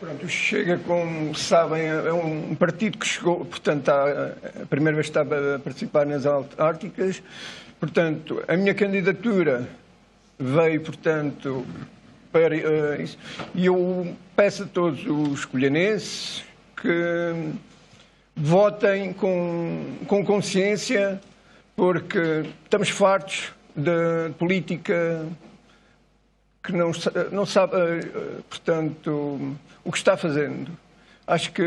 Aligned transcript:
Pronto, 0.00 0.28
Chega, 0.28 0.78
como 0.78 1.34
sabem, 1.34 1.86
é 1.88 2.12
um 2.12 2.54
partido 2.54 2.98
que 2.98 3.06
chegou, 3.06 3.44
portanto, 3.44 3.88
a, 3.88 4.66
primeira 4.70 4.94
vez 4.94 5.06
que 5.06 5.10
estava 5.10 5.56
a 5.56 5.58
participar 5.58 6.06
nas 6.06 6.24
autárquicas. 6.24 7.20
Portanto, 7.80 8.40
a 8.46 8.56
minha 8.56 8.74
candidatura 8.74 9.68
veio, 10.38 10.80
portanto, 10.82 11.66
para 12.30 12.54
uh, 12.54 13.02
isso. 13.02 13.18
E 13.56 13.66
eu 13.66 14.16
peço 14.36 14.62
a 14.62 14.66
todos 14.66 15.04
os 15.04 15.44
colhanenses 15.44 16.44
que 16.80 17.52
votem 18.36 19.12
com, 19.12 19.96
com 20.06 20.24
consciência, 20.24 21.20
porque 21.74 22.44
estamos 22.62 22.88
fartos 22.88 23.52
de 23.74 24.30
política 24.38 25.26
que 26.68 26.76
não, 26.76 26.92
não 27.32 27.46
sabe, 27.46 27.74
uh, 27.76 28.42
portanto, 28.42 29.56
o 29.82 29.90
que 29.90 29.96
está 29.96 30.18
fazendo. 30.18 30.70
Acho 31.26 31.50
que 31.52 31.62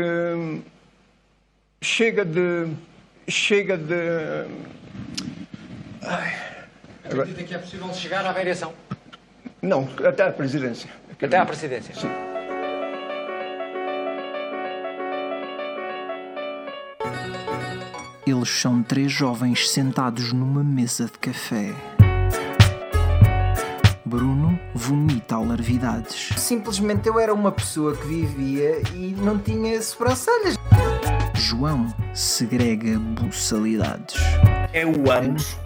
chega 1.80 2.24
de. 2.24 2.68
Chega 3.28 3.76
de. 3.76 4.46
Ai, 6.02 6.36
Acredita 7.04 7.42
que 7.42 7.54
é 7.54 7.58
possível 7.58 7.92
chegar 7.92 8.24
à 8.24 8.32
variação? 8.32 8.72
Não, 9.60 9.88
até 10.06 10.24
à 10.24 10.30
presidência. 10.30 10.88
Até 11.20 11.36
à 11.36 11.46
presidência? 11.46 11.94
Sim. 11.94 12.08
Eles 18.24 18.48
são 18.48 18.82
três 18.82 19.10
jovens 19.10 19.68
sentados 19.68 20.32
numa 20.32 20.62
mesa 20.62 21.06
de 21.06 21.18
café. 21.18 21.72
Bruno 24.12 24.60
vomita 24.74 25.36
alarvidades. 25.36 26.34
Simplesmente 26.36 27.08
eu 27.08 27.18
era 27.18 27.32
uma 27.32 27.50
pessoa 27.50 27.96
que 27.96 28.06
vivia 28.06 28.82
e 28.92 29.14
não 29.16 29.38
tinha 29.38 29.80
sobrancelhas. 29.80 30.54
João 31.32 31.86
segrega 32.12 32.98
buçalidades. 32.98 34.20
É 34.74 34.84
o 34.84 35.10
anos. 35.10 35.56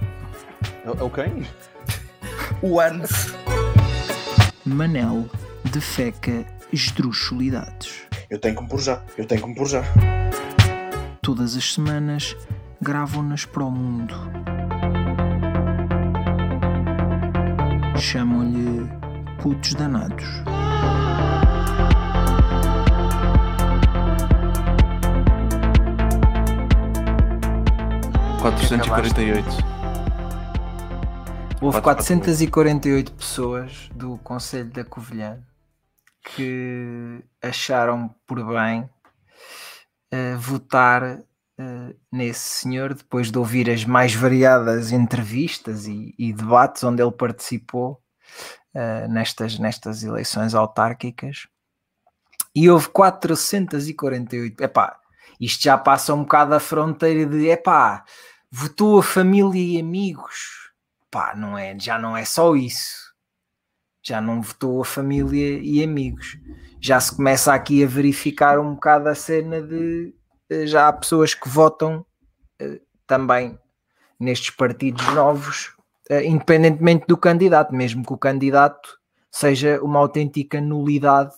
É 0.84 1.02
o 1.02 1.10
quem? 1.10 1.44
O 2.62 2.78
anos. 2.78 3.34
Manel 4.64 5.28
defeca 5.64 6.46
esdrúxulidades. 6.72 8.02
Eu 8.30 8.38
tenho 8.38 8.54
que 8.54 8.62
me 8.62 8.68
pôr 8.68 8.78
já. 8.78 9.02
Eu 9.18 9.26
tenho 9.26 9.42
que 9.42 9.48
me 9.48 9.54
pôr 9.56 9.66
já. 9.66 9.82
Todas 11.20 11.56
as 11.56 11.74
semanas 11.74 12.36
gravam-nas 12.80 13.44
para 13.44 13.64
o 13.64 13.72
mundo. 13.72 14.14
Chamam-lhe 17.98 18.86
putos 19.42 19.74
danados. 19.74 20.24
Houve 31.60 31.80
448 31.80 33.12
pessoas 33.12 33.90
do 33.94 34.18
Conselho 34.18 34.70
da 34.70 34.84
Covilhã 34.84 35.38
que 36.22 37.24
acharam 37.42 38.14
por 38.26 38.44
bem 38.44 38.82
uh, 40.12 40.38
votar 40.38 41.22
nesse 42.12 42.40
senhor 42.40 42.94
depois 42.94 43.30
de 43.30 43.38
ouvir 43.38 43.70
as 43.70 43.84
mais 43.84 44.14
variadas 44.14 44.92
entrevistas 44.92 45.86
e, 45.86 46.14
e 46.18 46.32
debates 46.32 46.84
onde 46.84 47.02
ele 47.02 47.12
participou 47.12 48.02
uh, 48.74 49.08
nestas, 49.08 49.58
nestas 49.58 50.02
eleições 50.02 50.54
autárquicas. 50.54 51.46
E 52.54 52.70
houve 52.70 52.88
448. 52.88 54.62
Epá, 54.62 54.98
isto 55.40 55.62
já 55.62 55.76
passa 55.76 56.14
um 56.14 56.22
bocado 56.22 56.54
a 56.54 56.60
fronteira 56.60 57.26
de 57.26 57.48
epá, 57.48 58.04
votou 58.50 58.98
a 58.98 59.02
família 59.02 59.60
e 59.60 59.80
amigos. 59.80 60.70
Pá, 61.10 61.34
não 61.34 61.56
é, 61.56 61.78
já 61.78 61.98
não 61.98 62.16
é 62.16 62.24
só 62.24 62.54
isso. 62.54 63.06
Já 64.02 64.20
não 64.20 64.40
votou 64.40 64.80
a 64.80 64.84
família 64.84 65.58
e 65.58 65.82
amigos. 65.82 66.38
Já 66.80 67.00
se 67.00 67.16
começa 67.16 67.52
aqui 67.52 67.82
a 67.82 67.86
verificar 67.86 68.58
um 68.58 68.74
bocado 68.74 69.08
a 69.08 69.14
cena 69.14 69.60
de 69.60 70.14
já 70.64 70.88
há 70.88 70.92
pessoas 70.92 71.34
que 71.34 71.48
votam 71.48 72.04
uh, 72.62 72.80
também 73.06 73.58
nestes 74.18 74.50
partidos 74.50 75.04
novos, 75.14 75.74
uh, 76.10 76.20
independentemente 76.24 77.06
do 77.06 77.16
candidato, 77.16 77.74
mesmo 77.74 78.04
que 78.04 78.12
o 78.12 78.18
candidato 78.18 78.98
seja 79.30 79.80
uma 79.82 79.98
autêntica 79.98 80.60
nulidade. 80.60 81.34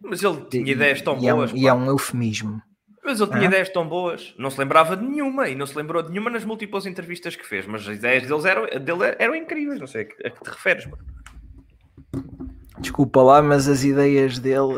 Mas 0.00 0.22
ele 0.22 0.44
tinha 0.50 0.72
ideias 0.72 1.02
tão 1.02 1.16
e 1.16 1.30
boas. 1.30 1.50
É 1.50 1.54
um, 1.54 1.56
e 1.56 1.66
é 1.68 1.74
um 1.74 1.86
eufemismo. 1.86 2.62
Mas 3.04 3.20
ele 3.20 3.30
tinha 3.30 3.44
ideias 3.44 3.68
tão 3.70 3.88
boas, 3.88 4.34
não 4.36 4.50
se 4.50 4.58
lembrava 4.58 4.96
de 4.96 5.02
nenhuma 5.02 5.48
e 5.48 5.54
não 5.54 5.66
se 5.66 5.76
lembrou 5.76 6.02
de 6.02 6.10
nenhuma 6.10 6.30
nas 6.30 6.44
múltiplas 6.44 6.84
entrevistas 6.84 7.34
que 7.34 7.46
fez, 7.46 7.66
mas 7.66 7.88
as 7.88 7.96
ideias 7.96 8.26
deles 8.26 8.44
eram, 8.44 8.66
dele 8.66 9.16
eram 9.18 9.34
incríveis, 9.34 9.80
não 9.80 9.86
sei 9.86 10.02
a 10.02 10.04
que, 10.04 10.26
a 10.26 10.30
que 10.30 10.42
te 10.42 10.50
referes, 10.50 10.86
mano. 10.86 11.02
Desculpa 12.80 13.22
lá, 13.22 13.42
mas 13.42 13.68
as 13.68 13.82
ideias 13.82 14.38
dele. 14.38 14.74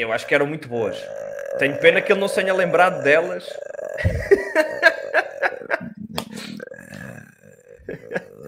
Eu 0.00 0.12
acho 0.12 0.26
que 0.26 0.34
eram 0.34 0.46
muito 0.46 0.68
boas. 0.68 0.96
Tenho 1.58 1.78
pena 1.78 2.00
que 2.00 2.12
ele 2.12 2.20
não 2.20 2.28
se 2.28 2.36
tenha 2.36 2.54
lembrado 2.54 3.02
delas. 3.02 3.44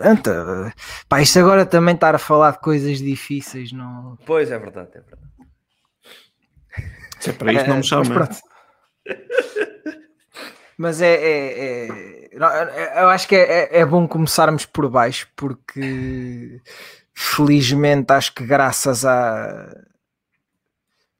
Anta, 0.03 0.72
pá, 1.09 1.21
isto 1.21 1.39
agora 1.39 1.66
também 1.66 1.94
estar 1.94 2.15
a 2.15 2.19
falar 2.19 2.53
de 2.53 2.60
coisas 2.60 2.99
difíceis, 2.99 3.72
não. 3.72 4.16
Pois 4.25 4.50
é 4.50 4.59
verdade, 4.59 4.89
é 4.94 5.00
verdade. 5.00 5.31
Se 7.21 7.31
é 7.31 7.33
para 7.34 7.53
isto, 7.53 7.69
não 7.69 7.77
me 7.77 7.84
chama. 7.84 8.28
Mas 10.78 11.03
é, 11.03 11.15
é, 11.15 11.89
é, 12.33 13.03
Eu 13.03 13.09
acho 13.10 13.28
que 13.28 13.37
é, 13.37 13.81
é 13.81 13.84
bom 13.84 14.09
começarmos 14.09 14.65
por 14.65 14.89
baixo, 14.89 15.28
porque 15.37 16.62
felizmente 17.12 18.10
acho 18.15 18.34
que 18.34 18.47
graças 18.47 19.05
a. 19.05 19.71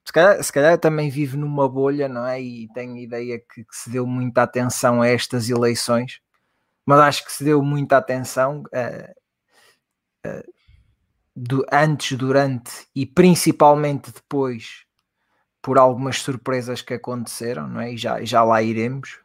Se 0.05 0.13
calhar, 0.13 0.43
se 0.43 0.53
calhar 0.53 0.79
também 0.79 1.11
vive 1.11 1.37
numa 1.37 1.69
bolha, 1.69 2.09
não 2.09 2.27
é? 2.27 2.41
E 2.41 2.69
tenho 2.73 2.97
ideia 2.97 3.39
que, 3.39 3.65
que, 3.65 3.77
se 3.77 3.91
deu 3.91 4.07
muita 4.07 4.43
atenção 4.43 5.03
a 5.03 5.09
estas 5.09 5.49
eleições, 5.49 6.21
mas 6.85 7.01
acho 7.01 7.25
que 7.25 7.33
se 7.33 7.45
deu 7.45 7.63
muita 7.63 7.97
atenção 7.97 8.63
uh, 8.63 10.29
uh, 10.29 10.53
do, 11.37 11.65
antes, 11.73 12.17
durante 12.17 12.71
e 12.95 13.07
principalmente 13.07 14.11
depois 14.13 14.85
por 15.63 15.79
algumas 15.79 16.21
surpresas 16.21 16.81
que 16.83 16.95
aconteceram, 16.95 17.69
não 17.69 17.81
é? 17.81 17.93
E 17.93 17.97
já, 17.97 18.25
já 18.25 18.43
lá 18.43 18.63
iremos. 18.63 19.21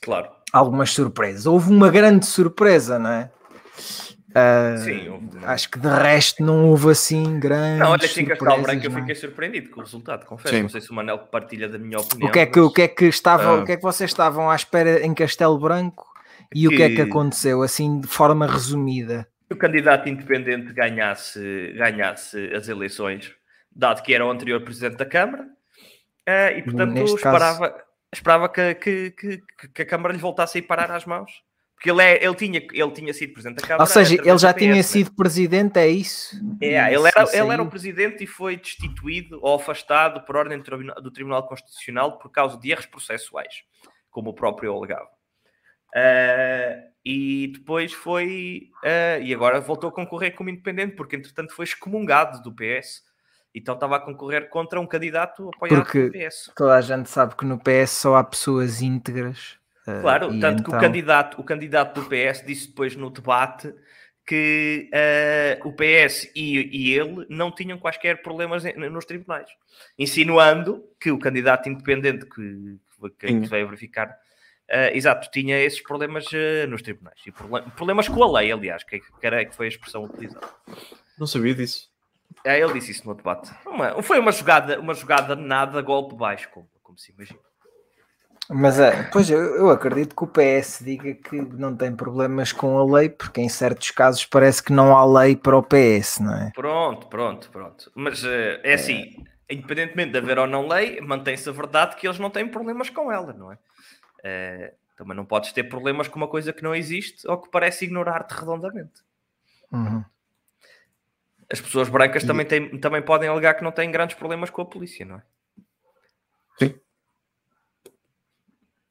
Claro. 0.00 0.30
Algumas 0.52 0.92
surpresas. 0.92 1.46
Houve 1.46 1.70
uma 1.70 1.90
grande 1.90 2.26
surpresa, 2.26 2.98
não 2.98 3.10
é? 3.10 3.30
Uh, 4.30 4.78
Sim, 4.78 5.08
houve, 5.08 5.44
acho 5.44 5.68
que 5.68 5.78
de 5.80 5.88
resto 5.88 6.44
não 6.44 6.68
houve 6.68 6.90
assim 6.90 7.40
grande. 7.40 7.80
Não, 7.80 7.90
olha 7.90 8.08
que 8.08 8.20
em 8.20 8.24
Castelo 8.24 8.62
Branco 8.62 8.86
eu 8.86 8.90
fiquei 8.92 9.14
surpreendido 9.16 9.70
com 9.70 9.80
o 9.80 9.82
resultado, 9.82 10.24
confesso. 10.24 10.54
Sim. 10.54 10.62
Não 10.62 10.68
sei 10.68 10.80
se 10.80 10.90
o 10.90 10.94
Manel 10.94 11.18
partilha 11.18 11.68
da 11.68 11.78
minha 11.78 11.98
opinião. 11.98 12.28
O 12.28 12.32
que 12.32 12.38
é 12.38 12.46
que, 12.46 12.60
mas... 12.60 12.68
o 12.68 12.72
que, 12.72 12.82
é 12.82 12.88
que 12.88 13.06
estavam, 13.06 13.58
uh, 13.58 13.62
o 13.62 13.64
que 13.64 13.72
é 13.72 13.76
que 13.76 13.82
vocês 13.82 14.08
estavam 14.08 14.48
à 14.48 14.54
espera 14.54 15.04
em 15.04 15.12
Castelo 15.14 15.58
Branco 15.58 16.06
e 16.54 16.60
que... 16.60 16.68
o 16.68 16.70
que 16.70 16.82
é 16.82 16.90
que 16.90 17.00
aconteceu, 17.00 17.60
assim 17.62 18.00
de 18.00 18.06
forma 18.06 18.46
resumida? 18.46 19.26
Que 19.48 19.54
o 19.54 19.58
candidato 19.58 20.08
independente 20.08 20.72
ganhasse, 20.72 21.74
ganhasse 21.76 22.54
as 22.54 22.68
eleições, 22.68 23.32
dado 23.74 24.00
que 24.00 24.14
era 24.14 24.24
o 24.24 24.30
anterior 24.30 24.60
presidente 24.60 24.96
da 24.96 25.06
Câmara, 25.06 25.42
uh, 25.42 26.56
e 26.56 26.62
portanto 26.62 27.02
esperava, 27.02 27.70
caso... 27.70 27.82
esperava 28.12 28.48
que, 28.48 28.74
que, 28.76 29.10
que, 29.10 29.42
que 29.74 29.82
a 29.82 29.86
Câmara 29.86 30.14
lhe 30.14 30.20
voltasse 30.20 30.56
a 30.56 30.60
ir 30.60 30.62
parar 30.62 30.92
às 30.92 31.04
mãos. 31.04 31.42
Porque 31.80 31.90
ele, 31.90 32.02
é, 32.02 32.22
ele, 32.22 32.34
tinha, 32.34 32.58
ele 32.58 32.90
tinha 32.90 33.14
sido 33.14 33.32
presidente 33.32 33.62
da 33.62 33.66
Câmara. 33.66 33.82
Ou 33.84 33.86
seja, 33.86 34.14
ele 34.14 34.38
já 34.38 34.52
tinha 34.52 34.74
PS, 34.74 34.86
sido 34.86 35.12
presidente, 35.12 35.78
é 35.78 35.88
isso? 35.88 36.38
É, 36.60 36.92
ele 36.92 37.08
era, 37.08 37.22
ele 37.32 37.52
era 37.52 37.62
o 37.62 37.70
presidente 37.70 38.22
e 38.22 38.26
foi 38.26 38.58
destituído 38.58 39.38
ou 39.40 39.54
afastado 39.54 40.20
por 40.26 40.36
ordem 40.36 40.60
do 40.60 41.10
Tribunal 41.10 41.48
Constitucional 41.48 42.18
por 42.18 42.30
causa 42.30 42.58
de 42.58 42.70
erros 42.70 42.84
processuais, 42.84 43.62
como 44.10 44.28
o 44.28 44.34
próprio 44.34 44.76
alegava. 44.76 45.08
Uh, 45.96 46.90
e 47.02 47.50
depois 47.54 47.94
foi. 47.94 48.68
Uh, 48.84 49.22
e 49.22 49.32
agora 49.32 49.58
voltou 49.58 49.88
a 49.88 49.92
concorrer 49.92 50.34
como 50.34 50.50
independente, 50.50 50.94
porque 50.94 51.16
entretanto 51.16 51.54
foi 51.54 51.64
excomungado 51.64 52.42
do 52.42 52.54
PS. 52.54 53.04
Então 53.54 53.74
estava 53.74 53.96
a 53.96 54.00
concorrer 54.00 54.50
contra 54.50 54.78
um 54.78 54.86
candidato 54.86 55.48
apoiado 55.48 55.82
porque 55.82 56.10
pelo 56.10 56.26
PS. 56.26 56.52
Toda 56.54 56.74
a 56.74 56.80
gente 56.82 57.08
sabe 57.08 57.34
que 57.34 57.46
no 57.46 57.58
PS 57.58 57.90
só 57.92 58.16
há 58.16 58.22
pessoas 58.22 58.82
íntegras 58.82 59.58
Claro, 60.00 60.28
uh, 60.28 60.40
tanto 60.40 60.60
então... 60.60 60.64
que 60.64 60.76
o 60.76 60.80
candidato, 60.80 61.40
o 61.40 61.44
candidato 61.44 62.00
do 62.00 62.08
PS 62.08 62.44
disse 62.44 62.68
depois 62.68 62.96
no 62.96 63.10
debate 63.10 63.74
que 64.26 64.88
uh, 64.92 65.68
o 65.68 65.72
PS 65.72 66.30
e, 66.36 66.58
e, 66.70 66.94
ele 66.94 67.26
não 67.28 67.50
tinham 67.50 67.78
quaisquer 67.78 68.22
problemas 68.22 68.62
nos 68.76 69.04
tribunais, 69.04 69.48
insinuando 69.98 70.84
que 71.00 71.10
o 71.10 71.18
candidato 71.18 71.68
independente 71.68 72.26
que, 72.26 72.78
que, 73.18 73.40
que 73.40 73.48
veio 73.48 73.66
verificar, 73.66 74.08
uh, 74.08 74.94
exato, 74.94 75.28
tinha 75.32 75.58
esses 75.58 75.82
problemas 75.82 76.26
nos 76.68 76.82
tribunais 76.82 77.18
e 77.26 77.32
problemas 77.74 78.08
com 78.08 78.22
a 78.22 78.40
lei, 78.40 78.52
aliás, 78.52 78.84
que, 78.84 79.00
era, 79.20 79.44
que 79.44 79.56
foi 79.56 79.66
a 79.66 79.68
expressão 79.70 80.04
utilizada. 80.04 80.46
Não 81.18 81.26
sabia 81.26 81.54
disso. 81.54 81.90
É, 82.44 82.60
ele 82.60 82.72
disse 82.74 82.92
isso 82.92 83.06
no 83.06 83.14
debate. 83.14 83.50
Uma, 83.66 84.02
foi 84.02 84.18
uma 84.18 84.32
jogada, 84.32 84.78
uma 84.78 84.94
jogada 84.94 85.34
nada 85.34 85.82
golpe 85.82 86.14
baixo, 86.14 86.48
como, 86.50 86.68
como 86.82 86.98
se 86.98 87.12
imagina. 87.12 87.49
Mas 88.52 88.80
é, 88.80 89.04
pois 89.12 89.30
eu, 89.30 89.38
eu, 89.38 89.70
acredito 89.70 90.16
que 90.16 90.24
o 90.24 90.26
PS 90.26 90.82
diga 90.84 91.14
que 91.14 91.40
não 91.40 91.76
tem 91.76 91.94
problemas 91.94 92.50
com 92.52 92.78
a 92.78 92.98
lei, 92.98 93.08
porque 93.08 93.40
em 93.40 93.48
certos 93.48 93.92
casos 93.92 94.26
parece 94.26 94.60
que 94.60 94.72
não 94.72 94.96
há 94.96 95.04
lei 95.04 95.36
para 95.36 95.56
o 95.56 95.62
PS, 95.62 96.18
não 96.18 96.34
é? 96.34 96.50
Pronto, 96.52 97.06
pronto, 97.06 97.48
pronto. 97.48 97.92
Mas 97.94 98.24
é, 98.24 98.60
é 98.64 98.74
assim, 98.74 99.24
independentemente 99.48 100.10
de 100.10 100.18
haver 100.18 100.38
ou 100.40 100.48
não 100.48 100.66
lei, 100.66 101.00
mantém-se 101.00 101.48
a 101.48 101.52
verdade 101.52 101.94
que 101.94 102.08
eles 102.08 102.18
não 102.18 102.28
têm 102.28 102.48
problemas 102.48 102.90
com 102.90 103.12
ela, 103.12 103.32
não 103.32 103.52
é? 103.52 103.58
é? 104.24 104.74
Também 104.96 105.16
não 105.16 105.24
podes 105.24 105.52
ter 105.52 105.64
problemas 105.64 106.08
com 106.08 106.16
uma 106.16 106.28
coisa 106.28 106.52
que 106.52 106.64
não 106.64 106.74
existe 106.74 107.26
ou 107.28 107.38
que 107.38 107.50
parece 107.50 107.84
ignorar-te 107.84 108.32
redondamente. 108.32 109.00
Uhum. 109.70 110.04
As 111.48 111.60
pessoas 111.60 111.88
brancas 111.88 112.24
e... 112.24 112.26
também, 112.26 112.46
têm, 112.46 112.78
também 112.80 113.00
podem 113.00 113.28
alegar 113.28 113.54
que 113.54 113.62
não 113.62 113.70
têm 113.70 113.92
grandes 113.92 114.16
problemas 114.16 114.50
com 114.50 114.62
a 114.62 114.66
polícia, 114.66 115.06
não 115.06 115.16
é? 115.16 115.22
Sim. 116.58 116.74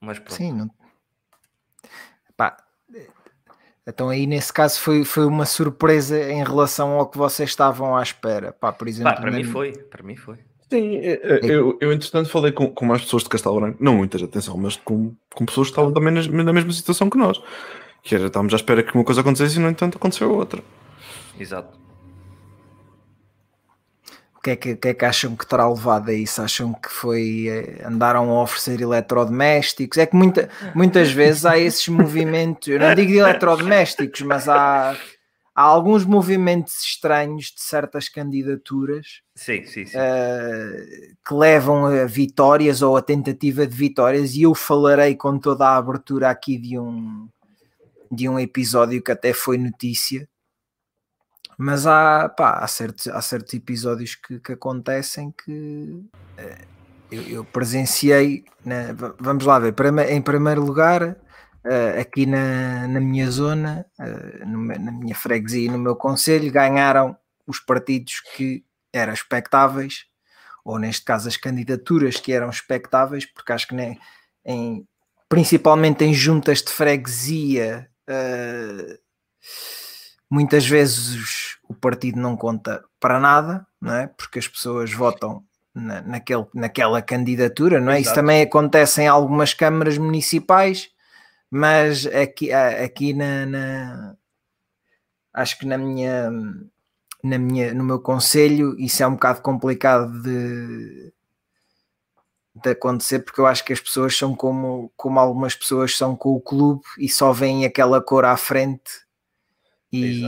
Mas 0.01 0.19
pronto. 0.19 0.36
Sim, 0.36 0.54
não... 0.54 0.69
Pá, 2.36 2.56
então 3.86 4.10
aí 4.10 4.28
nesse 4.28 4.54
caso 4.54 4.80
foi, 4.80 5.04
foi 5.04 5.25
uma 5.25 5.46
surpresa 5.46 6.31
em 6.31 6.44
relação 6.44 6.92
ao 6.92 7.07
que 7.07 7.18
vocês 7.18 7.50
estavam 7.50 7.96
à 7.98 8.04
espera. 8.04 8.51
Pá, 8.54 8.72
por 8.72 8.88
exemplo, 8.88 9.13
Pá, 9.13 9.19
para 9.19 9.31
mim 9.31 9.44
foi, 9.44 9.72
para 9.74 10.04
mim 10.04 10.16
foi. 10.16 10.38
Sim, 10.72 10.98
é, 10.98 11.13
é, 11.13 11.40
eu, 11.44 11.78
eu 11.81 11.92
entretanto 11.92 12.30
falei 12.30 12.51
com, 12.51 12.69
com 12.69 12.86
mais 12.86 13.01
pessoas 13.01 13.24
de 13.24 13.30
Castelo 13.30 13.60
Branco, 13.60 13.84
não 13.84 13.96
muitas, 13.96 14.22
atenção, 14.22 14.56
mas 14.56 14.75
com, 14.75 15.16
com 15.34 15.46
pessoas 15.46 15.68
que 15.68 15.72
estavam 15.72 15.92
também 15.92 16.13
na, 16.13 16.44
na 16.44 16.54
mesma 16.54 16.72
situação 16.72 17.10
que 17.10 17.18
nós. 17.18 17.42
Que 18.04 18.13
era, 18.13 18.28
estávamos 18.28 18.54
à 18.54 18.57
espera 18.57 18.84
que 18.84 18.94
uma 18.94 19.04
coisa 19.04 19.22
acontecesse 19.22 19.57
e 19.57 19.60
no 19.60 19.69
entanto 19.69 19.98
aconteceu 19.98 20.31
outra. 20.31 20.62
Exato. 21.40 21.80
O 24.40 24.42
que 24.42 24.52
é 24.52 24.56
que, 24.56 24.76
que, 24.78 24.88
é 24.88 24.94
que 24.94 25.04
acham 25.04 25.36
que 25.36 25.46
terá 25.46 25.68
levado 25.68 26.08
a 26.08 26.14
isso? 26.14 26.42
Acham 26.42 26.74
que 26.74 26.90
foi. 26.90 27.48
Eh, 27.50 27.86
andaram 27.86 28.32
a 28.32 28.42
oferecer 28.42 28.80
eletrodomésticos? 28.80 29.98
É 29.98 30.06
que 30.06 30.16
muita, 30.16 30.50
muitas 30.74 31.12
vezes 31.12 31.46
há 31.46 31.60
esses 31.60 31.86
movimentos, 31.90 32.70
eu 32.70 32.80
não 32.80 32.96
digo 32.96 33.12
de 33.12 33.18
eletrodomésticos, 33.18 34.22
mas 34.22 34.48
há, 34.48 34.92
há 35.54 35.62
alguns 35.62 36.06
movimentos 36.06 36.82
estranhos 36.82 37.48
de 37.48 37.62
certas 37.62 38.08
candidaturas 38.08 39.20
sim, 39.36 39.66
sim, 39.66 39.86
sim. 39.86 39.98
Uh, 39.98 41.16
que 41.28 41.34
levam 41.34 41.88
a 41.88 42.06
vitórias 42.06 42.82
ou 42.82 42.96
a 42.96 43.02
tentativa 43.02 43.68
de 43.68 43.76
vitórias, 43.76 44.36
e 44.36 44.44
eu 44.44 44.56
falarei 44.56 45.18
com 45.18 45.38
toda 45.38 45.68
a 45.68 45.76
abertura 45.76 46.30
aqui 46.30 46.58
de 46.58 46.80
um, 46.80 47.28
de 48.10 48.30
um 48.30 48.40
episódio 48.40 49.04
que 49.04 49.12
até 49.12 49.34
foi 49.34 49.58
notícia 49.58 50.30
mas 51.62 51.86
há, 51.86 52.30
pá, 52.30 52.60
há, 52.60 52.68
certos, 52.68 53.10
há 53.10 53.22
certos 53.22 53.54
episódios 53.54 54.16
que, 54.16 54.40
que 54.40 54.54
acontecem 54.54 55.30
que 55.44 55.52
uh, 55.52 56.68
eu, 57.12 57.22
eu, 57.24 57.44
presenciei. 57.44 58.46
Né, 58.64 58.96
vamos 59.20 59.44
lá 59.44 59.60
ver, 59.60 59.76
em 60.10 60.22
primeiro 60.22 60.64
lugar, 60.64 61.04
uh, 61.04 62.00
aqui 62.00 62.26
na, 62.26 62.88
na 62.88 63.02
minha 63.02 63.30
zona, 63.30 63.86
uh, 64.00 64.48
no, 64.48 64.68
na 64.68 64.90
minha 64.90 65.14
freguesia 65.14 65.66
e 65.66 65.70
no 65.70 65.78
meu 65.78 65.98
conselho, 65.98 66.50
ganharam 66.50 67.18
os 67.46 67.60
partidos 67.60 68.22
que 68.38 68.64
eram 68.94 69.12
expectáveis, 69.12 70.06
ou 70.64 70.80
neste 70.80 71.04
caso 71.04 71.28
as 71.28 71.36
candidaturas 71.36 72.22
que 72.22 72.32
eram 72.32 72.50
expectáveis, 72.50 73.26
porque 73.26 73.52
acho 73.52 73.68
que 73.68 73.76
nem, 73.76 74.00
em, 74.46 74.88
principalmente 75.28 76.06
em 76.06 76.14
juntas 76.14 76.62
de 76.62 76.72
freguesia. 76.72 77.90
Uh, 78.10 78.98
muitas 80.30 80.66
vezes 80.68 81.58
o 81.68 81.74
partido 81.74 82.20
não 82.20 82.38
conta 82.38 82.84
para 83.00 83.20
nada, 83.20 83.66
não 83.81 83.94
é? 83.94 84.08
Porque 84.08 84.40
as 84.40 84.48
pessoas 84.48 84.94
votam 84.94 85.44
na, 85.74 86.02
naquele, 86.02 86.46
naquela 86.54 87.02
candidatura, 87.02 87.80
não 87.80 87.92
é? 87.92 87.96
Exato. 87.96 88.06
Isso 88.06 88.16
também 88.16 88.42
acontece 88.42 89.02
em 89.02 89.08
algumas 89.08 89.54
câmaras 89.54 89.98
municipais, 89.98 90.90
mas 91.50 92.06
aqui, 92.06 92.52
aqui 92.52 93.14
na, 93.14 93.46
na 93.46 94.16
acho 95.34 95.58
que 95.58 95.66
na 95.66 95.78
minha, 95.78 96.30
na 97.24 97.38
minha, 97.38 97.74
no 97.74 97.84
meu 97.84 98.00
conselho 98.00 98.76
isso 98.80 99.02
é 99.02 99.08
um 99.08 99.14
bocado 99.14 99.42
complicado 99.42 100.22
de, 100.22 101.14
de 102.56 102.70
acontecer 102.70 103.20
porque 103.20 103.42
eu 103.42 103.48
acho 103.48 103.64
que 103.64 103.74
as 103.74 103.80
pessoas 103.80 104.16
são 104.16 104.36
como, 104.36 104.92
como 104.96 105.20
algumas 105.20 105.56
pessoas 105.56 105.96
são 105.98 106.16
com 106.16 106.34
o 106.34 106.42
clube 106.42 106.84
e 107.00 107.10
só 107.10 107.31
veem 107.31 107.66
aquela 107.66 108.02
cor 108.02 108.26
à 108.26 108.38
frente 108.38 109.09
e, 109.92 110.22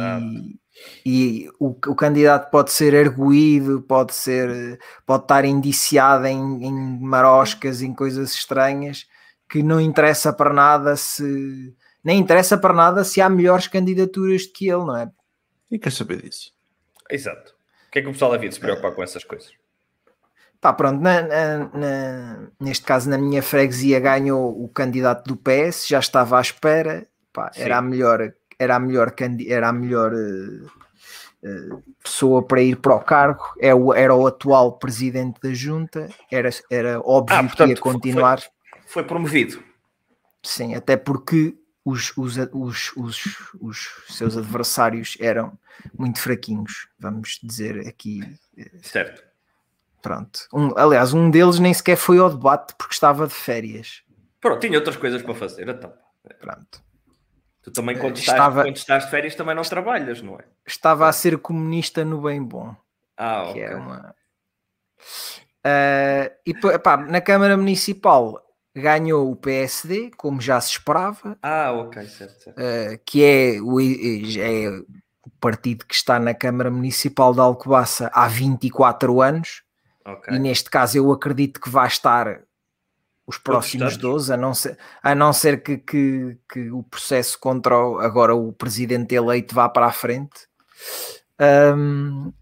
e 1.06 1.50
o, 1.60 1.70
o, 1.70 1.96
candidato 1.96 2.50
pode 2.50 2.72
ser 2.72 2.94
erguido, 2.94 3.82
pode 3.82 4.14
ser 4.14 4.80
pode 5.06 5.24
estar 5.24 5.46
indiciado 5.46 6.26
em, 6.26 6.66
em 6.66 7.00
maroscas, 7.00 7.82
em 7.82 7.94
coisas 7.94 8.34
estranhas, 8.34 9.06
que 9.50 9.62
não 9.62 9.80
interessa 9.80 10.34
para 10.34 10.54
nada 10.54 10.96
se 10.96 11.76
nem 12.04 12.20
interessa 12.20 12.58
para 12.58 12.74
nada 12.74 13.04
se 13.04 13.22
há 13.22 13.30
melhores 13.30 13.68
candidaturas 13.68 14.48
do 14.48 14.54
que 14.54 14.68
ele, 14.68 14.86
não 14.86 14.98
é? 14.98 15.12
E 15.70 15.78
quer 15.78 15.92
saber 15.92 16.22
disso? 16.22 16.52
Exato. 17.10 17.54
O 17.88 17.92
que 17.92 18.00
é 18.00 18.02
que 18.02 18.08
o 18.08 18.12
pessoal 18.12 18.34
havia 18.34 18.50
de 18.50 18.56
se 18.56 18.62
preocupar 18.62 18.94
com 18.94 19.04
essas 19.04 19.24
coisas? 19.24 19.52
Pá, 20.60 20.74
pronto, 20.74 21.02
na, 21.02 21.22
na, 21.24 21.58
na, 21.74 22.48
neste 22.60 22.86
caso 22.86 23.10
na 23.10 23.18
minha 23.18 23.42
freguesia 23.42 24.00
ganhou 24.00 24.64
o 24.64 24.70
candidato 24.70 25.28
do 25.28 25.36
PS, 25.36 25.88
já 25.88 26.00
estava 26.00 26.38
à 26.38 26.42
espera, 26.42 27.08
pá, 27.34 27.52
era 27.56 27.78
a 27.78 27.82
melhor 27.82 28.34
era 28.62 28.76
a 28.76 28.80
melhor, 28.80 29.14
era 29.48 29.70
a 29.70 29.74
melhor 29.74 30.14
uh, 30.14 30.66
uh, 31.44 31.84
pessoa 32.04 32.44
para 32.46 32.62
ir 32.62 32.76
para 32.76 32.96
o 32.96 33.00
cargo, 33.00 33.44
é 33.60 33.74
o, 33.74 33.92
era 33.92 34.14
o 34.14 34.28
atual 34.28 34.78
presidente 34.78 35.40
da 35.42 35.52
junta, 35.52 36.08
era, 36.32 36.50
era 36.70 37.02
óbvio 37.02 37.38
ah, 37.38 37.44
portanto, 37.44 37.68
que 37.68 37.74
ia 37.74 37.82
continuar. 37.82 38.40
Foi, 38.40 38.52
foi, 38.86 39.04
promovido. 39.04 39.64
Sim, 40.44 40.76
até 40.76 40.96
porque 40.96 41.56
os, 41.84 42.16
os, 42.16 42.38
os, 42.54 42.96
os, 42.96 43.54
os 43.60 43.88
seus 44.10 44.38
adversários 44.38 45.18
eram 45.20 45.58
muito 45.98 46.20
fraquinhos, 46.20 46.88
vamos 47.00 47.40
dizer 47.42 47.88
aqui. 47.88 48.22
Eh, 48.56 48.70
certo. 48.84 49.24
Pronto. 50.04 50.48
Um, 50.54 50.72
aliás, 50.78 51.14
um 51.14 51.32
deles 51.32 51.58
nem 51.58 51.74
sequer 51.74 51.96
foi 51.96 52.20
ao 52.20 52.30
debate 52.30 52.76
porque 52.76 52.94
estava 52.94 53.28
de 53.28 53.34
férias. 53.34 54.04
Pronto, 54.40 54.60
tinha 54.60 54.78
outras 54.78 54.98
coisas 54.98 55.22
para 55.24 55.34
fazer, 55.34 55.68
então. 55.68 55.92
Pronto. 56.40 56.91
Tu 57.62 57.72
também, 57.72 57.98
quando, 57.98 58.18
estás, 58.18 58.38
estava, 58.38 58.64
quando 58.64 58.76
estás 58.76 59.06
de 59.06 59.12
férias, 59.12 59.36
também 59.36 59.56
não 59.56 59.62
trabalhas, 59.62 60.22
não 60.22 60.36
é? 60.36 60.46
Estava 60.66 61.08
a 61.08 61.12
ser 61.12 61.38
comunista 61.38 62.04
no 62.04 62.22
bem 62.22 62.44
bom. 62.44 62.76
Ah, 63.16 63.44
ok. 63.44 63.62
É 63.62 63.76
uma... 63.76 64.16
Uh, 65.64 66.34
e 66.46 66.80
pá, 66.80 66.98
na 66.98 67.22
Câmara 67.22 67.56
Municipal 67.56 68.42
ganhou 68.76 69.30
o 69.30 69.36
PSD, 69.36 70.10
como 70.18 70.42
já 70.42 70.60
se 70.60 70.72
esperava. 70.72 71.38
Ah, 71.42 71.72
ok, 71.72 72.04
certo. 72.08 72.44
certo. 72.44 72.58
Uh, 72.58 73.00
que 73.06 73.24
é 73.24 73.62
o, 73.62 73.80
é 73.80 74.70
o 75.24 75.30
partido 75.40 75.86
que 75.86 75.94
está 75.94 76.20
na 76.20 76.34
Câmara 76.34 76.72
Municipal 76.72 77.34
de 77.34 77.42
Alcobaça 77.42 78.10
há 78.14 78.28
24 78.28 79.22
anos. 79.22 79.64
Okay. 80.04 80.36
E 80.36 80.40
neste 80.40 80.70
caso 80.70 80.98
eu 80.98 81.12
acredito 81.12 81.62
que 81.62 81.70
vai 81.70 81.88
estar 81.88 82.42
os 83.26 83.38
próximos 83.38 83.98
12, 83.98 84.34
a 84.34 84.38
não 84.38 84.54
ser, 84.54 84.78
a 85.02 85.16
não 85.16 85.32
ser 85.32 85.64
que, 85.64 85.78
que, 85.78 86.38
que 86.52 86.72
o 86.72 86.84
processo 86.84 87.40
contra 87.40 87.78
o, 87.78 88.00
agora 88.00 88.36
o 88.36 88.52
presidente 88.52 89.16
eleito 89.16 89.56
vá 89.56 89.70
para 89.70 89.88
a 89.88 89.92
frente. 89.92 90.48
Um, 91.40 92.34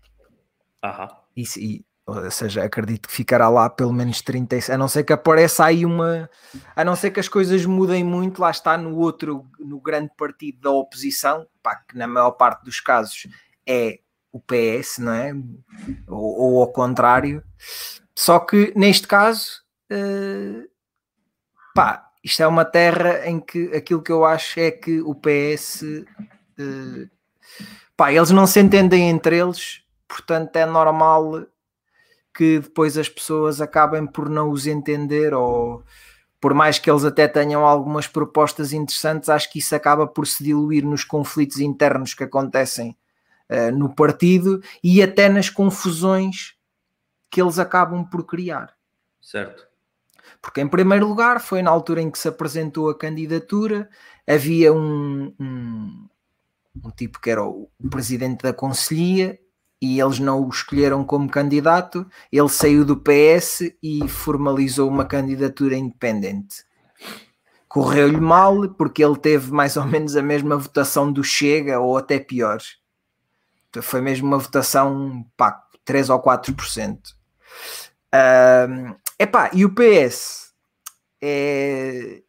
Aham. 0.83 1.09
E, 1.35 1.85
ou 2.05 2.31
seja, 2.31 2.63
acredito 2.63 3.07
que 3.07 3.13
ficará 3.13 3.49
lá 3.49 3.69
pelo 3.69 3.93
menos 3.93 4.21
36, 4.21 4.71
a 4.71 4.77
não 4.77 4.87
ser 4.87 5.03
que 5.03 5.13
apareça 5.13 5.65
aí 5.65 5.85
uma, 5.85 6.29
a 6.75 6.83
não 6.83 6.95
ser 6.95 7.11
que 7.11 7.19
as 7.19 7.27
coisas 7.27 7.65
mudem 7.65 8.03
muito, 8.03 8.41
lá 8.41 8.49
está 8.49 8.77
no 8.77 8.97
outro, 8.97 9.45
no 9.59 9.79
grande 9.79 10.11
partido 10.17 10.59
da 10.59 10.71
oposição, 10.71 11.47
pá, 11.61 11.75
que 11.75 11.97
na 11.97 12.07
maior 12.07 12.31
parte 12.31 12.63
dos 12.63 12.79
casos 12.79 13.27
é 13.65 13.99
o 14.31 14.39
PS, 14.39 14.99
não 14.99 15.13
é? 15.13 15.33
Ou, 16.07 16.39
ou 16.39 16.61
ao 16.61 16.71
contrário. 16.71 17.43
Só 18.15 18.39
que 18.39 18.73
neste 18.75 19.07
caso, 19.07 19.63
uh, 19.91 20.69
pá, 21.73 22.11
isto 22.23 22.43
é 22.43 22.47
uma 22.47 22.65
terra 22.65 23.27
em 23.27 23.39
que 23.39 23.71
aquilo 23.75 24.01
que 24.01 24.11
eu 24.11 24.25
acho 24.25 24.59
é 24.59 24.71
que 24.71 25.01
o 25.01 25.15
PS, 25.15 25.81
uh, 25.83 26.05
eh, 26.57 27.09
pá, 27.95 28.11
eles 28.11 28.31
não 28.31 28.45
se 28.45 28.59
entendem 28.59 29.09
entre 29.09 29.37
eles, 29.37 29.83
portanto 30.07 30.55
é 30.55 30.65
normal 30.65 31.45
que 32.33 32.59
depois 32.59 32.97
as 32.97 33.09
pessoas 33.09 33.61
acabem 33.61 34.05
por 34.05 34.29
não 34.29 34.49
os 34.49 34.67
entender 34.67 35.33
ou 35.33 35.83
por 36.41 36.53
mais 36.53 36.79
que 36.79 36.89
eles 36.89 37.03
até 37.03 37.27
tenham 37.27 37.65
algumas 37.65 38.07
propostas 38.07 38.71
interessantes, 38.71 39.27
acho 39.27 39.51
que 39.51 39.59
isso 39.59 39.75
acaba 39.75 40.07
por 40.07 40.25
se 40.25 40.43
diluir 40.43 40.85
nos 40.85 41.03
conflitos 41.03 41.59
internos 41.59 42.13
que 42.13 42.23
acontecem 42.23 42.97
uh, 43.49 43.75
no 43.75 43.93
partido 43.93 44.61
e 44.83 45.03
até 45.03 45.27
nas 45.27 45.49
confusões 45.49 46.55
que 47.29 47.41
eles 47.41 47.59
acabam 47.59 48.05
por 48.05 48.25
criar. 48.25 48.73
Certo. 49.21 49.68
Porque, 50.41 50.61
em 50.61 50.67
primeiro 50.67 51.07
lugar, 51.07 51.41
foi 51.41 51.61
na 51.61 51.71
altura 51.71 52.01
em 52.01 52.09
que 52.09 52.19
se 52.19 52.27
apresentou 52.27 52.89
a 52.89 52.97
candidatura, 52.97 53.89
havia 54.27 54.73
um, 54.73 55.33
um, 55.39 56.07
um 56.85 56.91
tipo 56.91 57.19
que 57.19 57.29
era 57.29 57.43
o, 57.43 57.69
presidente 57.89 58.43
da 58.43 58.53
Conselhia, 58.53 59.39
e 59.81 59.99
eles 59.99 60.19
não 60.19 60.43
o 60.43 60.49
escolheram 60.49 61.03
como 61.03 61.29
candidato, 61.29 62.05
ele 62.31 62.49
saiu 62.49 62.83
do 62.83 62.97
PS 62.97 63.73
e 63.81 64.07
formalizou 64.07 64.89
uma 64.89 65.05
candidatura 65.05 65.75
independente. 65.75 66.65
Correu-lhe 67.67 68.19
mal 68.19 68.67
porque 68.69 69.03
ele 69.03 69.15
teve 69.15 69.51
mais 69.51 69.77
ou 69.77 69.85
menos 69.85 70.15
a 70.15 70.21
mesma 70.21 70.57
votação 70.57 71.11
do 71.11 71.23
Chega 71.23 71.79
ou 71.79 71.97
até 71.97 72.19
pior. 72.19 72.59
Foi 73.81 74.01
mesmo 74.01 74.27
uma 74.27 74.39
votação, 74.39 75.25
pá, 75.37 75.63
3 75.85 76.09
ou 76.09 76.21
4%. 76.21 76.97
Uh, 78.13 78.95
epá, 79.19 79.51
e 79.53 79.65
o 79.65 79.73
PS 79.73 80.53
é, 81.21 82.21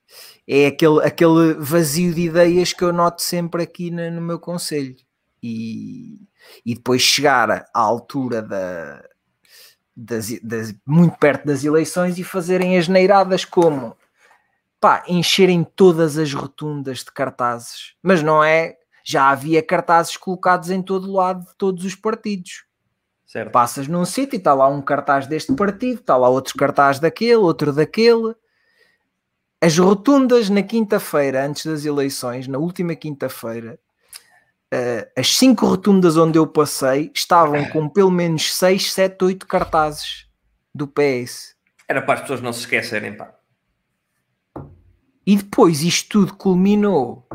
é 0.47 0.66
aquele, 0.66 1.04
aquele 1.04 1.54
vazio 1.54 2.12
de 2.12 2.23
ideias 2.23 2.73
que 2.73 2.82
eu 2.82 2.92
noto 2.92 3.23
sempre 3.23 3.62
aqui 3.62 3.90
no, 3.90 4.11
no 4.11 4.20
meu 4.20 4.38
conselho. 4.38 4.97
E, 5.42 6.18
e 6.66 6.75
depois 6.75 7.00
chegar 7.00 7.50
à 7.50 7.80
altura 7.80 8.42
da, 8.42 9.02
das, 9.97 10.28
das, 10.42 10.75
muito 10.87 11.16
perto 11.18 11.47
das 11.47 11.64
eleições 11.64 12.18
e 12.18 12.25
fazerem 12.25 12.76
as 12.76 12.88
neiradas 12.88 13.44
como 13.44 13.97
pá, 14.80 15.04
encherem 15.06 15.62
todas 15.62 16.16
as 16.16 16.32
rotundas 16.32 16.99
de 16.99 17.12
cartazes, 17.12 17.94
mas 18.02 18.23
não 18.23 18.42
é. 18.42 18.76
Já 19.02 19.30
havia 19.30 19.62
cartazes 19.62 20.16
colocados 20.16 20.70
em 20.70 20.82
todo 20.82 21.12
lado 21.12 21.47
de 21.47 21.56
todos 21.56 21.85
os 21.85 21.94
partidos. 21.94 22.64
Certo. 23.30 23.52
Passas 23.52 23.87
num 23.87 24.04
sítio 24.04 24.34
e 24.34 24.38
está 24.38 24.52
lá 24.52 24.66
um 24.66 24.82
cartaz 24.82 25.25
deste 25.28 25.54
partido, 25.54 26.00
está 26.00 26.16
lá 26.16 26.28
outro 26.28 26.52
cartaz 26.56 26.99
daquele, 26.99 27.37
outro 27.37 27.72
daquele. 27.72 28.34
As 29.60 29.78
rotundas 29.78 30.50
na 30.50 30.64
quinta-feira, 30.64 31.46
antes 31.46 31.64
das 31.64 31.84
eleições, 31.84 32.49
na 32.49 32.58
última 32.58 32.96
quinta-feira, 32.96 33.78
uh, 34.75 35.10
as 35.16 35.37
cinco 35.37 35.64
rotundas 35.64 36.16
onde 36.16 36.40
eu 36.40 36.46
passei 36.49 37.12
estavam 37.14 37.64
com 37.66 37.88
pelo 37.88 38.10
menos 38.10 38.52
6, 38.52 38.92
7, 38.92 39.25
8 39.25 39.46
cartazes 39.46 40.26
do 40.75 40.88
PS. 40.88 41.54
Era 41.87 42.02
para 42.02 42.14
as 42.14 42.20
pessoas 42.22 42.40
não 42.40 42.52
se 42.52 42.60
esquecerem, 42.62 43.16
pá. 43.16 43.32
E 45.25 45.37
depois 45.37 45.82
isto 45.82 46.08
tudo 46.08 46.34
culminou. 46.34 47.28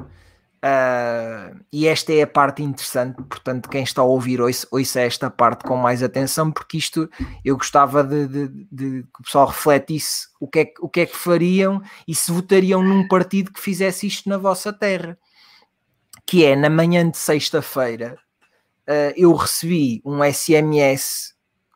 Uh, 0.66 1.64
e 1.72 1.88
esta 1.88 2.12
é 2.12 2.24
a 2.24 2.28
parte 2.28 2.64
interessante, 2.64 3.22
portanto, 3.24 3.70
quem 3.70 3.84
está 3.84 4.02
a 4.02 4.06
ouvir, 4.06 4.42
ouça, 4.42 4.68
ouça 4.72 5.00
esta 5.00 5.30
parte 5.30 5.64
com 5.64 5.78
mais 5.78 6.02
atenção, 6.02 6.52
porque 6.52 6.78
isto 6.78 7.08
eu 7.44 7.56
gostava 7.56 8.04
de, 8.04 8.28
de, 8.28 8.48
de, 8.72 9.04
que 9.04 9.20
o 9.20 9.24
pessoal 9.24 9.46
refletisse 9.46 10.28
o 10.40 10.48
que, 10.48 10.60
é, 10.60 10.74
o 10.80 10.90
que 10.90 11.02
é 11.02 11.06
que 11.06 11.16
fariam 11.16 11.84
e 12.08 12.16
se 12.16 12.32
votariam 12.32 12.82
num 12.82 13.08
partido 13.08 13.54
que 13.54 13.62
fizesse 13.62 14.08
isto 14.08 14.28
na 14.28 14.40
vossa 14.40 14.74
terra 14.74 15.16
que 16.26 16.44
é 16.44 16.56
na 16.56 16.70
manhã 16.70 17.10
de 17.10 17.18
sexta-feira, 17.18 18.18
uh, 18.90 19.14
eu 19.16 19.34
recebi 19.34 20.02
um 20.04 20.24
SMS 20.24 21.36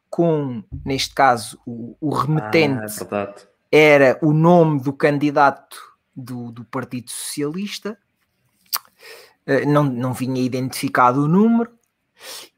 com, 0.10 0.64
neste 0.84 1.14
caso, 1.14 1.60
o, 1.66 1.96
o 2.02 2.10
remetente 2.10 3.04
ah, 3.12 3.34
é 3.72 3.94
era 3.94 4.20
o 4.24 4.34
nome 4.34 4.82
do 4.82 4.92
candidato 4.92 5.78
do, 6.16 6.52
do 6.52 6.66
Partido 6.66 7.12
Socialista, 7.12 7.98
não, 9.66 9.84
não 9.84 10.14
vinha 10.14 10.42
identificado 10.42 11.24
o 11.24 11.28
número, 11.28 11.72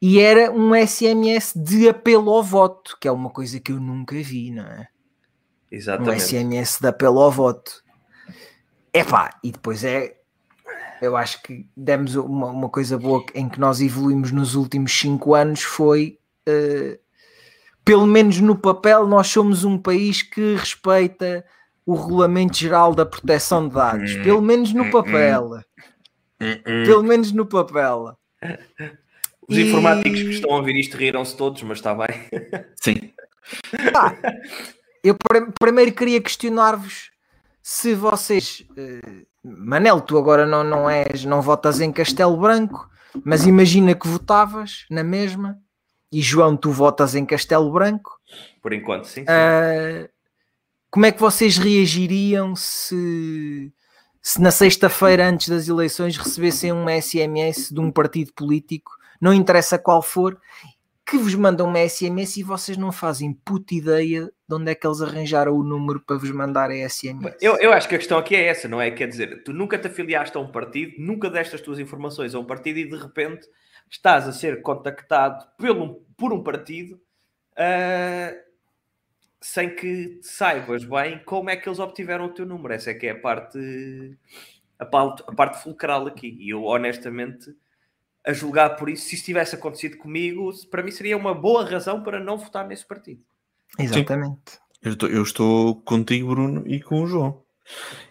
e 0.02 0.20
era 0.20 0.52
um 0.52 0.74
SMS 0.76 1.54
de 1.56 1.88
apelo 1.88 2.32
ao 2.32 2.44
voto, 2.44 2.98
que 3.00 3.08
é 3.08 3.12
uma 3.12 3.30
coisa 3.30 3.60
que 3.60 3.72
eu 3.72 3.80
nunca 3.80 4.16
vi, 4.16 4.52
não 4.52 4.64
é? 4.64 4.88
Exatamente. 5.72 6.16
Um 6.16 6.20
SMS 6.20 6.80
de 6.80 6.88
apelo 6.88 7.22
ao 7.22 7.32
voto. 7.32 7.84
Epá, 8.94 9.30
e 9.44 9.52
depois 9.52 9.84
é 9.84 10.18
eu 11.02 11.18
acho 11.18 11.42
que 11.42 11.68
demos 11.76 12.16
uma, 12.16 12.48
uma, 12.48 12.70
coisa 12.70 12.98
boa 12.98 13.26
em 13.34 13.50
que 13.50 13.60
nós 13.60 13.82
evoluímos 13.82 14.32
nos 14.32 14.54
últimos 14.54 14.92
cinco 14.92 15.34
anos 15.34 15.64
foi 15.64 16.20
uh, 16.48 17.00
pelo 17.84 18.06
menos 18.06 18.40
no 18.40 18.56
papel 18.56 19.08
nós 19.08 19.28
somos 19.28 19.64
um 19.64 19.80
país 19.80 20.22
que 20.22 20.56
respeita 20.56 21.44
o 21.88 21.96
regulamento 21.96 22.56
geral 22.56 22.94
da 22.94 23.04
proteção 23.04 23.68
de 23.68 23.74
dados 23.74 24.16
hum, 24.16 24.24
pelo 24.24 24.42
menos 24.44 24.72
no 24.74 24.84
hum, 24.84 24.92
papel 24.92 25.54
hum. 25.54 25.62
Pelo 26.86 27.04
menos 27.04 27.32
no 27.32 27.46
papel 27.46 28.18
os 29.48 29.58
e... 29.58 29.62
informáticos 29.62 30.22
que 30.22 30.30
estão 30.30 30.52
a 30.52 30.58
ouvir 30.58 30.76
isto 30.76 30.98
riram-se 30.98 31.36
todos 31.36 31.62
mas 31.64 31.78
está 31.78 31.94
bem 31.94 32.10
sim 32.76 33.14
ah, 33.96 34.16
eu 35.04 35.16
primeiro 35.60 35.94
queria 35.94 36.22
questionar-vos 36.22 37.12
se 37.62 37.94
vocês 37.94 38.66
uh, 38.72 39.26
Manel, 39.44 40.02
tu 40.02 40.18
agora 40.18 40.46
não, 40.46 40.64
não 40.64 40.90
és, 40.90 41.26
não 41.26 41.42
votas 41.42 41.82
em 41.82 41.92
Castelo 41.92 42.38
Branco, 42.38 42.88
mas 43.24 43.46
imagina 43.48 43.96
que 43.96 44.08
votavas 44.08 44.86
na 44.90 45.04
mesma, 45.04 45.60
e 46.12 46.22
João, 46.22 46.56
tu 46.56 46.72
votas 46.72 47.16
em 47.16 47.26
Castelo 47.26 47.72
Branco. 47.72 48.20
Por 48.62 48.74
enquanto, 48.74 49.06
sim. 49.06 49.22
sim. 49.22 49.26
Uh, 49.26 50.08
como 50.92 51.06
é 51.06 51.12
que 51.12 51.20
vocês 51.20 51.58
reagiriam 51.58 52.56
se, 52.56 53.74
se 54.22 54.42
na 54.42 54.52
sexta-feira 54.52 55.28
antes 55.28 55.50
das 55.50 55.68
eleições 55.68 56.16
recebessem 56.16 56.72
um 56.72 56.86
SMS 56.88 57.70
de 57.72 57.80
um 57.80 57.92
partido 57.92 58.32
político, 58.34 58.92
não 59.20 59.34
interessa 59.34 59.80
qual 59.80 60.02
for, 60.02 60.40
que 61.06 61.18
vos 61.18 61.36
mandam 61.36 61.68
uma 61.68 61.90
SMS 61.90 62.38
e 62.38 62.44
vocês 62.44 62.78
não 62.78 62.92
fazem 62.92 63.34
puta 63.34 63.74
ideia 63.74 64.32
de 64.48 64.56
onde 64.56 64.72
é 64.72 64.76
que 64.76 64.88
eles 64.88 65.02
arranjaram 65.02 65.54
o 65.54 65.64
número 65.64 66.00
para 66.00 66.18
vos 66.18 66.32
mandar 66.32 66.70
a 66.70 66.90
SMS. 66.90 67.36
Eu, 67.42 67.58
eu 67.58 67.74
acho 67.74 67.90
que 67.90 67.96
a 67.96 67.98
questão 67.98 68.18
aqui 68.18 68.36
é 68.36 68.46
essa, 68.46 68.68
não 68.68 68.80
é? 68.80 68.92
Quer 68.92 69.08
dizer, 69.08 69.44
tu 69.44 69.52
nunca 69.52 69.78
te 69.78 69.88
afiliaste 69.88 70.38
a 70.38 70.40
um 70.40 70.52
partido, 70.52 70.94
nunca 71.00 71.30
deste 71.30 71.56
as 71.56 71.62
tuas 71.62 71.80
informações 71.80 72.34
a 72.34 72.40
um 72.40 72.46
partido 72.46 72.80
e 72.80 72.90
de 72.90 72.96
repente 72.96 73.46
estás 73.90 74.28
a 74.28 74.32
ser 74.32 74.62
contactado 74.62 75.46
pelo, 75.58 76.06
por 76.16 76.32
um 76.32 76.42
partido 76.42 76.94
uh, 77.54 78.51
sem 79.42 79.76
que 79.76 80.20
saibas 80.22 80.86
bem 80.86 81.20
como 81.26 81.50
é 81.50 81.58
que 81.58 81.68
eles 81.68 81.80
obtiveram 81.80 82.26
o 82.26 82.30
teu 82.30 82.46
número. 82.46 82.74
Essa 82.74 82.92
é 82.92 82.94
que 82.94 83.08
é 83.08 83.12
a 83.12 83.20
parte, 83.20 83.58
a 84.78 84.86
parte, 84.86 85.24
a 85.28 85.34
parte 85.34 85.64
fulcral 85.64 86.06
aqui. 86.06 86.38
E 86.40 86.52
eu 86.52 86.64
honestamente 86.64 87.54
a 88.26 88.34
julgar 88.34 88.76
por 88.76 88.90
isso, 88.90 89.06
se 89.08 89.16
isso 89.16 89.26
tivesse 89.26 89.56
acontecido 89.56 89.98
comigo, 89.98 90.52
para 90.70 90.84
mim 90.84 90.92
seria 90.92 91.18
uma 91.18 91.34
boa 91.34 91.68
razão 91.68 92.04
para 92.04 92.20
não 92.20 92.38
votar 92.38 92.68
nesse 92.68 92.86
partido. 92.86 93.22
Exatamente. 93.80 94.60
Eu 94.82 94.94
estou, 94.94 95.10
eu 95.10 95.24
estou, 95.24 95.76
contigo, 95.82 96.30
Bruno, 96.30 96.64
e 96.66 96.80
com 96.80 97.02
o 97.02 97.08
João. 97.08 97.42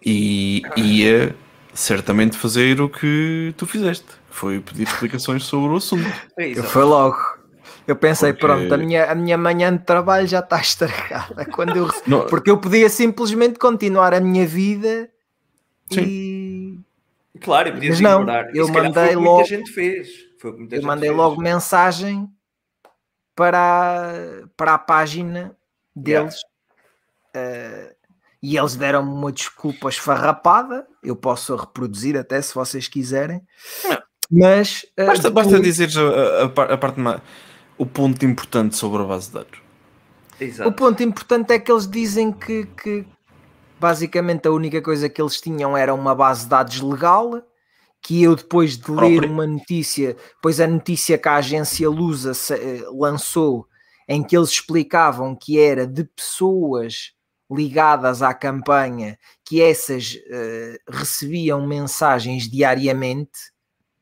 E 0.04 0.62
ia 0.76 1.34
certamente 1.72 2.36
fazer 2.36 2.80
o 2.80 2.88
que 2.88 3.54
tu 3.56 3.66
fizeste. 3.66 4.06
Foi 4.30 4.60
pedir 4.60 4.84
explicações 4.84 5.44
sobre 5.44 5.72
o 5.72 5.76
assunto. 5.76 6.08
Eu 6.36 6.64
foi 6.64 6.84
logo. 6.84 7.39
Eu 7.86 7.96
pensei, 7.96 8.32
porque... 8.32 8.46
pronto, 8.46 8.74
a 8.74 8.76
minha, 8.76 9.10
a 9.10 9.14
minha 9.14 9.36
manhã 9.36 9.76
de 9.76 9.84
trabalho 9.84 10.26
já 10.26 10.40
está 10.40 10.58
estragada. 10.60 11.44
Quando 11.46 11.76
eu... 11.76 11.88
Porque 12.28 12.50
eu 12.50 12.58
podia 12.58 12.88
simplesmente 12.88 13.58
continuar 13.58 14.14
a 14.14 14.20
minha 14.20 14.46
vida 14.46 15.08
Sim. 15.90 16.00
e 16.02 16.40
Claro, 17.40 17.68
e 17.82 17.88
Mas 17.88 18.00
não, 18.00 18.20
ignorar. 18.20 18.54
eu 18.54 18.68
mandei 18.68 19.14
logo. 19.14 19.36
Muita 19.36 19.48
gente 19.48 19.70
fez. 19.72 20.08
Foi 20.38 20.52
muita 20.52 20.76
eu 20.76 20.82
mandei 20.82 21.08
fez. 21.08 21.16
logo 21.16 21.40
mensagem 21.40 22.28
para, 23.34 24.44
para 24.56 24.74
a 24.74 24.78
página 24.78 25.56
deles 25.94 26.36
yeah. 27.34 27.88
uh, 27.88 27.94
e 28.42 28.56
eles 28.56 28.76
deram-me 28.76 29.10
uma 29.10 29.32
desculpa 29.32 29.88
esfarrapada. 29.88 30.86
Eu 31.02 31.16
posso 31.16 31.54
reproduzir 31.56 32.16
até 32.16 32.40
se 32.42 32.54
vocês 32.54 32.88
quiserem. 32.88 33.42
Não. 33.84 34.02
Mas 34.30 34.84
uh, 34.98 35.06
basta, 35.06 35.28
depois... 35.28 35.46
basta 35.46 35.60
dizer 35.60 35.88
a, 35.98 36.62
a, 36.62 36.74
a 36.74 36.78
parte 36.78 37.00
mais, 37.00 37.20
o 37.80 37.86
ponto 37.86 38.26
importante 38.26 38.76
sobre 38.76 39.00
a 39.00 39.06
base 39.06 39.28
de 39.28 39.32
dados. 39.32 39.58
Exato. 40.38 40.68
O 40.68 40.72
ponto 40.72 41.02
importante 41.02 41.50
é 41.54 41.58
que 41.58 41.72
eles 41.72 41.88
dizem 41.88 42.30
que, 42.30 42.66
que, 42.66 43.06
basicamente 43.80 44.46
a 44.46 44.50
única 44.50 44.82
coisa 44.82 45.08
que 45.08 45.20
eles 45.20 45.40
tinham 45.40 45.74
era 45.74 45.94
uma 45.94 46.14
base 46.14 46.42
de 46.42 46.50
dados 46.50 46.78
legal 46.82 47.42
que 48.02 48.22
eu 48.22 48.36
depois 48.36 48.76
de 48.76 48.90
ler 48.90 49.24
uma 49.24 49.46
notícia, 49.46 50.14
pois 50.42 50.60
a 50.60 50.66
notícia 50.66 51.16
que 51.16 51.28
a 51.28 51.36
agência 51.36 51.88
Lusa 51.88 52.32
eh, 52.54 52.82
lançou 52.92 53.66
em 54.06 54.22
que 54.22 54.36
eles 54.36 54.50
explicavam 54.50 55.34
que 55.34 55.58
era 55.58 55.86
de 55.86 56.04
pessoas 56.04 57.14
ligadas 57.50 58.20
à 58.20 58.34
campanha, 58.34 59.18
que 59.42 59.62
essas 59.62 60.14
uh, 60.14 60.92
recebiam 60.92 61.66
mensagens 61.66 62.48
diariamente 62.48 63.38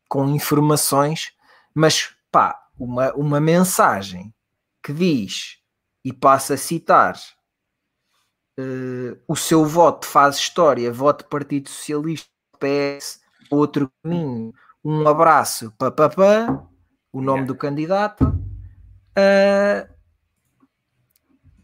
com 0.08 0.28
informações, 0.28 1.32
mas 1.74 2.10
pá, 2.30 2.67
uma, 2.78 3.12
uma 3.14 3.40
mensagem 3.40 4.32
que 4.82 4.92
diz 4.92 5.58
e 6.04 6.12
passa 6.12 6.54
a 6.54 6.58
citar 6.58 7.18
uh, 8.58 9.20
o 9.26 9.36
seu 9.36 9.64
voto 9.64 10.06
faz 10.06 10.36
história, 10.36 10.92
voto 10.92 11.26
Partido 11.26 11.68
Socialista, 11.68 12.30
PS, 12.58 13.20
outro 13.50 13.90
caminho, 14.02 14.52
um 14.84 15.06
abraço, 15.06 15.72
papapá, 15.78 16.66
o 17.12 17.20
nome 17.20 17.44
do 17.44 17.54
candidato. 17.54 18.24
Uh, 19.16 19.88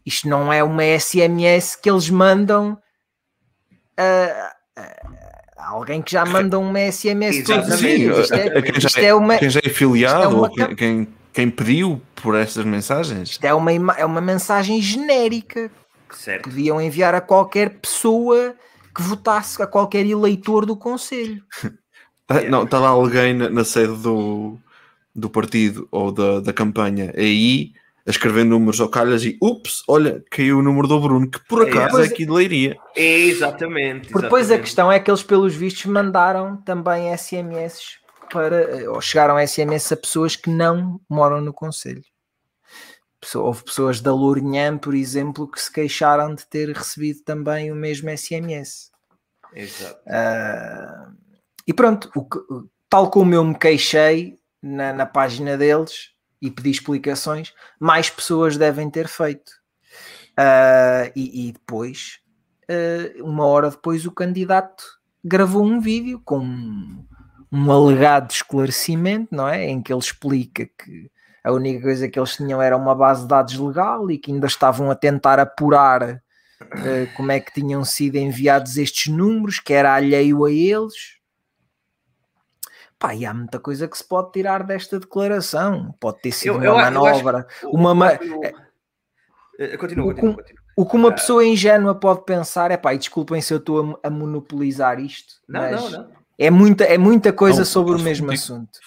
isto 0.05 0.27
não 0.29 0.53
é 0.53 0.63
uma 0.63 0.83
SMS 0.83 1.75
que 1.75 1.89
eles 1.89 2.09
mandam 2.09 2.79
a, 3.97 4.55
alguém 5.65 6.01
que 6.01 6.11
já 6.11 6.25
manda 6.25 6.57
uma 6.59 6.79
SMS 6.79 7.43
todos 7.43 7.69
os 7.69 7.79
dias. 7.79 8.17
Isto 8.19 8.33
é, 8.33 8.61
quem, 8.61 8.79
já 8.79 8.89
é, 9.01 9.05
é 9.05 9.13
uma, 9.13 9.37
quem 9.37 9.49
já 9.49 9.59
é 9.63 9.69
filiado, 9.69 10.23
é 10.23 10.27
uma, 10.27 10.75
quem, 10.75 11.07
quem 11.33 11.49
pediu 11.49 12.01
por 12.15 12.35
estas 12.35 12.65
mensagens. 12.65 13.31
Isto 13.31 13.43
é 13.45 13.53
uma, 13.53 13.71
é 13.71 14.05
uma 14.05 14.21
mensagem 14.21 14.81
genérica 14.81 15.71
certo. 16.11 16.43
que 16.43 16.49
podiam 16.49 16.81
enviar 16.81 17.15
a 17.15 17.21
qualquer 17.21 17.69
pessoa 17.79 18.55
que 18.95 19.01
votasse, 19.01 19.61
a 19.61 19.67
qualquer 19.67 20.05
eleitor 20.05 20.65
do 20.65 20.75
Conselho. 20.75 21.43
Ah, 22.27 22.41
não, 22.41 22.63
estava 22.63 22.87
alguém 22.87 23.35
na, 23.35 23.51
na, 23.51 23.63
sede 23.63 23.95
do, 23.97 24.57
do 25.13 25.29
partido 25.29 25.87
ou 25.91 26.11
da, 26.11 26.39
da 26.39 26.51
campanha 26.51 27.13
aí 27.15 27.71
a 28.05 28.11
escrever 28.11 28.45
números 28.45 28.79
ao 28.79 28.87
calhas 28.87 29.23
e 29.23 29.37
ups, 29.41 29.83
olha, 29.87 30.23
caiu 30.29 30.59
o 30.59 30.61
número 30.61 30.87
do 30.87 30.99
Bruno, 30.99 31.29
que 31.29 31.39
por 31.47 31.67
acaso 31.67 31.99
é, 31.99 32.03
é 32.03 32.05
aqui 32.05 32.25
de 32.25 32.31
Leiria. 32.31 32.77
É, 32.95 33.17
exatamente. 33.21 34.09
Porque 34.09 34.23
depois 34.23 34.51
a 34.51 34.59
questão 34.59 34.91
é 34.91 34.99
que 34.99 35.09
eles, 35.09 35.23
pelos 35.23 35.55
vistos, 35.55 35.85
mandaram 35.85 36.57
também 36.57 37.15
SMS 37.17 37.97
para, 38.31 38.91
ou 38.91 39.01
chegaram 39.01 39.45
SMS 39.45 39.91
a 39.91 39.97
pessoas 39.97 40.35
que 40.35 40.49
não 40.49 41.01
moram 41.09 41.41
no 41.41 41.51
Conselho. 41.51 42.03
Houve 43.33 43.63
pessoas 43.63 43.99
da 43.99 44.13
Lourinhã, 44.13 44.77
por 44.77 44.93
exemplo, 44.93 45.49
que 45.49 45.59
se 45.59 45.71
queixaram 45.71 46.35
de 46.35 46.45
ter 46.45 46.69
recebido 46.69 47.23
também 47.23 47.71
o 47.71 47.75
mesmo 47.75 48.15
SMS. 48.15 48.91
Exato. 49.51 49.99
Uh, 50.05 51.15
e 51.65 51.73
pronto, 51.73 52.11
o 52.15 52.23
que, 52.23 52.37
tal 52.87 53.09
como 53.09 53.33
eu 53.33 53.43
me 53.43 53.57
queixei 53.57 54.37
na, 54.61 54.93
na 54.93 55.07
página 55.07 55.57
deles, 55.57 56.14
e 56.41 56.51
pedir 56.51 56.71
explicações, 56.71 57.53
mais 57.79 58.09
pessoas 58.09 58.57
devem 58.57 58.89
ter 58.89 59.07
feito. 59.07 59.51
Uh, 60.37 61.11
e, 61.15 61.47
e, 61.47 61.51
depois, 61.53 62.19
uh, 62.69 63.23
uma 63.23 63.45
hora 63.45 63.69
depois, 63.69 64.05
o 64.05 64.11
candidato 64.11 64.83
gravou 65.23 65.63
um 65.63 65.79
vídeo 65.79 66.21
com 66.23 66.39
um, 66.39 67.05
um, 67.51 67.71
alegado 67.71 68.31
esclarecimento, 68.31 69.33
não 69.33 69.47
é? 69.47 69.65
Em 69.65 69.81
que 69.81 69.93
ele 69.93 69.99
explica 69.99 70.65
que 70.65 71.09
a 71.43 71.51
única 71.51 71.81
coisa 71.81 72.09
que 72.09 72.19
eles 72.19 72.35
tinham 72.35 72.61
era 72.61 72.75
uma 72.75 72.93
base 72.93 73.21
de 73.21 73.27
dados 73.29 73.57
legal 73.57 74.11
e 74.11 74.17
que 74.17 74.31
ainda 74.31 74.47
estavam 74.47 74.91
a 74.91 74.95
tentar 74.95 75.39
apurar 75.39 76.15
uh, 76.61 77.15
como 77.15 77.31
é 77.31 77.39
que 77.39 77.53
tinham 77.53 77.85
sido 77.85 78.17
enviados 78.17 78.77
estes 78.77 79.11
números, 79.11 79.59
que 79.59 79.73
era 79.73 79.95
alheio 79.95 80.43
a 80.43 80.51
eles. 80.51 81.14
Pá, 82.97 83.13
e 83.13 83.25
há 83.25 83.33
muita 83.33 83.59
coisa 83.59 83.87
que 83.87 83.97
se 83.97 84.03
pode 84.03 84.31
tirar 84.31 84.63
desta 84.63 84.99
declaração. 84.99 85.93
Pode 85.99 86.21
ter 86.21 86.31
sido 86.31 86.63
eu, 86.63 86.73
uma 86.73 86.85
eu, 86.87 86.91
manobra. 86.91 87.47
Eu 87.61 87.69
uma 87.71 87.93
ma... 87.93 88.13
Eh, 88.13 89.77
continua, 89.77 90.05
continua, 90.05 90.35
continua. 90.35 90.65
O 90.77 90.85
que 90.85 90.95
uma 90.95 91.09
ah. 91.09 91.13
pessoa 91.13 91.45
ingênua 91.45 91.95
pode 91.95 92.25
pensar 92.25 92.69
é 92.69 92.77
pá, 92.77 92.93
e 92.93 92.97
desculpem 92.97 93.39
se 93.41 93.53
eu 93.53 93.57
estou 93.57 93.97
a, 94.03 94.07
a 94.07 94.09
monopolizar 94.09 94.99
isto, 94.99 95.35
não, 95.47 95.61
mas 95.61 95.81
não, 95.81 95.89
não. 95.91 96.09
É, 96.37 96.51
muita, 96.51 96.83
é 96.83 96.97
muita 96.97 97.31
coisa 97.31 97.59
não, 97.59 97.65
sobre 97.65 97.95
o 97.95 97.99
mesmo 97.99 98.27
contigo. 98.27 98.43
assunto. 98.43 98.79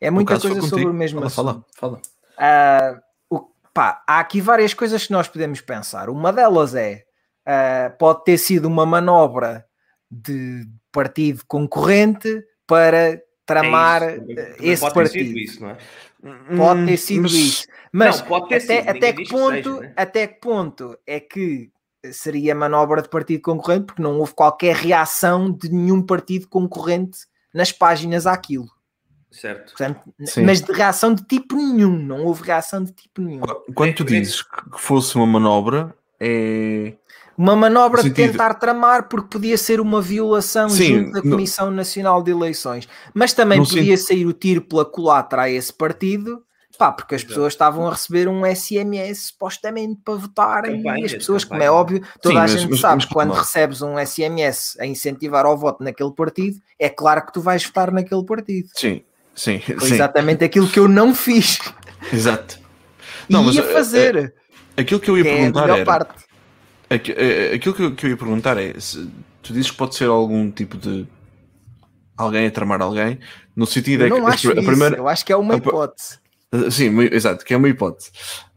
É 0.00 0.10
muita 0.10 0.38
coisa 0.40 0.60
sobre 0.62 0.86
o 0.86 0.92
mesmo 0.92 1.30
fala, 1.30 1.52
assunto. 1.52 1.66
Fala, 1.76 2.00
fala. 2.36 3.00
Uh, 3.30 3.36
o, 3.36 3.50
pá, 3.72 4.02
há 4.04 4.18
aqui 4.18 4.40
várias 4.40 4.74
coisas 4.74 5.06
que 5.06 5.12
nós 5.12 5.28
podemos 5.28 5.60
pensar. 5.60 6.10
Uma 6.10 6.32
delas 6.32 6.74
é 6.74 7.04
uh, 7.46 7.96
pode 7.98 8.24
ter 8.24 8.36
sido 8.36 8.66
uma 8.66 8.84
manobra 8.84 9.64
de 10.10 10.66
partido 10.90 11.44
concorrente 11.46 12.42
para 12.66 13.22
tramar 13.52 14.02
é 14.02 14.56
esse 14.60 14.80
pode 14.82 14.94
partido. 14.94 15.34
Ter 15.34 15.40
isso, 15.40 15.62
não 15.62 15.70
é? 15.70 15.78
Pode 16.56 16.86
ter 16.86 16.96
sido 16.96 17.22
mas... 17.22 17.32
isso. 17.32 17.66
Mas 17.92 18.28
não, 18.28 18.36
até, 18.36 18.60
sido, 18.60 18.88
até, 18.88 19.12
que 19.12 19.28
ponto, 19.28 19.56
que 19.56 19.62
seja, 19.62 19.80
né? 19.80 19.92
até 19.96 20.26
que 20.26 20.40
ponto 20.40 20.98
é 21.06 21.20
que 21.20 21.70
seria 22.10 22.54
manobra 22.54 23.02
de 23.02 23.08
partido 23.08 23.42
concorrente, 23.42 23.86
porque 23.86 24.02
não 24.02 24.18
houve 24.18 24.34
qualquer 24.34 24.74
reação 24.74 25.50
de 25.50 25.68
nenhum 25.68 26.02
partido 26.02 26.48
concorrente 26.48 27.18
nas 27.54 27.70
páginas 27.70 28.26
àquilo. 28.26 28.68
Certo. 29.30 29.70
Portanto, 29.70 30.00
mas 30.44 30.60
de 30.60 30.72
reação 30.72 31.14
de 31.14 31.24
tipo 31.24 31.56
nenhum, 31.56 31.96
não 31.96 32.24
houve 32.24 32.44
reação 32.44 32.84
de 32.84 32.92
tipo 32.92 33.22
nenhum. 33.22 33.42
Quando 33.74 33.94
tu 33.94 34.04
dizes 34.04 34.42
que 34.42 34.78
fosse 34.78 35.16
uma 35.16 35.26
manobra, 35.26 35.94
é 36.24 36.92
uma 37.36 37.56
manobra 37.56 38.02
de 38.02 38.10
tentar 38.10 38.54
tramar, 38.54 39.08
porque 39.08 39.28
podia 39.28 39.56
ser 39.58 39.80
uma 39.80 40.00
violação 40.00 40.68
Sim, 40.68 40.98
junto 40.98 41.12
da 41.12 41.22
Comissão 41.22 41.70
no... 41.70 41.76
Nacional 41.76 42.22
de 42.22 42.30
Eleições, 42.30 42.88
mas 43.12 43.32
também 43.32 43.58
podia 43.58 43.96
sair 43.96 44.26
o 44.26 44.32
tiro 44.32 44.62
pela 44.62 44.84
culatra 44.84 45.42
a 45.42 45.50
esse 45.50 45.72
partido, 45.72 46.42
pá, 46.78 46.92
porque 46.92 47.14
as 47.14 47.24
pessoas 47.24 47.52
estavam 47.52 47.86
a 47.86 47.90
receber 47.90 48.28
um 48.28 48.42
SMS 48.44 49.26
supostamente 49.28 50.00
para 50.04 50.14
votarem 50.14 50.82
e 50.82 51.04
as 51.04 51.14
pessoas, 51.14 51.44
como 51.44 51.62
é 51.62 51.70
óbvio, 51.70 52.02
toda 52.20 52.34
Sim, 52.34 52.40
a 52.40 52.46
gente 52.46 52.70
mas, 52.70 52.80
sabe 52.80 52.96
mas, 52.96 53.04
quando 53.06 53.32
recebes 53.32 53.82
um 53.82 53.98
SMS 53.98 54.78
a 54.78 54.86
incentivar 54.86 55.46
ao 55.46 55.56
voto 55.56 55.82
naquele 55.82 56.12
partido, 56.12 56.58
é 56.78 56.88
claro 56.88 57.26
que 57.26 57.32
tu 57.32 57.40
vais 57.40 57.64
votar 57.64 57.90
naquele 57.90 58.24
partido. 58.24 58.68
Sim, 58.76 59.02
sim. 59.34 59.58
Foi 59.60 59.88
sim. 59.88 59.94
exatamente 59.94 60.44
aquilo 60.44 60.68
que 60.68 60.78
eu 60.78 60.86
não 60.86 61.14
fiz. 61.14 61.58
Exato. 62.12 62.60
Não, 63.28 63.50
ia 63.50 63.62
mas, 63.62 63.72
fazer. 63.72 64.34
É, 64.82 64.84
é, 64.84 64.84
aquilo 64.84 65.00
que 65.00 65.10
eu 65.10 65.18
ia 65.18 65.24
perguntar 65.24 65.68
é 65.70 65.80
era... 65.80 66.08
É, 66.90 67.54
aquilo 67.54 67.74
que 67.74 67.82
eu, 67.82 67.94
que 67.94 68.06
eu 68.06 68.10
ia 68.10 68.16
perguntar 68.16 68.58
é: 68.58 68.78
se 68.78 69.08
tu 69.42 69.52
dizes 69.52 69.70
que 69.70 69.76
pode 69.76 69.94
ser 69.94 70.08
algum 70.08 70.50
tipo 70.50 70.76
de 70.76 71.06
alguém 72.16 72.46
a 72.46 72.50
tramar 72.50 72.82
alguém, 72.82 73.18
no 73.56 73.66
sentido 73.66 74.04
eu 74.04 74.16
é 74.16 74.20
que 74.20 74.26
acho 74.26 74.50
a, 74.50 74.54
primeira, 74.54 74.96
eu 74.96 75.08
acho 75.08 75.24
que 75.24 75.32
é 75.32 75.36
uma 75.36 75.56
hipótese. 75.56 76.18
A, 76.52 76.70
sim, 76.70 76.98
exato, 77.10 77.44
que 77.44 77.54
é 77.54 77.56
uma 77.56 77.68
hipótese. 77.68 78.10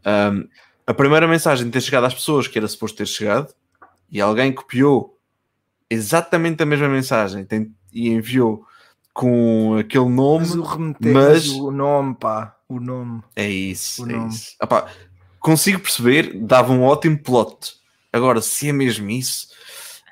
Um, 0.04 0.46
a 0.86 0.94
primeira 0.94 1.26
mensagem 1.26 1.68
ter 1.70 1.80
chegado 1.80 2.04
às 2.04 2.14
pessoas 2.14 2.46
que 2.46 2.58
era 2.58 2.68
suposto 2.68 2.98
ter 2.98 3.06
chegado 3.06 3.52
e 4.10 4.20
alguém 4.20 4.52
copiou 4.52 5.18
exatamente 5.90 6.62
a 6.62 6.66
mesma 6.66 6.88
mensagem 6.88 7.44
tem, 7.44 7.74
e 7.92 8.08
enviou 8.08 8.64
com 9.12 9.76
aquele 9.78 10.08
nome, 10.08 10.46
mas 10.46 10.54
o, 10.54 10.62
remeter, 10.62 11.12
mas... 11.12 11.48
o 11.48 11.70
nome, 11.70 12.14
pá, 12.14 12.54
o 12.68 12.78
nome. 12.78 13.22
É 13.34 13.48
isso, 13.48 14.04
o 14.04 14.10
é 14.10 14.12
nome. 14.12 14.28
isso. 14.28 14.54
Epá, 14.62 14.86
consigo 15.46 15.78
perceber, 15.78 16.32
dava 16.34 16.72
um 16.72 16.82
ótimo 16.82 17.16
plot. 17.16 17.76
Agora, 18.12 18.40
se 18.40 18.68
é 18.68 18.72
mesmo 18.72 19.08
isso, 19.08 19.46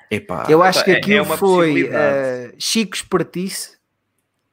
epá, 0.09 0.45
eu 0.47 0.63
acho 0.63 0.81
que 0.85 0.91
é, 0.91 0.95
aquilo 0.95 1.33
é 1.33 1.37
foi 1.37 1.83
uh, 1.83 2.55
Chico 2.57 2.95
Espertice 2.95 3.71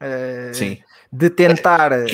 uh, 0.02 0.82
de 1.12 1.30
tentar 1.30 1.92
uh, 1.92 2.04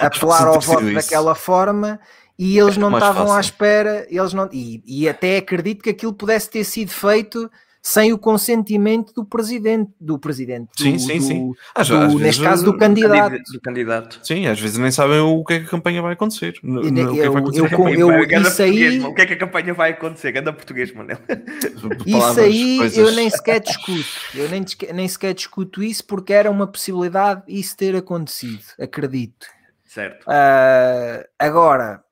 apelar 0.00 0.48
ao 0.48 0.60
voto 0.60 0.84
isso. 0.84 0.94
daquela 0.94 1.36
forma 1.36 2.00
e 2.36 2.58
eles 2.58 2.76
não 2.76 2.92
estavam 2.92 3.32
à 3.32 3.38
espera, 3.38 4.04
eles 4.10 4.32
não, 4.32 4.48
e, 4.52 4.82
e 4.84 5.08
até 5.08 5.36
acredito 5.36 5.80
que 5.80 5.90
aquilo 5.90 6.12
pudesse 6.12 6.50
ter 6.50 6.64
sido 6.64 6.90
feito 6.90 7.48
sem 7.82 8.12
o 8.12 8.18
consentimento 8.18 9.12
do 9.12 9.24
presidente, 9.24 9.90
do 10.00 10.16
presidente, 10.16 10.70
sim, 10.76 10.92
do, 10.92 11.00
sim, 11.00 11.18
do, 11.18 11.22
sim. 11.24 11.52
Às, 11.74 11.88
do, 11.88 11.96
às 11.96 12.14
neste 12.14 12.42
caso 12.42 12.64
do 12.64 12.78
candidato. 12.78 13.42
do 13.52 13.60
candidato. 13.60 14.20
Sim, 14.22 14.46
às 14.46 14.60
vezes 14.60 14.78
nem 14.78 14.92
sabem 14.92 15.18
o 15.18 15.44
que 15.44 15.54
é 15.54 15.58
que 15.58 15.66
a 15.66 15.68
campanha 15.68 16.00
vai 16.00 16.12
acontecer. 16.12 16.54
o 16.62 16.80
que 16.80 17.00
é 17.00 17.06
que 17.06 17.28
vai 17.28 17.40
acontecer. 17.40 17.74
Eu, 17.74 17.88
eu, 17.88 18.24
eu, 18.24 18.40
isso 18.42 18.62
aí... 18.62 19.00
O 19.00 19.12
que 19.12 19.22
é 19.22 19.26
que 19.26 19.32
a 19.32 19.38
campanha 19.38 19.74
vai 19.74 19.90
acontecer? 19.90 20.30
Ganda 20.30 20.52
português, 20.52 20.94
Manel. 20.94 21.18
Isso 22.06 22.40
aí 22.40 22.78
coisas... 22.78 22.98
eu 22.98 23.10
nem 23.12 23.28
sequer 23.28 23.60
discuto. 23.60 24.08
Eu 24.34 24.48
nem, 24.48 24.64
nem 24.94 25.08
sequer 25.08 25.34
discuto 25.34 25.82
isso 25.82 26.04
porque 26.04 26.32
era 26.32 26.50
uma 26.50 26.66
possibilidade 26.66 27.42
isso 27.48 27.76
ter 27.76 27.96
acontecido, 27.96 28.62
acredito. 28.78 29.46
Certo. 29.84 30.24
Uh, 30.24 31.24
agora, 31.38 32.02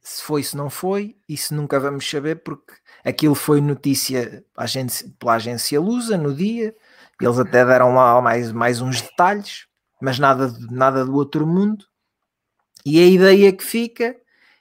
se 0.00 0.22
foi, 0.22 0.42
se 0.42 0.56
não 0.56 0.68
foi, 0.68 1.16
isso 1.28 1.54
nunca 1.54 1.80
vamos 1.80 2.08
saber 2.08 2.36
porque 2.36 2.74
Aquilo 3.04 3.34
foi 3.34 3.60
notícia 3.60 4.42
agência, 4.56 5.12
pela 5.18 5.34
agência 5.34 5.80
Lusa 5.80 6.16
no 6.16 6.34
dia, 6.34 6.74
eles 7.20 7.38
até 7.38 7.64
deram 7.64 7.94
lá 7.94 8.20
mais, 8.20 8.50
mais 8.50 8.80
uns 8.80 9.02
detalhes, 9.02 9.66
mas 10.00 10.18
nada, 10.18 10.52
nada 10.70 11.04
do 11.04 11.14
outro 11.14 11.46
mundo. 11.46 11.84
E 12.84 12.98
a 12.98 13.06
ideia 13.06 13.52
que 13.52 13.62
fica 13.62 14.16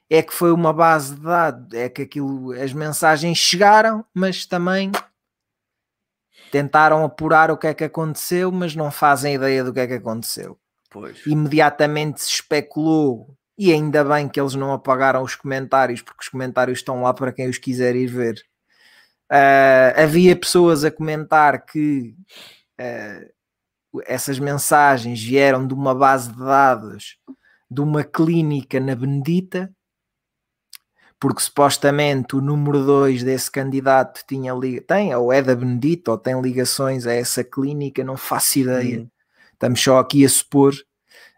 é 0.10 0.22
que 0.22 0.34
foi 0.34 0.52
uma 0.52 0.74
base 0.74 1.16
de 1.16 1.22
dados, 1.22 1.74
é 1.74 1.90
que 1.90 2.04
aquilo, 2.04 2.52
as 2.52 2.74
mensagens 2.74 3.38
chegaram, 3.38 4.06
mas 4.14 4.46
também 4.46 4.92
tentaram 6.52 7.04
apurar 7.04 7.50
o 7.50 7.58
que 7.58 7.68
é 7.68 7.74
que 7.74 7.84
aconteceu, 7.84 8.52
mas 8.52 8.76
não 8.76 8.92
fazem 8.92 9.36
ideia 9.36 9.64
do 9.64 9.74
que 9.74 9.80
é 9.80 9.88
que 9.88 9.94
aconteceu. 9.94 10.60
Pois. 10.90 11.26
Imediatamente 11.26 12.22
se 12.22 12.30
especulou 12.30 13.36
e 13.58 13.72
ainda 13.72 14.04
bem 14.04 14.28
que 14.28 14.40
eles 14.40 14.56
não 14.56 14.74
apagaram 14.74 15.22
os 15.22 15.36
comentários, 15.36 16.02
porque 16.02 16.24
os 16.24 16.30
comentários 16.30 16.80
estão 16.80 17.04
lá 17.04 17.14
para 17.14 17.32
quem 17.32 17.50
os 17.50 17.58
quiser 17.58 17.96
ir 17.96 18.08
ver. 18.08 18.44
Uh, 19.32 20.02
havia 20.02 20.36
pessoas 20.36 20.84
a 20.84 20.92
comentar 20.92 21.66
que 21.66 22.16
uh, 22.80 24.02
essas 24.06 24.40
mensagens 24.40 25.24
vieram 25.24 25.66
de 25.68 25.74
uma 25.74 25.94
base 25.94 26.32
de 26.32 26.40
dados 26.40 27.18
de 27.70 27.82
uma 27.82 28.04
clínica 28.04 28.80
na 28.80 28.96
Benedita, 28.96 29.74
porque 31.20 31.42
supostamente 31.42 32.36
o 32.36 32.42
número 32.42 32.86
2 32.86 33.24
desse 33.24 33.50
candidato 33.50 34.24
tinha 34.28 34.54
tem, 34.86 35.16
ou 35.16 35.34
é 35.34 35.42
da 35.42 35.56
Benedita, 35.56 36.12
ou 36.12 36.18
tem 36.18 36.40
ligações 36.40 37.08
a 37.08 37.14
essa 37.14 37.44
clínica, 37.44 38.04
não 38.04 38.18
faço 38.18 38.60
ideia. 38.60 39.00
Hum. 39.00 39.10
Estamos 39.54 39.82
só 39.82 40.00
aqui 40.00 40.24
a 40.26 40.30
supor. 40.30 40.74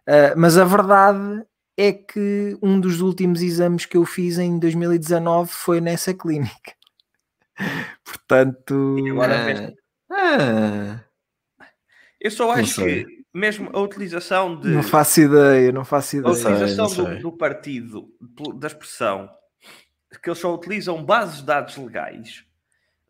Uh, 0.07 0.35
mas 0.35 0.57
a 0.57 0.65
verdade 0.65 1.45
é 1.77 1.91
que 1.91 2.57
um 2.61 2.79
dos 2.79 3.01
últimos 3.01 3.41
exames 3.41 3.85
que 3.85 3.97
eu 3.97 4.05
fiz 4.05 4.37
em 4.37 4.57
2019 4.57 5.51
foi 5.51 5.81
nessa 5.81 6.13
clínica. 6.13 6.73
Portanto. 8.03 8.95
agora, 9.11 9.73
ah, 10.11 11.01
ah, 11.59 11.65
eu 12.19 12.31
só 12.31 12.51
acho 12.51 12.83
que 12.83 13.05
mesmo 13.33 13.69
a 13.73 13.79
utilização 13.81 14.59
de. 14.59 14.69
Não 14.69 14.83
faço 14.83 15.21
ideia, 15.21 15.71
não 15.71 15.83
faço 15.83 16.15
A 16.15 16.19
ideia. 16.19 16.33
utilização 16.33 16.87
sei, 16.87 17.05
do, 17.05 17.19
do 17.19 17.31
partido, 17.33 18.09
da 18.55 18.67
expressão, 18.67 19.29
que 20.23 20.29
eles 20.29 20.39
só 20.39 20.53
utilizam 20.53 21.03
bases 21.03 21.39
de 21.39 21.45
dados 21.45 21.75
legais, 21.75 22.45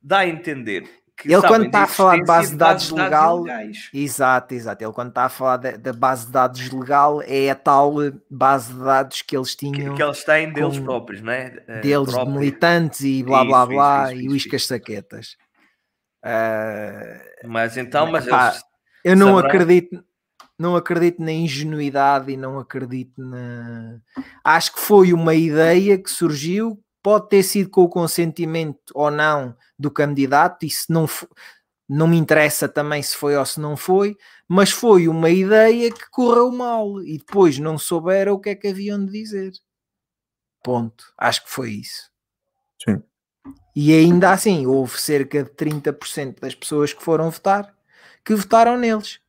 dá 0.02 0.20
a 0.20 0.28
entender 0.28 0.90
que. 1.18 1.32
Ele, 1.32 1.42
quando 1.48 1.66
está 1.66 1.84
a 1.84 1.88
falar 1.88 2.18
de 2.18 2.26
base 2.26 2.52
de 2.52 2.58
dados 2.58 2.92
legal, 2.92 3.40
ilegais. 3.40 3.90
Exato, 3.94 4.54
exato. 4.54 4.84
Ele 4.84 4.92
quando 4.94 5.10
está 5.10 5.26
a 5.26 5.30
falar 5.30 5.58
da, 5.58 5.94
base 5.94 6.26
de 6.28 6.32
dados 6.32 6.72
legal 6.72 7.22
é 7.24 7.50
a 7.50 7.56
tal 7.56 8.02
eh, 8.04 8.14
base 8.30 8.74
de 8.74 8.80
dados 8.84 9.22
que 9.22 9.36
eles 9.38 9.56
Que, 9.56 9.72
tinham 9.72 9.96
que 9.96 10.04
eles 10.04 10.24
têm 10.24 10.52
deles 10.54 10.80
próprios, 10.80 11.24
é? 11.28 11.64
Eh, 11.68 11.82
deles 11.82 12.08
de 12.08 12.14
próprios. 12.14 12.38
militantes 12.40 13.02
e 13.02 13.24
blá 13.24 13.44
blá 13.46 13.64
Isso, 13.64 13.72
blá 13.74 14.04
isso, 14.04 14.12
isso, 14.14 14.22
e 14.22 14.26
isso, 14.26 14.34
uiscas 14.34 14.66
saquetas. 14.68 15.38
Ah, 16.24 17.22
Mas 17.46 17.78
então, 17.78 18.12
mas 18.12 18.26
Epá, 18.26 18.50
eles. 18.50 18.64
eu 19.04 19.16
não 19.16 19.36
saberão- 19.36 19.48
acredito, 19.50 20.04
não 20.58 20.76
acredito 20.76 21.22
na 21.22 21.32
ingenuidade 21.32 22.32
e 22.32 22.38
não 22.38 22.58
acredito 22.58 23.14
na. 23.22 24.00
Acho 24.44 24.74
que 24.74 24.80
foi 24.80 25.14
uma 25.14 25.36
ideia 25.36 25.98
que 25.98 26.10
surgiu, 26.10 26.80
pode 27.06 27.30
ter 27.30 27.44
sido 27.44 27.70
com 27.70 27.84
o 27.84 27.88
consentimento 27.90 28.80
ou 28.96 29.12
não 29.12 29.56
do 29.78 29.92
candidato, 29.92 30.66
e 30.66 30.70
se 30.72 30.92
não 30.92 31.08
não 31.88 32.08
me 32.08 32.18
interessa 32.18 32.68
também 32.68 33.04
se 33.04 33.16
foi 33.16 33.38
ou 33.38 33.46
se 33.46 33.60
não 33.60 33.78
foi, 33.78 34.18
mas 34.48 34.72
foi 34.72 35.08
uma 35.08 35.30
ideia 35.30 35.92
que 35.92 36.10
correu 36.10 36.52
mal 36.52 37.00
e 37.04 37.20
depois 37.20 37.60
não 37.60 37.78
souberam 37.78 38.34
o 38.34 38.40
que 38.40 38.50
é 38.50 38.56
que 38.56 38.68
haviam 38.70 39.06
de 39.06 39.12
dizer. 39.12 39.52
Ponto. 40.64 41.14
Acho 41.16 41.44
que 41.44 41.52
foi 41.52 41.70
isso. 41.74 42.10
Sim. 42.84 43.04
E 43.76 43.94
ainda 43.94 44.32
assim, 44.32 44.66
houve 44.66 45.00
cerca 45.00 45.44
de 45.44 45.52
30% 45.52 46.40
das 46.40 46.56
pessoas 46.56 46.92
que 46.92 47.04
foram 47.04 47.30
votar 47.30 47.72
que 48.26 48.34
votaram 48.34 48.78
neles. 48.78 49.20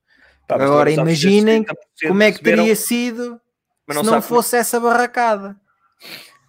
Pá, 0.49 0.55
Agora 0.55 0.91
imaginem 0.91 1.61
esses 1.63 1.75
30% 1.75 2.09
Como 2.09 2.23
é 2.23 2.27
que 2.33 2.39
receberam- 2.39 2.57
teria 2.63 2.77
sido 2.77 3.41
mas 3.87 3.99
se 3.99 4.03
não 4.03 4.13
não 4.13 4.23
sabe- 4.23 4.27
fosse 4.35 4.57
essa 4.57 4.81
barracada? 4.81 5.61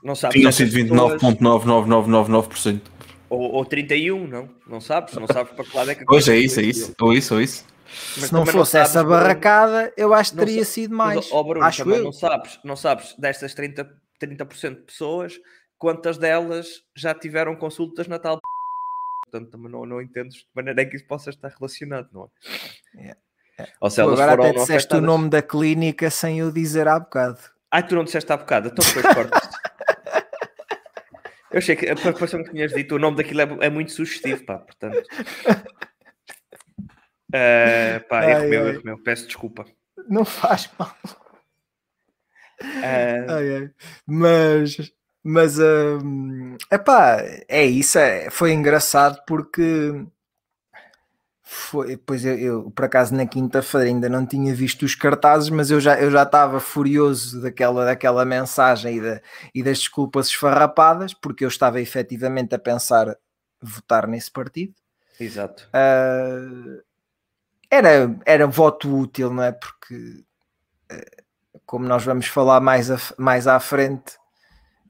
Não 0.03 0.15
sabes 0.15 0.37
Tinham 0.39 0.51
se 0.51 0.63
essas 0.63 0.73
sido 0.73 0.89
pessoas- 0.89 1.21
29,99999%. 1.21 2.81
Ou, 3.29 3.41
ou 3.53 3.65
31, 3.65 4.27
não? 4.27 4.49
Não 4.67 4.79
sabes? 4.79 5.13
Não 5.15 5.27
sabes 5.27 5.51
para 5.53 5.65
que 5.65 5.75
lado 5.75 5.91
é 5.91 5.95
que 5.95 6.05
Pois 6.05 6.25
coisa 6.25 6.33
é 6.33 6.39
isso, 6.39 6.59
é 6.59 6.63
isso. 6.63 6.95
Ou 7.01 7.13
isso, 7.13 7.33
ou 7.35 7.41
isso. 7.41 7.65
Mas 8.17 8.25
se 8.27 8.33
não 8.33 8.45
fosse 8.45 8.71
sabes, 8.71 8.89
essa 8.91 9.03
barracada, 9.03 9.91
eu 9.97 10.13
acho 10.13 10.31
que 10.31 10.37
não 10.37 10.45
teria 10.45 10.63
sa- 10.65 10.71
sido 10.71 10.95
mas, 10.95 11.15
mais. 11.15 11.31
ó, 11.31 11.43
Bruno, 11.43 11.65
acho 11.65 11.89
eu. 11.89 12.03
não 12.03 12.11
sabes, 12.13 12.59
não 12.63 12.75
sabes 12.75 13.15
destas 13.17 13.53
30%, 13.55 13.89
30 14.19 14.45
de 14.45 14.75
pessoas, 14.75 15.39
quantas 15.77 16.17
delas 16.17 16.83
já 16.95 17.13
tiveram 17.13 17.55
consultas 17.55 18.07
na 18.07 18.19
tal. 18.19 18.39
Portanto, 19.25 19.51
também 19.51 19.69
não, 19.71 19.85
não 19.85 20.01
entendes 20.01 20.37
de 20.39 20.45
maneira 20.55 20.85
que 20.85 20.95
isso 20.95 21.05
possa 21.05 21.29
estar 21.29 21.49
relacionado, 21.49 22.07
não 22.13 22.29
é? 22.97 23.15
É, 23.59 23.67
Ou 23.81 23.89
se 23.89 23.95
Tu 23.97 24.01
elas 24.01 24.19
agora 24.19 24.31
foram 24.31 24.43
até 24.45 24.53
não 24.53 24.61
disseste 24.61 24.87
o 24.93 24.97
afetadas. 24.97 25.05
nome 25.05 25.29
da 25.29 25.41
clínica 25.41 26.09
sem 26.09 26.39
eu 26.39 26.51
dizer 26.51 26.87
há 26.87 26.97
bocado. 26.99 27.39
Ai, 27.71 27.85
tu 27.85 27.95
não 27.95 28.03
disseste 28.05 28.31
há 28.31 28.37
bocado, 28.37 28.69
então 28.69 28.85
depois 28.85 29.13
cortas. 29.13 29.49
Eu 31.51 31.57
achei 31.59 31.75
que 31.75 31.85
pareceu-me 31.95 32.45
que 32.45 32.51
tinhas 32.51 32.73
dito 32.73 32.95
o 32.95 32.99
nome 32.99 33.17
daquilo 33.17 33.41
é, 33.41 33.67
é 33.67 33.69
muito 33.69 33.91
sugestivo, 33.91 34.43
pá, 34.45 34.57
portanto. 34.59 35.01
Eh, 37.33 37.99
pá, 38.07 38.23
erro 38.25 38.39
Ai, 38.39 38.47
meu, 38.47 38.67
erro 38.69 38.81
meu, 38.85 38.97
peço 39.03 39.27
desculpa. 39.27 39.65
Não 40.07 40.23
faz 40.23 40.69
mal. 40.79 40.95
Eh, 42.61 43.25
Ai, 43.27 43.55
ai. 43.57 43.71
Mas, 44.05 44.77
mas 45.21 45.59
hum, 45.59 46.55
epá, 46.71 47.17
é 47.49 47.65
isso. 47.65 47.99
é- 47.99 48.29
foi 48.29 48.53
engraçado 48.53 49.21
porque 49.27 49.93
foi, 51.49 51.95
pois 51.97 52.25
eu, 52.25 52.37
eu, 52.37 52.71
por 52.71 52.85
acaso 52.85 53.15
na 53.15 53.25
quinta-feira 53.25 53.87
ainda 53.87 54.09
não 54.09 54.25
tinha 54.25 54.53
visto 54.53 54.83
os 54.83 54.95
cartazes, 54.95 55.49
mas 55.49 55.71
eu 55.71 55.79
já 55.79 55.99
eu 55.99 56.11
já 56.11 56.23
estava 56.23 56.59
furioso 56.59 57.41
daquela, 57.41 57.85
daquela 57.85 58.25
mensagem 58.25 58.97
e, 58.97 59.01
da, 59.01 59.21
e 59.55 59.63
das 59.63 59.79
desculpas 59.79 60.27
esfarrapadas, 60.27 61.13
porque 61.13 61.45
eu 61.45 61.47
estava 61.49 61.79
efetivamente 61.81 62.53
a 62.55 62.59
pensar 62.59 63.15
votar 63.61 64.07
nesse 64.07 64.29
partido. 64.31 64.73
exato. 65.19 65.63
Ah, 65.73 66.81
era, 67.69 68.19
era 68.25 68.47
voto 68.47 68.95
útil, 68.95 69.33
não 69.33 69.43
é? 69.43 69.51
Porque, 69.51 70.23
eh, 70.91 71.23
como 71.65 71.85
nós 71.87 72.03
vamos 72.03 72.27
falar 72.27 72.61
mais, 72.61 72.89
a- 72.91 72.97
mais 73.17 73.47
à 73.47 73.59
frente, 73.59 74.17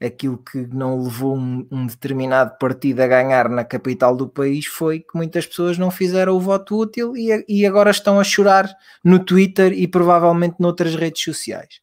aquilo 0.02 0.38
que 0.38 0.58
não 0.68 1.02
levou 1.02 1.36
um, 1.36 1.66
um 1.70 1.86
determinado 1.86 2.56
partido 2.58 3.00
a 3.00 3.06
ganhar 3.06 3.48
na 3.48 3.64
capital 3.64 4.16
do 4.16 4.28
país 4.28 4.66
foi 4.66 5.00
que 5.00 5.16
muitas 5.16 5.46
pessoas 5.46 5.78
não 5.78 5.90
fizeram 5.90 6.34
o 6.36 6.40
voto 6.40 6.76
útil 6.78 7.16
e, 7.16 7.44
e 7.48 7.66
agora 7.66 7.90
estão 7.90 8.20
a 8.20 8.24
chorar 8.24 8.68
no 9.04 9.18
Twitter 9.24 9.72
e 9.72 9.88
provavelmente 9.88 10.56
noutras 10.60 10.94
redes 10.94 11.22
sociais. 11.24 11.80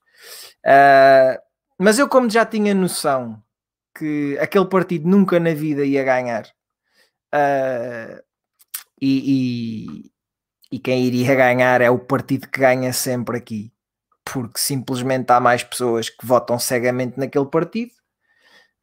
Ah, 0.65 1.39
mas 1.79 1.99
eu, 1.99 2.07
como 2.09 2.29
já 2.29 2.45
tinha 2.45 2.73
noção 2.73 3.41
que 3.97 4.37
aquele 4.41 4.65
partido 4.67 5.07
nunca 5.09 5.39
na 5.39 5.53
vida 5.53 5.85
ia 5.85 6.03
ganhar. 6.03 6.47
ah, 7.33 8.21
e, 9.01 10.05
e- 10.07 10.11
e 10.71 10.79
quem 10.79 11.05
iria 11.05 11.35
ganhar 11.35 11.81
é 11.81 11.89
o 11.89 11.99
partido 11.99 12.47
que 12.49 12.59
ganha 12.59 12.91
sempre 12.93 13.37
aqui, 13.37 13.71
porque 14.25 14.59
simplesmente 14.59 15.31
há 15.31 15.39
mais 15.39 15.63
pessoas 15.63 16.09
que 16.09 16.25
votam 16.25 16.59
cegamente 16.59 17.19
naquele 17.19 17.45
partido, 17.47 17.91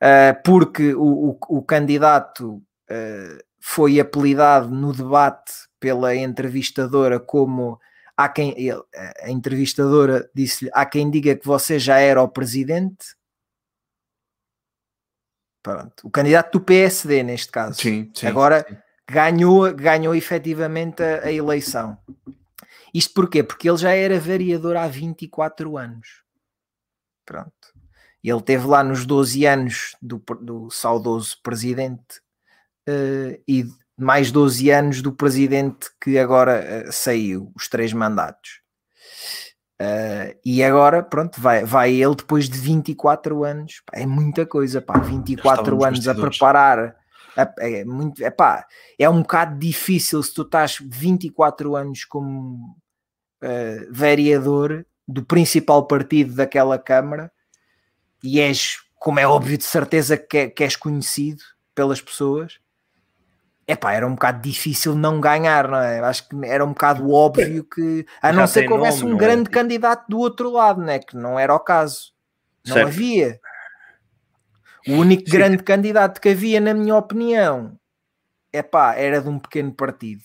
ah, 0.03 0.35
porque 0.45 0.95
o, 0.95 1.31
o- 1.31 1.38
o 1.59 1.62
candidato 1.62 2.61
ah, 2.91 3.38
foi 3.61 4.01
apelidado 4.01 4.69
no 4.71 4.93
debate 4.93 5.53
pela 5.81 6.15
entrevistadora 6.17 7.21
como 7.21 7.79
há 8.17 8.29
quem 8.29 8.51
ele- 8.61 8.83
a 9.23 9.31
entrevistadora 9.31 10.29
disse-lhe 10.35 10.71
há 10.75 10.85
quem 10.85 11.11
diga 11.11 11.37
que 11.37 11.47
você 11.47 11.79
já 11.79 11.99
era 11.99 12.21
o 12.23 12.29
presidente. 12.29 13.15
Pronto, 15.62 16.07
o 16.07 16.11
candidato 16.11 16.59
do 16.59 16.65
PSD 16.65 17.23
neste 17.23 17.53
caso. 17.53 17.81
Sim, 17.81 18.11
sim. 18.15 18.27
Agora 18.27 18.67
sim. 18.69 18.77
ganhou, 19.09 19.73
ganhou 19.73 20.15
efetivamente 20.15 21.01
a, 21.03 21.25
a 21.27 21.33
eleição. 21.33 21.97
Isto 22.93 23.15
porquê? 23.15 23.43
Porque 23.45 23.69
ele 23.71 23.79
já 23.79 23.93
era 23.93 24.19
vereador 24.19 24.77
há 24.77 24.87
24 24.88 25.77
anos. 25.79 26.23
Pronto. 27.25 27.72
Ele 28.23 28.41
teve 28.43 28.67
lá 28.67 28.85
nos 28.85 29.05
12 29.05 29.45
anos 29.47 29.97
do, 30.01 30.23
do 30.41 30.71
saudoso 30.71 31.37
presidente 31.43 32.21
eh, 32.87 33.41
e 33.49 33.65
mais 33.99 34.31
12 34.31 34.71
anos 34.71 35.03
do 35.03 35.13
presidente 35.13 35.89
que 36.01 36.19
agora 36.19 36.53
eh, 36.63 36.91
saiu, 36.93 37.51
os 37.57 37.69
três 37.69 37.93
mandatos. 37.93 38.61
Eh, 39.79 40.37
e 40.45 40.63
agora, 40.63 41.03
pronto, 41.03 41.41
vai, 41.41 41.65
vai 41.65 41.93
ele 41.93 42.15
depois 42.15 42.49
de 42.49 42.57
24 42.59 43.43
anos. 43.45 43.83
Pá, 43.85 43.99
é 43.99 44.07
muita 44.07 44.47
coisa, 44.47 44.81
pá. 44.81 44.99
24 45.01 45.75
nos 45.77 45.85
anos 45.85 46.07
a 46.09 46.15
preparar. 46.31 46.79
a- 47.37 47.55
É, 47.59 47.85
muito, 47.85 48.23
epá, 48.23 48.67
é 48.99 49.09
um 49.09 49.23
bocado 49.23 49.59
difícil 49.59 50.23
se 50.23 50.33
tu 50.35 50.43
estás 50.43 50.77
24 50.81 51.75
anos 51.75 52.05
como 52.05 52.77
eh, 53.43 53.87
vereador 53.91 54.87
do 55.09 55.25
principal 55.25 55.87
partido 55.87 56.35
daquela 56.35 56.79
Câmara 56.79 57.33
e 58.23 58.41
és, 58.41 58.79
como 58.97 59.19
é 59.19 59.27
óbvio, 59.27 59.59
de 59.59 59.65
certeza 59.65 60.17
que, 60.17 60.39
é- 60.39 60.49
que 60.51 60.63
és 60.63 60.77
conhecido 60.77 61.43
pelas 61.75 62.01
pessoas. 62.01 62.59
Epá, 63.67 63.93
era 63.93 64.07
um 64.07 64.15
bocado 64.15 64.41
difícil 64.43 64.95
não 64.95 65.21
ganhar, 65.21 65.69
não 65.69 65.79
é? 65.79 66.01
Acho 66.01 66.29
que 66.29 66.37
era 66.45 66.65
um 66.65 66.69
bocado 66.73 67.11
óbvio 67.11 67.65
que, 67.73 68.05
a 68.21 68.33
Já 68.33 68.33
não 68.33 68.47
ser 68.47 68.67
que 68.67 68.73
houvesse 68.73 69.05
um 69.05 69.15
é? 69.15 69.17
grande 69.19 69.49
candidato 69.51 70.07
do 70.09 70.19
outro 70.19 70.51
lado, 70.51 70.81
né? 70.81 70.99
que 70.99 71.17
não 71.17 71.39
era 71.39 71.55
o 71.55 71.61
caso. 71.61 72.13
Não 72.67 72.75
Certo. 72.75 72.89
havia. 72.89 73.41
O 74.87 74.93
único 74.95 75.25
Sim. 75.31 75.37
grande 75.37 75.63
candidato 75.63 76.21
que 76.21 76.31
havia, 76.31 76.61
na 76.61 76.75
minha 76.75 76.97
opinião, 76.97 77.79
epá, 78.53 78.95
era 78.97 79.21
de 79.23 79.29
um 79.29 79.39
pequeno 79.39 79.73
partido. 79.73 80.23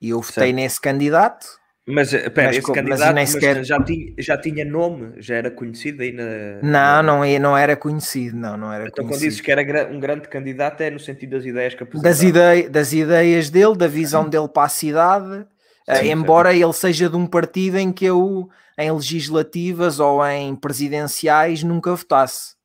E 0.00 0.10
eu 0.10 0.20
votei 0.20 0.32
Certo. 0.44 0.54
nesse 0.56 0.80
candidato. 0.80 1.46
Mas, 1.88 2.12
eh, 2.12 2.26
espera, 2.26 2.48
Mas 2.48 2.56
esse 2.56 2.72
candidato 2.72 3.14
mas 3.14 3.30
sequer- 3.30 3.64
já, 3.64 3.80
tinha, 3.84 4.12
já 4.18 4.36
tinha 4.36 4.64
nome, 4.64 5.12
já 5.22 5.36
era 5.36 5.50
conhecido 5.52 6.02
aí 6.02 6.10
na. 6.10 6.24
Não, 6.60 7.02
não, 7.02 7.24
é- 7.24 7.38
não 7.38 7.56
era 7.56 7.76
conhecido, 7.76 8.36
não, 8.36 8.56
não 8.56 8.72
era 8.72 8.84
Então, 8.88 9.04
quando 9.04 9.10
conhecido. 9.10 9.28
dizes 9.28 9.40
que 9.40 9.52
era 9.52 9.88
um 9.92 10.00
grande 10.00 10.26
candidato, 10.28 10.80
é 10.80 10.90
no 10.90 10.98
sentido 10.98 11.30
das 11.36 11.44
ideias 11.44 11.74
que 11.74 11.84
das, 11.84 11.94
apresentava. 12.20 12.56
idei 12.56 12.68
das 12.68 12.92
ideias 12.92 13.50
dele, 13.50 13.76
da 13.76 13.86
visão 13.86 14.28
dele 14.28 14.48
para 14.48 14.64
a 14.64 14.68
cidade, 14.68 15.46
eh, 15.86 15.96
Sim, 16.02 16.10
embora 16.10 16.52
ele 16.52 16.72
seja 16.72 17.08
de 17.08 17.14
um 17.16 17.24
partido 17.26 17.78
em 17.78 17.92
que 17.92 18.04
eu, 18.04 18.48
em 18.76 18.90
legislativas 18.90 20.00
ou 20.00 20.26
em 20.26 20.56
presidenciais, 20.56 21.62
nunca 21.62 21.94
votasse. 21.94 22.56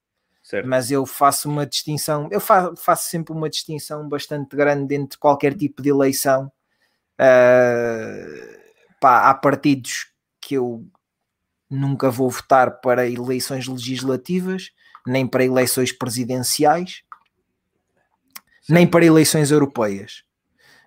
Certo. 0.42 0.68
Mas 0.68 0.90
eu 0.90 1.06
faço 1.06 1.48
uma 1.48 1.66
distinção, 1.68 2.28
eu 2.32 2.40
fa- 2.42 2.74
faço 2.76 3.08
sempre 3.08 3.34
uma 3.34 3.48
distinção 3.48 4.10
bastante 4.10 4.56
grande 4.56 4.96
entre 4.96 5.20
qualquer 5.20 5.54
tipo 5.54 5.80
de 5.84 5.90
eleição. 5.90 6.52
Ah, 7.20 8.26
pá, 9.02 9.30
há 9.30 9.34
partidos 9.34 10.12
que 10.40 10.54
eu 10.54 10.88
nunca 11.70 12.12
vou 12.12 12.30
votar 12.30 12.80
para 12.80 13.10
eleições 13.10 13.68
legislativas, 13.68 14.70
nem 15.06 15.28
para 15.28 15.44
eleições 15.44 15.92
presidenciais, 15.92 17.02
nem 18.70 18.86
para 18.86 19.04
eleições 19.04 19.50
europeias. 19.50 20.24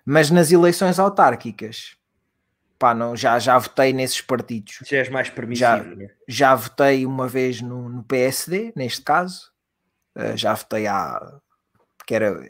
Mas 0.05 0.31
nas 0.31 0.51
eleições 0.51 0.97
autárquicas, 0.97 1.97
pá, 2.79 2.93
não, 2.93 3.17
já, 3.17 3.37
já 3.37 3.57
votei 3.57 3.91
nesses 3.91 4.21
partidos. 4.21 4.79
Já 4.85 4.97
és 4.97 5.09
mais 5.09 5.29
permissivo. 5.29 5.67
Já, 5.67 5.83
né? 5.83 6.09
já 6.27 6.55
votei 6.55 7.05
uma 7.05 7.27
vez 7.27 7.59
no, 7.61 7.89
no 7.89 8.03
PSD, 8.03 8.71
neste 8.75 9.01
caso. 9.01 9.51
Uh, 10.15 10.37
já 10.37 10.53
votei 10.53 10.87
há. 10.87 11.19
que 12.07 12.15
era. 12.15 12.41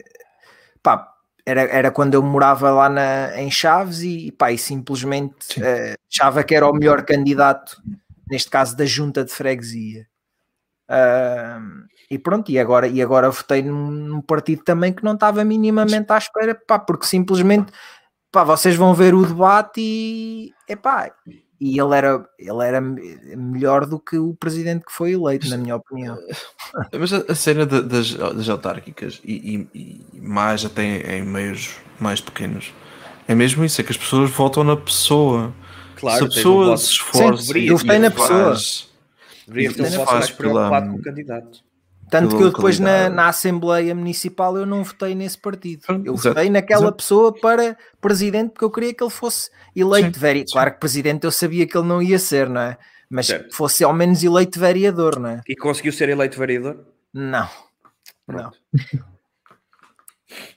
pá, 0.80 1.15
era, 1.46 1.62
era 1.62 1.90
quando 1.92 2.14
eu 2.14 2.22
morava 2.22 2.70
lá 2.70 2.88
na, 2.88 3.40
em 3.40 3.50
Chaves 3.50 4.02
e, 4.02 4.32
pá, 4.32 4.50
e 4.50 4.58
simplesmente 4.58 5.60
uh, 5.60 5.94
achava 6.12 6.42
que 6.42 6.54
era 6.54 6.68
o 6.68 6.72
melhor 6.72 7.04
candidato, 7.04 7.80
neste 8.28 8.50
caso 8.50 8.76
da 8.76 8.84
junta 8.84 9.24
de 9.24 9.32
freguesia. 9.32 10.08
Uh, 10.90 11.86
e 12.10 12.18
pronto, 12.18 12.50
e 12.50 12.58
agora, 12.58 12.88
e 12.88 13.00
agora 13.00 13.30
votei 13.30 13.62
num, 13.62 13.90
num, 13.90 14.20
partido 14.20 14.62
também 14.64 14.92
que 14.92 15.04
não 15.04 15.14
estava 15.14 15.44
minimamente 15.44 16.12
à 16.12 16.18
espera, 16.18 16.54
pá, 16.54 16.78
porque 16.78 17.06
simplesmente 17.06 17.72
pá, 18.32 18.42
vocês 18.42 18.74
vão 18.76 18.92
ver 18.92 19.14
o 19.14 19.24
debate 19.24 19.80
e 19.80 20.52
epá, 20.68 21.12
e 21.60 21.80
ele 21.80 21.94
era, 21.94 22.28
ele 22.38 22.62
era 22.62 22.80
melhor 22.80 23.86
do 23.86 23.98
que 23.98 24.18
o 24.18 24.34
presidente 24.34 24.84
que 24.84 24.92
foi 24.92 25.12
eleito, 25.12 25.48
na 25.48 25.56
minha 25.56 25.76
opinião. 25.76 26.16
Mas 26.98 27.12
a, 27.12 27.24
a 27.28 27.34
cena 27.34 27.64
de, 27.64 27.82
das, 27.82 28.14
das 28.14 28.48
autárquicas 28.48 29.20
e, 29.24 29.68
e, 29.74 30.00
e, 30.14 30.20
mais 30.20 30.64
até 30.64 31.16
em 31.16 31.22
meios 31.22 31.76
mais 31.98 32.20
pequenos 32.20 32.72
é 33.28 33.34
mesmo 33.34 33.64
isso, 33.64 33.80
é 33.80 33.84
que 33.84 33.90
as 33.90 33.96
pessoas 33.96 34.30
votam 34.30 34.62
na 34.62 34.76
pessoa. 34.76 35.52
Claro, 35.96 36.18
se 36.18 36.24
a 36.24 36.28
pessoa 36.28 36.76
se 36.76 36.92
esforça, 36.92 37.58
eu 37.58 37.76
votei 37.76 37.98
na 37.98 38.10
pessoa. 38.10 38.56
Deveria 39.48 39.72
ter 39.72 39.82
um 39.82 39.90
voto 39.90 40.12
mais 40.12 40.30
preocupado 40.30 40.90
com 40.90 40.96
o 40.96 41.02
candidato. 41.02 41.65
Tanto 42.10 42.36
que 42.36 42.42
eu 42.42 42.52
depois 42.52 42.78
na, 42.78 43.08
na, 43.08 43.28
Assembleia 43.28 43.94
Municipal 43.94 44.56
eu 44.56 44.64
não 44.64 44.84
votei 44.84 45.14
nesse 45.14 45.36
partido. 45.36 45.82
Eu 45.88 46.14
Exato. 46.14 46.34
votei 46.34 46.50
naquela 46.50 46.82
Exato. 46.82 46.96
pessoa 46.96 47.34
para 47.34 47.76
presidente 48.00 48.50
porque 48.50 48.64
eu 48.64 48.70
queria 48.70 48.94
que 48.94 49.02
ele 49.02 49.10
fosse 49.10 49.50
eleito 49.74 50.18
vereador. 50.18 50.52
Claro 50.52 50.72
que 50.72 50.80
presidente 50.80 51.24
eu 51.24 51.32
sabia 51.32 51.66
que 51.66 51.76
ele 51.76 51.86
não 51.86 52.00
ia 52.00 52.18
ser, 52.18 52.48
não 52.48 52.60
é? 52.60 52.78
Mas 53.10 53.26
certo. 53.26 53.54
fosse 53.54 53.82
ao 53.82 53.92
menos 53.92 54.22
eleito 54.22 54.58
vereador, 54.58 55.18
não 55.18 55.30
é? 55.30 55.40
E 55.48 55.56
conseguiu 55.56 55.92
ser 55.92 56.08
eleito 56.08 56.38
vereador? 56.38 56.86
Não. 57.12 57.48
Pronto. 58.26 58.58
Não. 58.72 59.16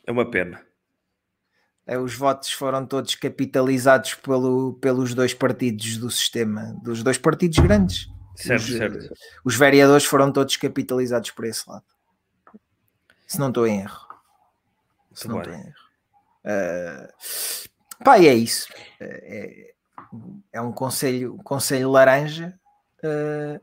É 0.06 0.12
uma 0.12 0.30
pena. 0.30 0.60
É, 1.86 1.98
os 1.98 2.16
votos 2.16 2.52
foram 2.52 2.86
todos 2.86 3.16
capitalizados 3.16 4.16
pelo, 4.16 4.74
pelos 4.82 5.14
dois 5.14 5.34
partidos 5.34 5.98
do 5.98 6.10
sistema, 6.10 6.76
dos 6.84 7.04
dois 7.04 7.18
partidos 7.18 7.60
grandes. 7.60 8.10
Certo, 8.39 8.62
os, 8.62 8.78
certo. 8.78 9.13
Os 9.43 9.56
vereadores 9.58 10.06
foram 10.06 10.32
todos 10.32 10.56
capitalizados 10.56 11.30
por 11.32 11.43
esse 11.43 11.69
lado. 11.69 11.84
Se 13.28 13.38
não 13.38 13.49
estou 13.49 13.67
em 13.67 13.82
erro. 13.82 14.08
Se 15.13 15.28
não 15.28 15.39
estou 15.39 15.54
em 15.54 15.60
erro. 15.60 15.89
Uh, 16.45 18.04
pá, 18.04 18.17
e 18.17 18.28
é 18.28 18.34
isso. 18.34 18.69
É, 19.02 19.73
é 20.54 20.62
um 20.62 20.71
conselho, 20.71 21.36
um 21.36 21.43
conselho 21.43 21.91
laranja 21.91 22.58
uh, 23.04 23.62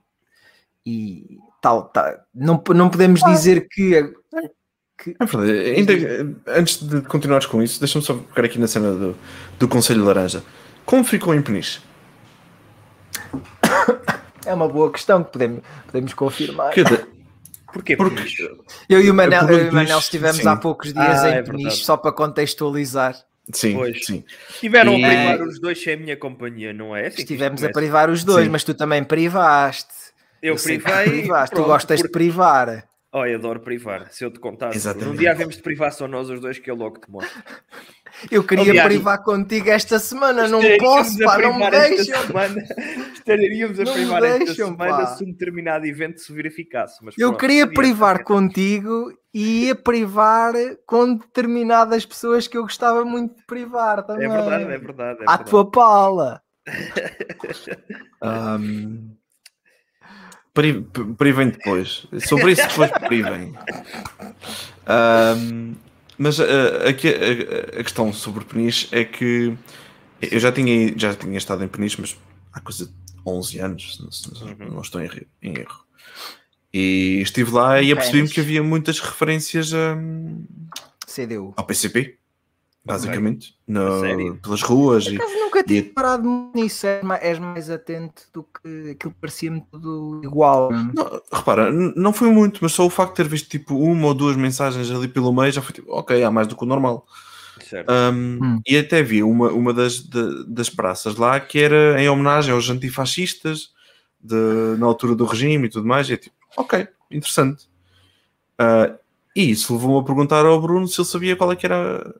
e 0.84 1.38
tal, 1.62 1.88
tal. 1.88 2.12
Não, 2.34 2.62
não 2.74 2.90
podemos 2.90 3.22
dizer 3.22 3.66
que. 3.70 4.12
que... 5.02 5.16
É 5.18 5.24
verdade. 5.24 5.52
Ainda, 5.70 5.92
antes 6.48 6.82
de 6.82 7.00
continuares 7.00 7.46
com 7.46 7.62
isso, 7.62 7.80
deixa-me 7.80 8.04
só 8.04 8.14
ficar 8.14 8.44
aqui 8.44 8.58
na 8.58 8.68
cena 8.68 8.92
do, 8.92 9.16
do 9.58 9.66
Conselho 9.66 10.04
Laranja. 10.04 10.44
Como 10.84 11.02
ficou 11.02 11.34
em 11.34 11.40
Peniche? 11.40 11.80
É 14.46 14.54
uma 14.54 14.68
boa 14.68 14.90
questão 14.90 15.22
que 15.22 15.32
podemos, 15.32 15.62
podemos 15.86 16.14
confirmar. 16.14 16.72
Que 16.74 16.84
de... 16.84 17.16
Porquê? 17.72 17.96
Porque 17.96 18.48
eu 18.88 19.02
e 19.02 19.10
o 19.10 19.14
Manel, 19.14 19.50
eu 19.50 19.66
e 19.66 19.68
o 19.68 19.72
Manel 19.72 19.98
estivemos 19.98 20.38
sim. 20.38 20.48
há 20.48 20.56
poucos 20.56 20.94
dias 20.94 21.24
ah, 21.24 21.30
em 21.30 21.34
é 21.34 21.42
Peniche, 21.42 21.84
só 21.84 21.96
para 21.96 22.10
contextualizar. 22.12 23.14
Sim, 23.52 23.74
pois. 23.74 24.06
sim. 24.06 24.24
Estiveram 24.48 24.94
e... 24.94 25.04
a 25.04 25.08
privar 25.08 25.42
os 25.42 25.60
dois 25.60 25.82
sem 25.82 25.94
a 25.94 25.96
minha 25.96 26.16
companhia, 26.16 26.72
não 26.72 26.96
é? 26.96 27.08
Assim 27.08 27.20
Estivemos 27.20 27.62
a 27.62 27.68
privar 27.68 28.08
os 28.08 28.24
dois, 28.24 28.46
sim. 28.46 28.50
mas 28.50 28.64
tu 28.64 28.72
também 28.72 29.04
privaste. 29.04 29.92
Eu, 30.42 30.54
eu 30.54 30.62
privei. 30.62 31.04
Privaste. 31.04 31.54
Pronto, 31.54 31.66
tu 31.66 31.68
gostas 31.68 32.00
porque... 32.00 32.08
de 32.08 32.12
privar. 32.12 32.88
Oh, 33.12 33.24
eu 33.24 33.38
adoro 33.38 33.60
privar. 33.60 34.10
Se 34.10 34.24
eu 34.24 34.30
te 34.30 34.38
contasse, 34.38 34.76
Exatamente. 34.76 35.10
um 35.10 35.16
dia 35.16 35.30
havemos 35.30 35.56
de 35.56 35.62
privar 35.62 35.92
só 35.92 36.08
nós 36.08 36.28
os 36.28 36.40
dois, 36.40 36.58
que 36.58 36.70
eu 36.70 36.74
logo 36.74 36.98
te 36.98 37.10
mostro. 37.10 37.42
Eu 38.30 38.42
queria 38.42 38.70
Aliás, 38.70 38.88
privar 38.88 39.22
contigo 39.22 39.68
esta 39.68 39.98
semana, 39.98 40.48
não 40.48 40.60
posso, 40.78 41.18
pá, 41.18 41.38
não 41.38 41.58
me 41.58 41.70
deixam. 41.70 42.26
Semana, 42.26 42.64
estaríamos 43.12 43.80
a 43.80 43.84
não 43.84 43.92
privar 43.92 44.24
esta 44.24 44.54
semana 44.54 44.76
pá. 44.76 45.06
se 45.06 45.24
um 45.24 45.30
determinado 45.30 45.86
evento 45.86 46.20
se 46.20 46.32
verificasse. 46.32 47.04
Mas 47.04 47.14
eu 47.18 47.28
pronto, 47.28 47.40
queria 47.40 47.66
privar 47.66 48.24
contigo 48.24 49.12
e 49.34 49.66
ia 49.66 49.74
privar 49.74 50.54
com 50.86 51.14
determinadas 51.14 52.06
pessoas 52.06 52.48
que 52.48 52.56
eu 52.56 52.62
gostava 52.62 53.04
muito 53.04 53.36
de 53.36 53.44
privar 53.44 54.02
também. 54.02 54.24
É 54.24 54.28
verdade, 54.28 54.64
é 54.64 54.78
verdade. 54.78 55.20
É 55.20 55.24
à 55.26 55.38
tua 55.38 55.70
pala. 55.70 56.42
um, 58.22 59.14
privem 61.18 61.50
depois. 61.50 62.06
Sobre 62.20 62.52
isso 62.52 62.66
depois 62.66 62.90
privem. 63.06 63.54
Um, 64.88 65.74
mas 66.18 66.38
uh, 66.38 66.88
aqui 66.88 67.08
a, 67.08 67.80
a, 67.80 67.84
questão 67.84 68.12
sobre 68.12 68.44
Peniche 68.44 68.88
é 68.92 69.04
que 69.04 69.56
eu 70.20 70.38
já 70.38 70.50
tinha, 70.50 70.96
já 70.96 71.14
tinha 71.14 71.36
estado 71.36 71.62
em 71.64 71.68
Peniche, 71.68 72.00
mas 72.00 72.16
há 72.52 72.60
coisa 72.60 72.86
de 72.86 72.92
11 73.24 73.58
anos, 73.58 74.00
não, 74.00 74.56
não, 74.56 74.68
não 74.74 74.80
estou 74.80 75.00
em, 75.00 75.10
em, 75.42 75.58
erro. 75.58 75.84
E 76.72 77.20
estive 77.22 77.50
lá 77.50 77.80
e 77.80 77.92
apercebi-me 77.92 78.28
que 78.28 78.40
havia 78.40 78.62
muitas 78.62 79.00
referências 79.00 79.72
a, 79.72 79.96
CDU. 81.06 81.54
ao 81.56 81.64
PCP 81.64 82.18
basicamente, 82.86 83.54
no, 83.66 84.38
pelas 84.40 84.62
ruas. 84.62 85.06
E, 85.06 85.18
nunca 85.18 85.64
tinha 85.64 85.80
e... 85.80 85.82
parado 85.82 86.50
nisso, 86.54 86.86
és 86.86 87.38
mais 87.38 87.68
atento 87.68 88.22
do 88.32 88.44
que 88.44 88.90
aquilo 88.92 89.12
que 89.12 89.20
parecia-me 89.20 89.60
tudo 89.70 90.20
igual. 90.22 90.70
Não, 90.70 91.20
repara, 91.32 91.72
não 91.72 92.12
foi 92.12 92.30
muito, 92.30 92.60
mas 92.62 92.72
só 92.72 92.86
o 92.86 92.90
facto 92.90 93.10
de 93.10 93.16
ter 93.16 93.28
visto 93.28 93.48
tipo 93.48 93.76
uma 93.76 94.06
ou 94.06 94.14
duas 94.14 94.36
mensagens 94.36 94.90
ali 94.90 95.08
pelo 95.08 95.32
meio 95.32 95.50
já 95.50 95.60
foi 95.60 95.74
tipo, 95.74 95.92
ok, 95.92 96.22
há 96.22 96.30
mais 96.30 96.46
do 96.46 96.56
que 96.56 96.62
o 96.62 96.66
normal. 96.66 97.04
Um, 97.88 98.38
hum. 98.42 98.60
E 98.66 98.76
até 98.76 99.02
vi 99.02 99.22
uma, 99.22 99.50
uma 99.50 99.74
das, 99.74 99.98
de, 99.98 100.46
das 100.46 100.70
praças 100.70 101.16
lá 101.16 101.40
que 101.40 101.58
era 101.58 102.00
em 102.00 102.08
homenagem 102.08 102.54
aos 102.54 102.70
antifascistas 102.70 103.70
de, 104.20 104.78
na 104.78 104.86
altura 104.86 105.16
do 105.16 105.24
regime 105.24 105.66
e 105.66 105.70
tudo 105.70 105.88
mais. 105.88 106.08
E 106.08 106.12
é 106.12 106.16
tipo, 106.16 106.36
ok, 106.56 106.86
interessante. 107.10 107.64
Uh, 108.60 108.96
e 109.34 109.50
isso 109.50 109.74
levou-me 109.74 110.00
a 110.00 110.04
perguntar 110.04 110.46
ao 110.46 110.60
Bruno 110.60 110.86
se 110.86 111.00
ele 111.00 111.08
sabia 111.08 111.36
qual 111.36 111.52
é 111.52 111.56
que 111.56 111.66
era 111.66 112.14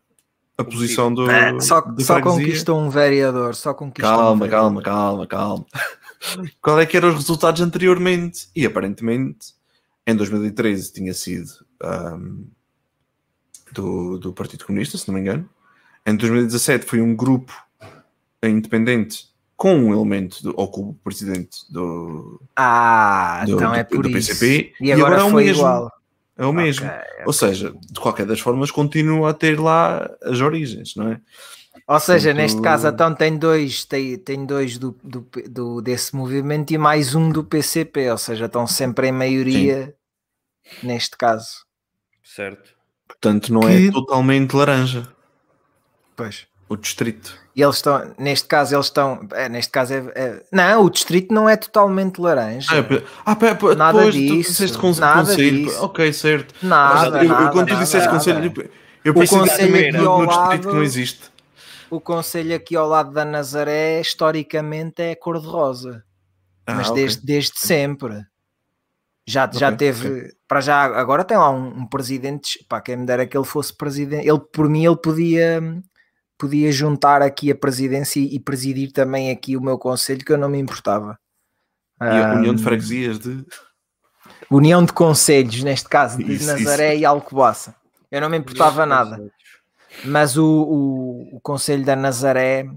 a 0.59 0.65
posição 0.65 1.13
do. 1.13 1.31
É, 1.31 1.59
só 1.61 1.85
só 1.99 2.21
conquistou 2.21 2.81
um 2.81 2.89
vereador. 2.89 3.55
Só 3.55 3.75
conquistou 3.75 4.17
calma, 4.17 4.31
um 4.31 4.39
vereador. 4.39 4.61
calma, 4.61 4.83
calma, 4.83 5.27
calma. 5.27 5.67
Qual 6.61 6.81
é 6.81 6.87
que 6.87 6.97
eram 6.97 7.11
os 7.11 7.17
resultados 7.17 7.61
anteriormente? 7.61 8.49
E 8.55 8.65
aparentemente 8.65 9.55
em 10.07 10.15
2013 10.15 10.93
tinha 10.93 11.13
sido 11.13 11.51
um, 11.83 12.47
do, 13.73 14.19
do 14.19 14.33
Partido 14.33 14.65
Comunista, 14.65 14.97
se 14.97 15.07
não 15.09 15.15
me 15.15 15.21
engano. 15.21 15.49
Em 16.07 16.17
2017 16.17 16.87
foi 16.87 17.01
um 17.01 17.15
grupo 17.15 17.53
independente 18.43 19.29
com 19.57 19.75
um 19.75 19.93
elemento 19.93 20.43
do, 20.43 20.55
ou 20.57 20.69
com 20.69 20.83
o 20.83 20.95
presidente 20.95 21.61
do. 21.71 22.41
Ah, 22.55 23.43
do, 23.47 23.57
então 23.57 23.75
é 23.75 23.83
por 23.83 24.03
do 24.03 24.13
PCP. 24.13 24.75
E 24.81 24.93
agora, 24.93 25.15
e 25.15 25.17
agora 25.17 25.21
é 25.21 25.25
o 25.25 25.35
mesmo. 25.35 25.63
Igual. 25.63 25.93
É 26.37 26.45
o 26.45 26.53
mesmo. 26.53 26.87
Okay, 26.87 26.99
okay. 26.99 27.25
Ou 27.27 27.33
seja, 27.33 27.75
de 27.91 28.01
qualquer 28.01 28.27
das 28.27 28.41
formas, 28.41 28.71
continua 28.71 29.31
a 29.31 29.35
ter 29.35 29.59
lá 29.59 30.11
as 30.23 30.41
origens, 30.41 30.95
não 30.95 31.13
é? 31.13 31.21
Ou 31.89 32.01
seja, 32.01 32.31
Portanto... 32.31 32.43
neste 32.43 32.61
caso, 32.61 32.89
então 32.89 33.15
tem 33.15 33.39
dois, 33.39 33.85
tem, 33.85 34.19
tem 34.19 34.45
dois 34.45 34.77
do, 34.77 34.99
do, 35.03 35.27
do, 35.49 35.81
desse 35.81 36.17
movimento 36.17 36.73
e 36.73 36.79
mais 36.79 37.15
um 37.15 37.31
do 37.31 37.45
PCP, 37.45 38.11
ou 38.11 38.19
seja, 38.19 38.47
estão 38.47 38.67
sempre 38.67 39.09
em 39.09 39.13
maioria 39.13 39.95
Sim. 40.65 40.87
neste 40.89 41.17
caso. 41.17 41.65
Certo. 42.25 42.75
Portanto, 43.07 43.53
não 43.53 43.69
é 43.69 43.77
que... 43.77 43.89
é 43.89 43.93
totalmente 43.93 44.55
laranja. 44.55 45.09
Pois. 46.17 46.49
O 46.69 46.77
distrito. 46.77 47.39
E 47.55 47.63
eles 47.63 47.77
estão, 47.77 48.15
neste 48.19 48.49
caso, 48.49 48.75
eles 48.75 48.87
estão. 48.87 49.27
É, 49.33 49.49
neste 49.49 49.71
caso 49.71 49.95
é, 49.95 50.13
é, 50.15 50.43
Não, 50.53 50.85
o 50.85 50.91
distrito 50.91 51.33
não 51.33 51.49
é 51.49 51.57
totalmente 51.57 52.21
laranja. 52.21 52.69
Ah, 53.25 53.37
pá, 53.37 53.55
pá, 53.55 53.75
nada 53.75 53.99
depois, 53.99 54.15
disso. 54.15 54.79
Tu 54.79 55.01
nada 55.01 55.21
conselho. 55.21 55.65
Disso. 55.65 55.85
Ok, 55.85 56.13
certo. 56.13 56.55
Nada. 56.61 57.23
eu, 57.23 57.29
nada, 57.29 57.53
quando 57.53 57.69
tu 57.69 57.77
disseste 57.77 58.09
conselho, 58.09 58.53
eu 59.05 59.15
pensei 59.15 59.39
o 59.39 59.41
conselho 59.41 59.77
aqui 59.77 59.93
no, 59.93 60.03
no 60.03 60.27
lado, 60.27 60.61
que 60.61 60.67
não 60.67 60.83
existe. 60.83 61.31
O 61.89 62.01
conselho 62.01 62.57
aqui 62.57 62.75
ao 62.75 62.89
lado 62.89 63.13
da 63.13 63.25
Nazaré, 63.25 64.01
historicamente, 64.01 65.01
é 65.01 65.15
cor-de-rosa. 65.15 66.05
Ah, 66.67 66.75
mas 66.75 66.91
okay. 66.91 67.03
desde, 67.03 67.25
desde 67.25 67.59
sempre. 67.61 68.27
Já, 69.25 69.45
okay, 69.45 69.61
já 69.61 69.73
teve, 69.73 70.09
okay. 70.09 70.31
para 70.47 70.61
já, 70.61 70.85
agora 70.85 71.25
tem 71.25 71.37
lá 71.37 71.51
um, 71.51 71.69
um 71.69 71.87
presidente, 71.87 72.65
pá, 72.69 72.81
quem 72.81 72.97
me 72.97 73.07
dera 73.07 73.27
que 73.27 73.37
ele 73.37 73.45
fosse 73.45 73.77
presidente, 73.77 74.29
ele 74.29 74.41
por 74.53 74.69
mim 74.69 74.85
ele 74.85 74.97
podia 74.97 75.61
podia 76.39 76.71
juntar 76.71 77.23
aqui 77.23 77.51
a 77.51 77.55
presidência 77.55 78.21
e 78.21 78.39
presidir 78.39 78.93
também 78.93 79.31
aqui 79.31 79.57
o 79.57 79.61
meu 79.61 79.79
conselho, 79.79 80.25
que 80.25 80.33
eu 80.33 80.39
não 80.39 80.49
me 80.49 80.59
importava. 80.59 81.19
E 82.01 82.05
a 82.05 82.35
União 82.35 82.55
de 82.55 82.63
Freguesias 82.63 83.19
de. 83.19 83.45
União 84.51 84.85
de 84.85 84.93
Conselhos, 84.93 85.63
neste 85.63 85.89
caso, 85.89 86.19
de 86.19 86.35
isso, 86.35 86.47
Nazaré 86.47 86.95
isso. 86.95 87.03
e 87.03 87.05
Alcobaça. 87.05 87.75
Eu 88.11 88.21
não 88.21 88.29
me 88.29 88.37
importava 88.37 88.85
nada. 88.85 89.33
Mas 90.05 90.37
o, 90.37 90.45
o, 90.45 91.37
o 91.37 91.41
Conselho 91.41 91.85
da 91.85 91.97
Nazaré 91.97 92.69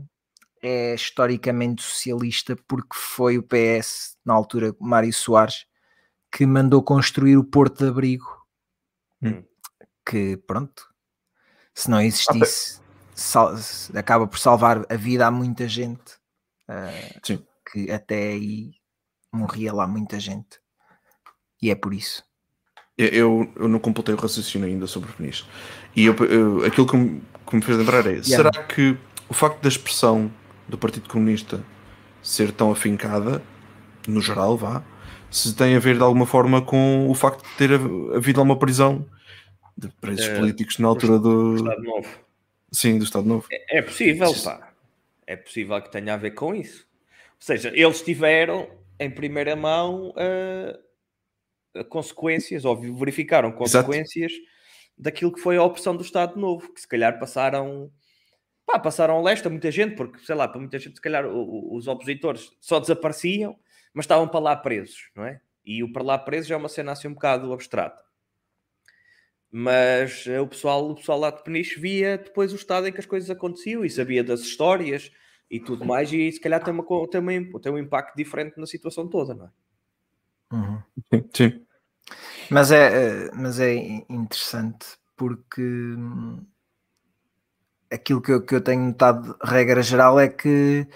é 0.62 0.94
historicamente 0.96 1.82
socialista 1.82 2.56
porque 2.68 2.96
foi 2.96 3.38
o 3.38 3.44
PS, 3.44 4.18
na 4.26 4.34
altura, 4.34 4.76
Mário 4.80 5.14
Soares, 5.14 5.66
que 6.32 6.46
mandou 6.46 6.82
construir 6.82 7.38
o 7.38 7.44
Porto 7.44 7.84
de 7.84 7.90
Abrigo. 7.90 8.46
Hum. 9.22 9.44
Que, 10.06 10.38
pronto, 10.38 10.88
se 11.74 11.90
não 11.90 12.02
existisse, 12.02 12.82
sal, 13.20 13.56
acaba 13.96 14.28
por 14.28 14.40
salvar 14.40 14.86
a 14.90 14.96
vida 14.96 15.28
a 15.28 15.32
muita 15.32 15.68
gente. 15.68 16.18
Uh, 16.68 17.44
que 17.72 17.92
até 17.92 18.30
aí 18.30 18.72
morria 19.32 19.74
lá 19.74 19.86
muita 19.88 20.20
gente. 20.20 20.60
E 21.62 21.70
é 21.70 21.76
por 21.76 21.94
isso. 21.94 22.24
Eu, 22.98 23.52
eu 23.56 23.68
não 23.68 23.80
completei 23.80 24.14
o 24.14 24.18
raciocínio 24.18 24.68
ainda 24.68 24.86
sobre 24.86 25.10
o 25.10 25.14
Peniche. 25.14 25.46
E 25.96 26.06
eu, 26.06 26.16
eu, 26.26 26.66
aquilo 26.66 26.86
que 26.86 26.98
me, 26.98 27.22
que 27.48 27.56
me 27.56 27.62
fez 27.62 27.78
lembrar 27.78 28.06
é: 28.06 28.12
yeah. 28.12 28.24
será 28.24 28.52
que 28.52 28.98
o 29.30 29.34
facto 29.34 29.62
da 29.62 29.70
expressão 29.70 30.32
do 30.68 30.78
Partido 30.78 31.08
Comunista 31.08 31.64
ser 32.22 32.52
tão 32.52 32.72
afincada, 32.72 33.42
no 34.08 34.20
geral, 34.20 34.58
vá, 34.58 34.84
se 35.32 35.56
tem 35.56 35.76
a 35.76 35.80
ver 35.80 35.96
de 35.96 36.04
alguma 36.04 36.26
forma 36.26 36.62
com 36.62 37.10
o 37.10 37.16
facto 37.16 37.42
de 37.44 37.56
ter 37.56 37.72
havido 38.16 38.42
uma 38.42 38.58
prisão 38.58 39.06
de 39.78 39.88
presos 40.02 40.28
é, 40.28 40.36
políticos 40.38 40.78
na 40.80 40.90
altura 40.90 41.18
do, 41.18 41.54
do 41.54 41.56
Estado 41.56 41.82
Novo? 41.82 42.29
Sim, 42.72 42.98
do 42.98 43.04
Estado 43.04 43.28
Novo. 43.28 43.48
É, 43.52 43.80
é 43.80 43.82
possível, 43.82 44.32
pá. 44.44 44.74
É 45.26 45.36
possível 45.36 45.82
que 45.82 45.92
tenha 45.92 46.14
a 46.14 46.18
ver 46.18 46.32
com 46.32 46.56
isso. 46.56 46.88
Ou 47.12 47.42
seja, 47.42 47.72
eles 47.74 48.02
tiveram 48.02 48.70
em 49.00 49.10
primeira 49.10 49.56
mão 49.56 50.12
uh, 50.12 51.84
consequências, 51.86 52.66
ou 52.66 52.76
verificaram 52.96 53.52
consequências 53.52 54.32
Exato. 54.34 54.48
daquilo 54.98 55.32
que 55.34 55.40
foi 55.40 55.58
a 55.58 55.64
opção 55.64 55.96
do 55.96 56.04
Estado 56.04 56.40
Novo, 56.40 56.74
que 56.74 56.82
se 56.82 56.88
calhar 56.88 57.18
passaram 57.20 57.92
pá, 58.66 58.78
passaram 58.78 59.22
leste 59.24 59.48
a 59.48 59.50
muita 59.50 59.72
gente, 59.72 59.96
porque 59.96 60.20
sei 60.20 60.36
lá, 60.36 60.48
para 60.48 60.60
muita 60.60 60.78
gente, 60.78 60.96
se 60.96 61.02
calhar 61.02 61.26
os 61.26 61.88
opositores 61.88 62.52
só 62.60 62.80
desapareciam, 62.80 63.58
mas 63.94 64.04
estavam 64.04 64.28
para 64.28 64.40
lá 64.40 64.56
presos, 64.56 65.10
não 65.16 65.26
é? 65.26 65.42
E 65.66 65.84
o 65.84 65.92
para 65.92 66.04
lá 66.04 66.18
presos 66.18 66.52
é 66.52 66.56
uma 66.56 66.70
cena 66.70 66.92
assim 66.92 67.08
um 67.08 67.14
bocado 67.14 67.52
abstrata. 67.52 68.09
Mas 69.52 70.26
eh, 70.28 70.40
o 70.40 70.48
pessoal, 70.48 70.90
o 70.90 70.96
pessoal 70.96 71.20
lá 71.20 71.32
de 71.32 71.44
Peniche 71.44 71.80
via 71.80 72.18
depois 72.18 72.54
o 72.54 72.56
estado 72.56 72.88
em 72.88 72.92
que 72.92 73.00
as 73.00 73.06
coisas 73.06 73.30
aconteciam 73.30 73.84
e 73.84 73.90
sabia 73.90 74.24
das 74.24 74.42
histórias 74.42 75.12
e 75.50 75.60
tudo 75.60 75.84
mais, 75.84 76.14
e 76.14 76.32
se 76.32 76.40
calhar 76.40 76.64
tem, 76.64 76.72
uma, 76.72 76.84
tem, 77.08 77.20
uma, 77.20 77.60
tem 77.60 77.72
um 77.72 77.78
impacto 77.78 78.16
diferente 78.16 78.60
na 78.60 78.68
situação 78.68 79.08
toda, 79.08 79.34
não 79.34 79.46
é? 79.46 79.50
Uhum. 80.52 80.84
Sim, 81.12 81.30
sim. 81.34 81.66
Mas 82.50 82.72
é, 82.72 83.26
eh, 83.26 83.32
mas 83.34 83.60
é 83.60 83.74
interessante 84.10 84.86
porque 85.16 85.62
hum, 85.62 86.46
aquilo 87.92 88.22
que 88.22 88.32
eu, 88.32 88.46
que 88.46 88.56
eu 88.56 88.62
tenho 88.62 88.82
notado, 88.82 89.36
regra 89.44 89.82
geral, 89.82 90.20
é 90.20 90.28
que 90.28 90.88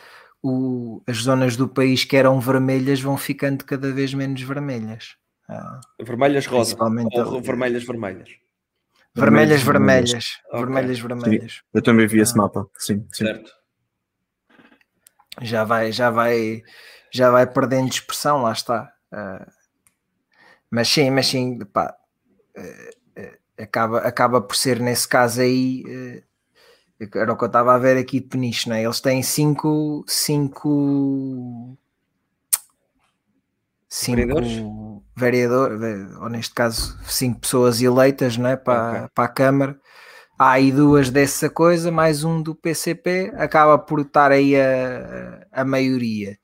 o, 0.42 1.02
as 1.08 1.18
zonas 1.18 1.56
do 1.56 1.68
país 1.68 2.04
que 2.04 2.16
eram 2.16 2.40
vermelhas 2.40 3.02
vão 3.02 3.18
ficando 3.18 3.64
cada 3.66 3.92
vez 3.92 4.14
menos 4.14 4.42
vermelhas. 4.42 5.16
Ah, 5.48 5.82
vermelhas 6.02 6.46
rosa 6.46 6.78
ou 6.80 7.42
vermelhas 7.42 7.84
vermelhas? 7.84 8.43
Vermelhas 9.16 9.62
vermelhas. 9.62 10.42
Vermelhas 10.52 11.00
vermelhas. 11.00 11.62
eu 11.74 11.82
também 11.82 12.08
vi 12.08 12.20
esse 12.20 12.34
ah. 12.34 12.38
mapa, 12.38 12.68
sim, 12.78 13.06
sim. 13.12 13.26
Certo. 13.26 13.52
Já 15.42 15.64
vai, 15.64 15.92
já 15.92 16.10
vai, 16.10 16.64
já 17.12 17.30
vai 17.30 17.46
perdendo 17.46 17.90
expressão, 17.90 18.42
lá 18.42 18.52
está. 18.52 18.92
Uh, 19.12 19.52
mas 20.70 20.88
sim, 20.88 21.12
mas 21.12 21.28
sim, 21.28 21.60
pá, 21.60 21.96
uh, 22.58 23.22
uh, 23.22 23.38
acaba, 23.58 24.00
acaba 24.00 24.42
por 24.42 24.56
ser 24.56 24.80
nesse 24.80 25.08
caso 25.08 25.42
aí 25.42 25.84
era 27.16 27.34
o 27.34 27.38
que 27.38 27.44
eu 27.44 27.48
estava 27.48 27.74
a 27.74 27.78
ver 27.78 27.98
aqui 27.98 28.20
de 28.20 28.28
Peniche, 28.28 28.70
né? 28.70 28.84
eles 28.84 29.02
têm 29.02 29.22
cinco, 29.22 30.06
cinco, 30.08 31.78
cinco 33.94 34.18
vereadores, 34.18 34.52
vereador, 35.16 36.22
ou 36.22 36.30
neste 36.30 36.54
caso 36.56 36.98
cinco 37.06 37.42
pessoas 37.42 37.80
eleitas 37.80 38.38
né? 38.38 38.56
para, 38.56 38.92
okay. 38.92 39.08
para 39.14 39.24
a 39.26 39.28
Câmara. 39.28 39.80
Há 40.38 40.52
aí 40.52 40.72
duas 40.72 41.12
dessa 41.12 41.48
coisa, 41.48 41.92
mais 41.92 42.24
um 42.24 42.42
do 42.42 42.56
PCP, 42.56 43.32
acaba 43.36 43.78
por 43.78 44.00
estar 44.00 44.32
aí 44.32 44.56
a, 44.60 45.46
a 45.52 45.64
maioria. 45.64 46.40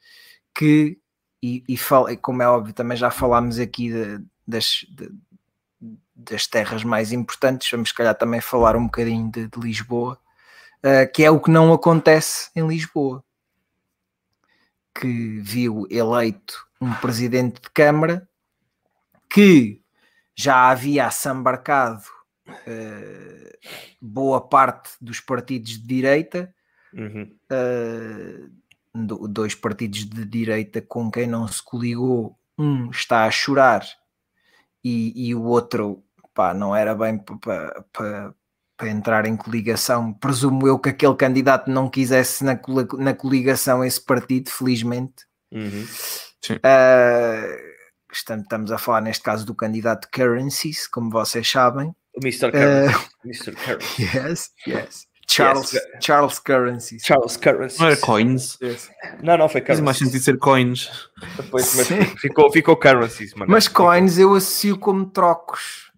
Que, 0.56 1.00
e, 1.42 1.64
e 1.68 1.76
fal, 1.76 2.06
como 2.22 2.44
é 2.44 2.48
óbvio, 2.48 2.74
também 2.74 2.96
já 2.96 3.10
falámos 3.10 3.58
aqui 3.58 3.90
de, 3.92 4.24
das, 4.48 4.86
de, 4.90 5.10
das 6.16 6.46
terras 6.46 6.84
mais 6.84 7.12
importantes, 7.12 7.70
vamos 7.72 7.90
se 7.90 7.96
calhar 7.96 8.14
também 8.14 8.42
falar 8.42 8.76
um 8.76 8.86
bocadinho 8.86 9.32
de, 9.32 9.48
de 9.48 9.60
Lisboa 9.60 10.20
uh, 10.84 11.12
que 11.12 11.24
é 11.24 11.32
o 11.32 11.40
que 11.40 11.50
não 11.50 11.74
acontece 11.74 12.52
em 12.56 12.68
Lisboa, 12.68 13.24
que 14.94 15.40
viu 15.40 15.88
eleito 15.90 16.69
um 16.80 16.94
presidente 16.96 17.62
de 17.62 17.70
Câmara 17.70 18.28
que 19.30 19.82
já 20.36 20.70
havia 20.70 21.06
assambarcado 21.06 22.04
uh, 22.48 23.58
boa 24.02 24.42
parte 24.42 24.92
dos 25.00 25.20
partidos 25.20 25.72
de 25.72 25.86
direita, 25.86 26.54
uhum. 26.94 27.30
uh, 27.52 29.28
dois 29.28 29.54
partidos 29.54 30.06
de 30.06 30.26
direita 30.26 30.82
com 30.82 31.12
quem 31.12 31.28
não 31.28 31.48
se 31.48 31.62
coligou, 31.62 32.38
um 32.58 32.90
está 32.90 33.26
a 33.26 33.32
chorar 33.32 33.86
e, 34.84 35.30
e 35.30 35.36
o 35.36 35.44
outro 35.44 36.04
pá, 36.34 36.54
não 36.54 36.76
era 36.76 36.96
bem 36.96 37.18
para 37.18 38.34
para 38.80 38.90
entrar 38.90 39.26
em 39.26 39.36
coligação. 39.36 40.14
Presumo 40.14 40.66
eu 40.66 40.80
que 40.80 40.88
aquele 40.88 41.14
candidato 41.14 41.70
não 41.70 41.90
quisesse 41.90 42.46
na, 42.46 42.58
na 42.98 43.14
coligação 43.14 43.84
esse 43.84 44.00
partido, 44.00 44.50
felizmente. 44.50 45.26
Uhum. 45.52 45.86
Uh, 46.48 47.56
estamos, 48.12 48.44
estamos 48.44 48.72
a 48.72 48.78
falar 48.78 49.02
neste 49.02 49.24
caso 49.24 49.46
do 49.46 49.54
candidato 49.54 50.08
Currencies, 50.12 50.88
como 50.88 51.10
vocês 51.10 51.50
sabem. 51.50 51.94
O 52.16 52.20
Mr. 52.22 52.52
Currency. 52.52 52.96
Uh, 52.96 53.28
Mr. 53.28 53.56
Currency. 53.56 54.04
Yes, 54.04 54.52
yes. 54.68 55.10
Charles, 55.28 55.74
yes. 55.74 55.84
Charles 56.02 56.40
Currencies. 56.40 57.04
Charles 57.06 57.38
Currencies. 57.38 57.80
Não 57.80 57.88
era 57.88 57.98
coins? 57.98 58.58
Yes. 58.62 58.90
Não, 59.22 59.38
não, 59.38 59.48
foi 59.48 59.62
currencies. 59.62 59.68
Faz 59.68 59.80
mais 59.82 59.98
sentido 59.98 60.24
ser 60.24 60.38
coins. 60.40 60.90
Depois, 61.38 61.76
mas 61.76 61.88
ficou, 62.20 62.52
ficou 62.52 62.76
currencies, 62.76 63.34
mano. 63.36 63.52
Mas 63.52 63.68
coins 63.68 64.18
eu 64.18 64.34
associo 64.34 64.78
como 64.80 65.06
trocos. 65.06 65.92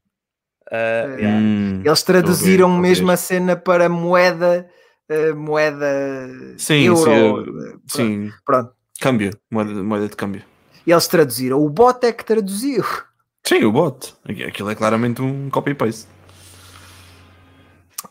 Uh, 0.67 1.17
yeah. 1.17 1.37
hum, 1.37 1.81
Eles 1.85 2.03
traduziram 2.03 2.69
mesmo 2.77 3.09
a 3.09 3.17
cena 3.17 3.55
para 3.55 3.87
moeda, 3.87 4.69
uh, 5.09 5.35
moeda 5.35 5.85
sim, 6.57 6.83
euro. 6.83 7.79
Sim, 7.87 8.27
sim. 8.27 8.33
Pronto. 8.45 8.73
Câmbio, 9.01 9.31
moeda, 9.49 9.83
moeda 9.83 10.07
de 10.07 10.15
câmbio. 10.15 10.45
E 10.85 10.91
eles 10.91 11.07
traduziram. 11.07 11.59
O 11.59 11.67
bot 11.69 12.05
é 12.05 12.13
que 12.13 12.23
traduziu. 12.23 12.83
Sim, 13.43 13.63
o 13.63 13.71
bot. 13.71 14.13
Aquilo 14.47 14.69
é 14.69 14.75
claramente 14.75 15.21
um 15.21 15.49
copy-paste. 15.49 16.07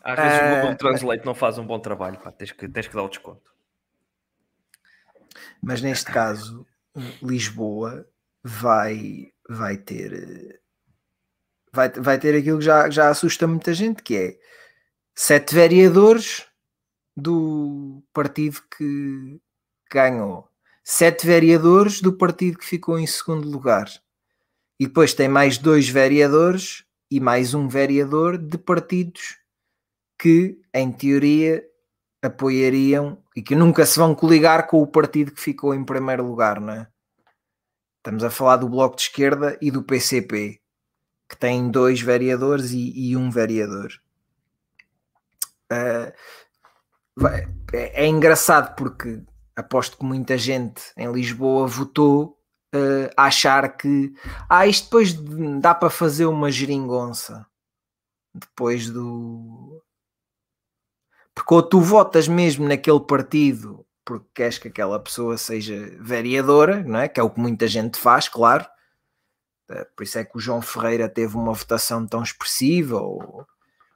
Às 0.03 0.19
vezes 0.19 0.39
uh, 0.39 0.43
o 0.43 0.55
Google 0.61 0.75
Translate 0.75 1.25
não 1.25 1.33
faz 1.33 1.57
um 1.57 1.65
bom 1.65 1.79
trabalho, 1.79 2.19
pá. 2.19 2.31
Tens, 2.31 2.51
que, 2.51 2.67
tens 2.67 2.87
que 2.87 2.93
dar 2.93 3.03
o 3.03 3.09
desconto. 3.09 3.51
Mas 5.63 5.81
neste 5.81 6.11
caso, 6.11 6.67
Lisboa 7.23 8.05
vai, 8.43 9.31
vai 9.47 9.77
ter 9.77 10.59
vai, 11.71 11.89
vai 11.89 12.19
ter 12.19 12.35
aquilo 12.35 12.59
que 12.59 12.65
já, 12.65 12.89
já 12.89 13.09
assusta 13.09 13.47
muita 13.47 13.73
gente, 13.73 14.03
que 14.03 14.17
é 14.17 14.37
sete 15.15 15.55
vereadores 15.55 16.45
do 17.15 18.03
partido 18.13 18.61
que 18.75 19.39
ganhou, 19.89 20.50
sete 20.83 21.25
vereadores 21.25 22.01
do 22.01 22.13
partido 22.13 22.57
que 22.57 22.65
ficou 22.65 22.97
em 22.97 23.07
segundo 23.07 23.49
lugar, 23.49 23.87
e 24.79 24.87
depois 24.87 25.13
tem 25.13 25.27
mais 25.27 25.57
dois 25.57 25.87
vereadores 25.87 26.83
e 27.09 27.19
mais 27.19 27.53
um 27.53 27.67
vereador 27.67 28.37
de 28.37 28.57
partidos 28.57 29.37
que, 30.17 30.59
em 30.73 30.91
teoria, 30.91 31.63
apoiariam 32.21 33.21
e 33.35 33.41
que 33.41 33.55
nunca 33.55 33.85
se 33.85 33.97
vão 33.97 34.13
coligar 34.15 34.67
com 34.67 34.81
o 34.81 34.87
partido 34.87 35.31
que 35.31 35.41
ficou 35.41 35.73
em 35.73 35.83
primeiro 35.83 36.25
lugar, 36.25 36.59
não 36.59 36.73
é? 36.73 36.87
Estamos 37.97 38.23
a 38.23 38.29
falar 38.29 38.57
do 38.57 38.69
Bloco 38.69 38.95
de 38.95 39.03
Esquerda 39.03 39.57
e 39.61 39.69
do 39.69 39.83
PCP 39.83 40.61
que 41.31 41.37
tem 41.37 41.71
dois 41.71 42.01
vereadores 42.01 42.71
e, 42.71 42.91
e 42.93 43.15
um 43.15 43.31
vereador. 43.31 43.89
Uh, 45.71 46.11
é, 47.71 48.03
é, 48.03 48.07
engraçado 48.07 48.75
porque 48.75 49.21
aposto 49.55 49.97
que 49.97 50.05
muita 50.05 50.37
gente 50.37 50.81
em 50.97 51.11
Lisboa 51.11 51.67
votou 51.67 52.37
uh, 52.73 53.11
a 53.17 53.25
achar 53.25 53.75
que 53.77 54.13
ah, 54.49 54.65
isto 54.67 54.85
depois 54.85 55.13
dá 55.59 55.73
para 55.75 55.89
fazer 55.89 56.25
uma 56.25 56.51
geringonça 56.51 57.45
depois 58.33 58.89
do 58.89 59.83
porque 61.33 61.53
ou 61.53 61.63
tu 61.63 61.79
votas 61.79 62.27
mesmo 62.27 62.67
naquele 62.67 62.99
partido 62.99 63.85
porque 64.05 64.27
queres 64.33 64.57
que 64.57 64.67
aquela 64.67 64.99
pessoa 64.99 65.37
seja 65.37 65.75
vereadora, 65.99 66.83
não 66.83 66.99
é? 66.99 67.07
que 67.07 67.19
é 67.19 67.23
o 67.23 67.29
que 67.29 67.39
muita 67.39 67.67
gente 67.67 67.97
faz, 67.97 68.27
claro, 68.27 68.65
eh, 69.69 69.85
por 69.95 70.03
isso 70.03 70.17
é 70.17 70.25
que 70.25 70.37
o 70.37 70.39
João 70.39 70.61
Ferreira 70.61 71.07
teve 71.07 71.35
uma 71.35 71.53
votação 71.53 72.05
tão 72.05 72.23
expressiva, 72.23 72.99
ou, 72.99 73.45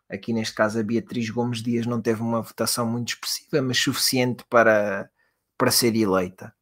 aqui 0.10 0.32
neste 0.34 0.56
caso 0.56 0.80
a 0.80 0.84
Beatriz 0.84 1.30
Gomes 1.30 1.62
Dias 1.62 1.86
não 1.86 2.02
teve 2.02 2.22
uma 2.22 2.42
votação 2.42 2.86
muito 2.86 3.10
expressiva, 3.10 3.62
mas 3.62 3.78
suficiente 3.78 4.46
para, 4.50 5.10
para 5.58 5.72
ser 5.72 5.96
eleita. 5.96 6.54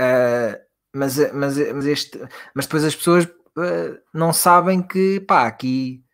Uh, 0.00 0.58
mas, 0.94 1.16
mas, 1.32 1.56
mas, 1.72 1.86
este, 1.86 2.18
mas 2.54 2.66
depois 2.66 2.84
as 2.84 2.94
pessoas 2.94 3.24
uh, 3.24 3.98
não 4.12 4.32
sabem 4.32 4.82
que 4.82 5.20
pá, 5.20 5.46
aqui 5.46 6.04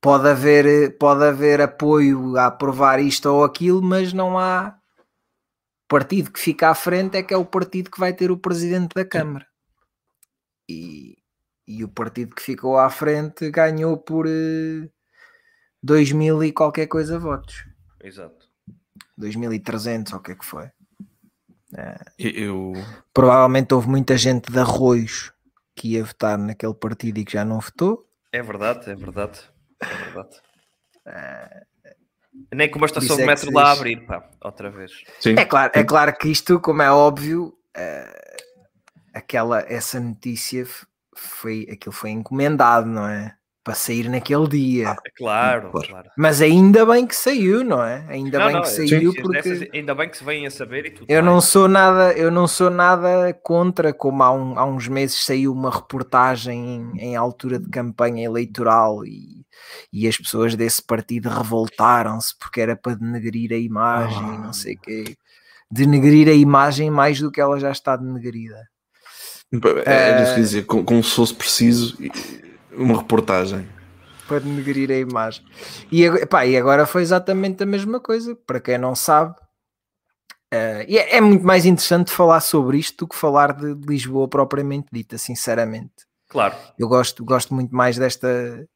pode 0.00 0.28
haver, 0.28 0.96
pode 0.98 1.24
haver 1.24 1.60
apoio 1.60 2.36
a 2.36 2.46
aprovar 2.46 3.00
isto 3.00 3.26
ou 3.26 3.44
aquilo, 3.44 3.82
mas 3.82 4.12
não 4.12 4.38
há 4.38 4.78
partido 5.88 6.30
que 6.30 6.38
fica 6.38 6.68
à 6.68 6.74
frente 6.74 7.16
é 7.16 7.22
que 7.22 7.32
é 7.32 7.36
o 7.36 7.46
partido 7.46 7.90
que 7.90 7.98
vai 7.98 8.12
ter 8.12 8.30
o 8.30 8.36
presidente 8.36 8.94
da 8.94 9.04
Câmara. 9.04 9.46
E, 10.68 11.16
e 11.66 11.82
o 11.82 11.88
partido 11.88 12.34
que 12.34 12.42
ficou 12.42 12.78
à 12.78 12.90
frente 12.90 13.50
ganhou 13.50 13.96
por 13.96 14.26
uh, 14.26 14.90
2 15.82 16.12
mil 16.12 16.44
e 16.44 16.52
qualquer 16.52 16.86
coisa 16.86 17.18
votos. 17.18 17.64
Exato. 18.02 18.37
2.300 19.18 20.12
ou 20.12 20.18
o 20.18 20.22
que 20.22 20.32
é 20.32 20.34
que 20.34 20.44
foi. 20.44 20.70
É, 21.76 21.98
eu... 22.18 22.72
Provavelmente 23.12 23.74
houve 23.74 23.88
muita 23.88 24.16
gente 24.16 24.50
de 24.50 24.58
arroios 24.58 25.32
que 25.74 25.94
ia 25.94 26.04
votar 26.04 26.38
naquele 26.38 26.74
partido 26.74 27.18
e 27.18 27.24
que 27.24 27.32
já 27.32 27.44
não 27.44 27.60
votou. 27.60 28.06
É 28.32 28.42
verdade, 28.42 28.90
é 28.90 28.94
verdade. 28.94 29.40
É 29.80 29.86
verdade. 29.86 30.36
É... 31.06 31.62
Nem 32.54 32.70
com 32.70 32.78
uma 32.78 32.86
estação 32.86 33.16
de 33.16 33.22
é 33.22 33.26
metro 33.26 33.52
lá 33.52 33.68
a 33.68 33.72
abrir, 33.72 34.06
pá, 34.06 34.28
outra 34.42 34.70
vez. 34.70 34.92
Sim. 35.20 35.34
É, 35.36 35.44
claro, 35.44 35.72
é 35.74 35.84
claro 35.84 36.16
que 36.16 36.28
isto, 36.28 36.60
como 36.60 36.82
é 36.82 36.90
óbvio, 36.90 37.54
uh, 37.76 38.38
aquela, 39.12 39.60
essa 39.60 39.98
notícia 39.98 40.64
foi, 41.16 41.66
aquilo 41.70 41.92
foi 41.92 42.10
encomendado, 42.10 42.86
não 42.86 43.08
é? 43.08 43.36
Para 43.62 43.74
sair 43.74 44.08
naquele 44.08 44.48
dia. 44.48 44.90
Ah, 44.90 44.96
claro, 45.16 45.70
claro, 45.72 46.08
Mas 46.16 46.40
ainda 46.40 46.86
bem 46.86 47.06
que 47.06 47.14
saiu, 47.14 47.62
não 47.62 47.84
é? 47.84 48.06
Ainda 48.08 48.38
não, 48.38 48.46
bem 48.46 48.54
não, 48.54 48.62
que 48.62 48.68
saiu 48.68 49.12
sim, 49.12 49.22
porque 49.22 49.42
dessas, 49.42 49.68
ainda 49.74 49.94
bem 49.94 50.08
que 50.08 50.16
se 50.16 50.24
vêm 50.24 50.46
a 50.46 50.50
saber 50.50 50.86
e 50.86 50.90
tudo. 50.90 51.06
Eu 51.08 51.22
não 51.22 51.40
sou 51.40 51.68
nada, 51.68 52.12
eu 52.12 52.30
não 52.30 52.48
sou 52.48 52.70
nada 52.70 53.32
contra 53.42 53.92
como 53.92 54.22
há, 54.22 54.32
um, 54.32 54.58
há 54.58 54.64
uns 54.64 54.88
meses 54.88 55.22
saiu 55.24 55.52
uma 55.52 55.70
reportagem 55.70 56.92
em, 56.96 57.10
em 57.10 57.16
altura 57.16 57.58
de 57.58 57.68
campanha 57.68 58.24
eleitoral 58.24 59.04
e, 59.04 59.44
e 59.92 60.08
as 60.08 60.16
pessoas 60.16 60.54
desse 60.54 60.82
partido 60.82 61.28
revoltaram-se 61.28 62.38
porque 62.38 62.60
era 62.60 62.74
para 62.74 62.96
denegrir 62.96 63.52
a 63.52 63.58
imagem 63.58 64.30
oh. 64.30 64.34
e 64.34 64.38
não 64.38 64.52
sei 64.52 64.74
o 64.74 64.80
quê. 64.80 65.16
Denegrir 65.70 66.28
a 66.28 66.32
imagem 66.32 66.90
mais 66.90 67.20
do 67.20 67.30
que 67.30 67.40
ela 67.40 67.60
já 67.60 67.70
está 67.70 67.96
denegrida. 67.96 68.66
É, 69.84 70.10
é, 70.10 70.34
dizer, 70.34 70.64
como, 70.64 70.84
como 70.84 71.02
se 71.02 71.14
fosse 71.14 71.34
preciso 71.34 71.96
uma 72.78 72.98
reportagem. 72.98 73.68
Para 74.26 74.40
denegrir 74.40 74.90
a 74.90 74.96
imagem. 74.96 75.44
E, 75.90 76.26
pá, 76.26 76.46
e 76.46 76.56
agora 76.56 76.86
foi 76.86 77.02
exatamente 77.02 77.62
a 77.62 77.66
mesma 77.66 77.98
coisa. 77.98 78.36
Para 78.46 78.60
quem 78.60 78.78
não 78.78 78.94
sabe, 78.94 79.34
uh, 80.52 80.84
e 80.86 80.98
é, 80.98 81.16
é, 81.16 81.20
muito 81.20 81.44
mais 81.44 81.64
interessante 81.64 82.10
falar 82.10 82.40
sobre 82.40 82.78
isto 82.78 83.04
do 83.04 83.08
que 83.08 83.16
falar 83.16 83.52
de, 83.52 83.74
de 83.74 83.86
Lisboa 83.86 84.28
propriamente 84.28 84.88
dita, 84.92 85.16
sinceramente. 85.16 86.06
Claro. 86.28 86.54
Eu 86.78 86.88
gosto, 86.88 87.24
gosto 87.24 87.54
muito 87.54 87.74
mais 87.74 87.96
desta. 87.96 88.66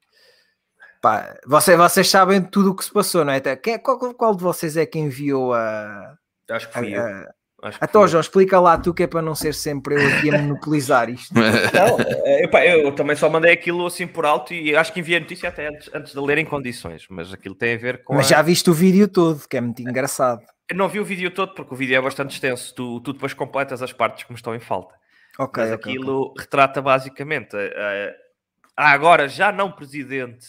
Pá, 1.03 1.37
vocês, 1.47 1.77
vocês 1.77 2.09
sabem 2.09 2.43
tudo 2.43 2.71
o 2.71 2.75
que 2.75 2.85
se 2.85 2.93
passou, 2.93 3.25
não 3.25 3.33
é? 3.33 3.41
Quem, 3.57 3.79
qual, 3.79 3.99
qual 4.15 4.35
de 4.35 4.43
vocês 4.43 4.77
é 4.77 4.87
que 4.87 4.99
enviou 4.99 5.53
a. 5.53 6.17
Acho 6.51 6.69
que 6.69 6.79
fui 6.79 6.95
a, 6.95 7.33
eu. 7.63 7.73
Então, 7.83 8.09
João, 8.09 8.21
explica 8.21 8.59
lá 8.59 8.77
tu 8.77 8.93
que 8.93 9.05
é 9.05 9.07
para 9.07 9.23
não 9.23 9.35
ser 9.35 9.55
sempre 9.55 9.95
eu 9.95 10.09
aqui 10.09 10.35
a 10.35 10.39
monopolizar 10.39 11.09
isto. 11.09 11.33
Não, 11.35 11.99
é, 12.25 12.85
eu 12.85 12.93
também 12.93 13.15
só 13.15 13.31
mandei 13.31 13.53
aquilo 13.53 13.87
assim 13.87 14.07
por 14.07 14.27
alto 14.27 14.53
e 14.53 14.75
acho 14.75 14.93
que 14.93 15.01
enviei 15.01 15.19
a 15.19 15.21
notícia 15.21 15.49
até 15.49 15.69
antes, 15.69 15.91
antes 15.95 16.13
de 16.13 16.21
ler 16.21 16.39
em 16.39 16.45
condições, 16.45 17.07
mas 17.09 17.33
aquilo 17.33 17.55
tem 17.55 17.75
a 17.75 17.79
ver 17.79 18.03
com. 18.03 18.15
Mas 18.15 18.27
a... 18.27 18.37
já 18.37 18.43
viste 18.43 18.69
o 18.69 18.75
vídeo 18.75 19.07
todo, 19.07 19.47
que 19.49 19.57
é 19.57 19.61
muito 19.61 19.81
engraçado. 19.81 20.43
Eu 20.69 20.77
não 20.77 20.89
vi 20.89 20.99
o 20.99 21.05
vídeo 21.05 21.31
todo 21.31 21.55
porque 21.55 21.73
o 21.73 21.77
vídeo 21.77 21.97
é 21.97 22.01
bastante 22.01 22.33
extenso, 22.33 22.75
tu, 22.75 23.01
tu 23.01 23.13
depois 23.13 23.33
completas 23.33 23.83
as 23.83 23.93
partes 23.93 24.25
que 24.25 24.33
me 24.33 24.37
estão 24.37 24.55
em 24.55 24.61
falta. 24.61 24.95
Ok. 25.39 25.63
Mas 25.63 25.73
okay, 25.73 25.93
aquilo 25.93 26.23
okay. 26.23 26.43
retrata 26.43 26.83
basicamente 26.83 27.57
a, 27.57 28.83
a, 28.85 28.93
agora 28.93 29.29
já 29.29 29.53
não 29.53 29.71
presidente 29.71 30.49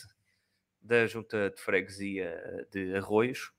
da 0.81 1.05
junta 1.05 1.51
de 1.51 1.61
freguesia 1.61 2.35
de 2.71 2.95
Arroios, 2.95 3.51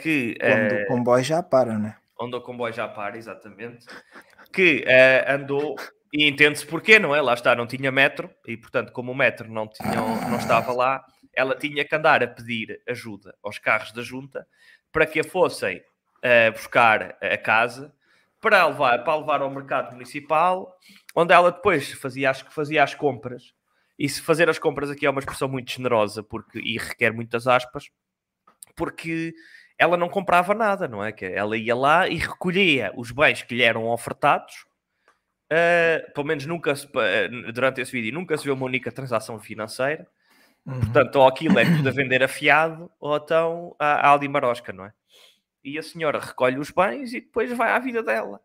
que. 0.00 0.36
Quando 0.38 0.82
o 0.82 0.86
comboio 0.86 1.24
já 1.24 1.42
para, 1.42 1.78
né? 1.78 1.96
Onde 2.18 2.36
o 2.36 2.40
comboio 2.40 2.72
já 2.72 2.88
para, 2.88 3.16
exatamente, 3.16 3.86
que 4.52 4.84
uh, 4.86 5.32
andou, 5.32 5.76
e 6.12 6.28
entende-se 6.28 6.66
porquê, 6.66 6.98
não 6.98 7.14
é? 7.14 7.20
Lá 7.20 7.34
está, 7.34 7.54
não 7.54 7.66
tinha 7.66 7.90
metro, 7.90 8.30
e 8.46 8.56
portanto, 8.56 8.92
como 8.92 9.12
o 9.12 9.14
metro 9.14 9.50
não, 9.50 9.66
tinha, 9.66 9.96
não 9.96 10.36
estava 10.36 10.72
lá, 10.72 11.04
ela 11.32 11.54
tinha 11.56 11.84
que 11.84 11.94
andar 11.94 12.22
a 12.22 12.28
pedir 12.28 12.82
ajuda 12.88 13.34
aos 13.42 13.58
carros 13.58 13.92
da 13.92 14.02
junta 14.02 14.46
para 14.92 15.06
que 15.06 15.20
a 15.20 15.24
fossem 15.24 15.78
uh, 15.78 16.52
buscar 16.52 17.16
a 17.20 17.38
casa, 17.38 17.92
para 18.40 18.66
levar, 18.66 19.04
para 19.04 19.16
levar 19.16 19.40
ao 19.40 19.50
mercado 19.50 19.92
municipal, 19.92 20.76
onde 21.14 21.32
ela 21.32 21.52
depois 21.52 21.92
fazia 21.92 22.28
as, 22.30 22.40
fazia 22.40 22.82
as 22.82 22.94
compras. 22.94 23.54
E 23.98 24.08
se 24.08 24.20
fazer 24.20 24.50
as 24.50 24.58
compras 24.58 24.90
aqui 24.90 25.06
é 25.06 25.10
uma 25.10 25.20
expressão 25.20 25.48
muito 25.48 25.70
generosa 25.70 26.22
porque, 26.22 26.58
e 26.58 26.76
requer 26.76 27.12
muitas 27.12 27.46
aspas, 27.46 27.84
porque 28.74 29.32
ela 29.82 29.96
não 29.96 30.08
comprava 30.08 30.54
nada, 30.54 30.86
não 30.86 31.04
é? 31.04 31.10
Que 31.10 31.24
ela 31.24 31.56
ia 31.56 31.74
lá 31.74 32.08
e 32.08 32.14
recolhia 32.14 32.92
os 32.96 33.10
bens 33.10 33.42
que 33.42 33.56
lhe 33.56 33.64
eram 33.64 33.88
ofertados. 33.88 34.64
Uh, 35.52 36.12
pelo 36.12 36.26
menos 36.26 36.46
nunca 36.46 36.74
se, 36.76 36.86
uh, 36.86 37.52
durante 37.52 37.80
esse 37.80 37.90
vídeo 37.90 38.14
nunca 38.14 38.38
se 38.38 38.44
viu 38.44 38.54
uma 38.54 38.64
única 38.64 38.92
transação 38.92 39.40
financeira. 39.40 40.06
Uhum. 40.64 40.78
Portanto, 40.78 41.16
ou 41.16 41.26
aquilo 41.26 41.58
é 41.58 41.64
tudo 41.64 41.88
a 41.88 41.92
vender 41.92 42.22
afiado, 42.22 42.88
ou 43.00 43.16
então 43.16 43.74
a 43.76 44.06
Aldi 44.06 44.28
Marosca, 44.28 44.72
não 44.72 44.84
é? 44.84 44.92
E 45.64 45.76
a 45.76 45.82
senhora 45.82 46.20
recolhe 46.20 46.58
os 46.58 46.70
bens 46.70 47.12
e 47.12 47.20
depois 47.20 47.52
vai 47.56 47.72
à 47.72 47.78
vida 47.80 48.04
dela. 48.04 48.40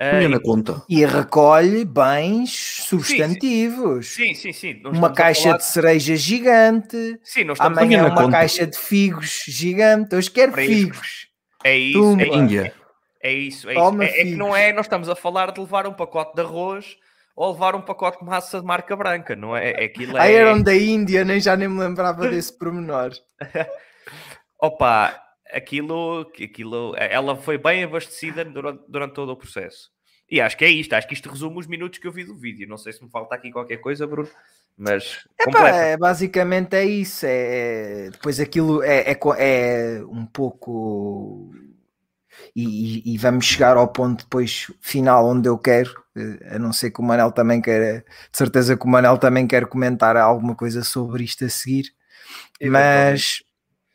Uh, 0.00 0.28
na 0.28 0.40
conta. 0.40 0.82
E 0.88 1.04
recolhe 1.04 1.84
bens 1.84 2.84
substantivos. 2.88 4.08
Sim, 4.08 4.34
sim, 4.34 4.52
sim. 4.52 4.74
sim. 4.74 4.82
Uma 4.86 5.12
caixa 5.12 5.56
de 5.56 5.64
cereja 5.64 6.16
gigante. 6.16 7.18
Sim, 7.22 7.44
nós 7.44 7.58
estamos 7.58 7.78
Amanhã 7.78 8.06
uma 8.06 8.14
conta. 8.14 8.32
caixa 8.32 8.66
de 8.66 8.76
figos 8.76 9.44
gigante. 9.46 10.16
Hoje 10.16 10.30
quero 10.30 10.52
Para 10.52 10.64
figos. 10.64 11.28
É 11.62 11.76
isso. 11.76 12.16
É, 12.18 12.26
Índia. 12.26 12.74
É 13.22 13.32
isso. 13.32 13.70
É, 13.70 13.74
isso. 13.74 14.02
É, 14.02 14.06
é, 14.06 14.24
que 14.24 14.34
não 14.34 14.54
é, 14.54 14.72
nós 14.72 14.86
estamos 14.86 15.08
a 15.08 15.14
falar 15.14 15.52
de 15.52 15.60
levar 15.60 15.86
um 15.86 15.94
pacote 15.94 16.34
de 16.34 16.42
arroz 16.42 16.96
ou 17.36 17.52
levar 17.52 17.74
um 17.74 17.80
pacote 17.80 18.18
de 18.18 18.24
massa 18.24 18.60
de 18.60 18.66
marca 18.66 18.94
branca, 18.94 19.34
não 19.34 19.56
é? 19.56 19.70
é 19.70 19.84
aquilo 19.84 20.18
é... 20.18 20.32
eram 20.32 20.62
da 20.62 20.74
Índia, 20.74 21.24
nem 21.24 21.40
já 21.40 21.56
nem 21.56 21.68
me 21.68 21.80
lembrava 21.80 22.28
desse 22.28 22.56
pormenor. 22.56 23.12
Opa, 24.60 25.23
aquilo, 25.54 26.30
aquilo, 26.42 26.94
ela 26.96 27.36
foi 27.36 27.56
bem 27.56 27.84
abastecida 27.84 28.44
durante, 28.44 28.82
durante 28.88 29.14
todo 29.14 29.30
o 29.30 29.36
processo. 29.36 29.94
E 30.30 30.40
acho 30.40 30.56
que 30.56 30.64
é 30.64 30.68
isto, 30.68 30.92
acho 30.94 31.06
que 31.06 31.14
isto 31.14 31.28
resume 31.28 31.58
os 31.58 31.66
minutos 31.66 31.98
que 31.98 32.06
eu 32.06 32.12
vi 32.12 32.24
do 32.24 32.34
vídeo. 32.34 32.68
Não 32.68 32.78
sei 32.78 32.92
se 32.92 33.04
me 33.04 33.10
falta 33.10 33.34
aqui 33.34 33.52
qualquer 33.52 33.76
coisa, 33.76 34.06
Bruno, 34.06 34.28
mas. 34.76 35.28
Epá, 35.38 35.68
é, 35.68 35.96
basicamente 35.96 36.74
é 36.74 36.84
isso. 36.84 37.26
É, 37.28 38.10
depois 38.10 38.40
aquilo 38.40 38.82
é, 38.82 39.12
é, 39.12 39.18
é 39.38 40.04
um 40.04 40.26
pouco. 40.26 41.52
E, 42.56 43.14
e, 43.14 43.16
vamos 43.18 43.44
chegar 43.44 43.76
ao 43.76 43.88
ponto 43.88 44.24
depois 44.24 44.72
final 44.80 45.26
onde 45.26 45.48
eu 45.48 45.56
quero, 45.56 45.92
eh, 46.16 46.56
a 46.56 46.58
não 46.58 46.72
ser 46.72 46.90
que 46.90 47.00
o 47.00 47.02
Manel 47.02 47.30
também 47.30 47.60
quer, 47.60 48.00
de 48.00 48.36
certeza 48.36 48.76
que 48.76 48.84
o 48.84 48.88
Manel 48.88 49.18
também 49.18 49.46
quer 49.46 49.66
comentar 49.66 50.16
alguma 50.16 50.54
coisa 50.54 50.82
sobre 50.82 51.22
isto 51.22 51.44
a 51.44 51.48
seguir, 51.48 51.92
mas 52.60 53.44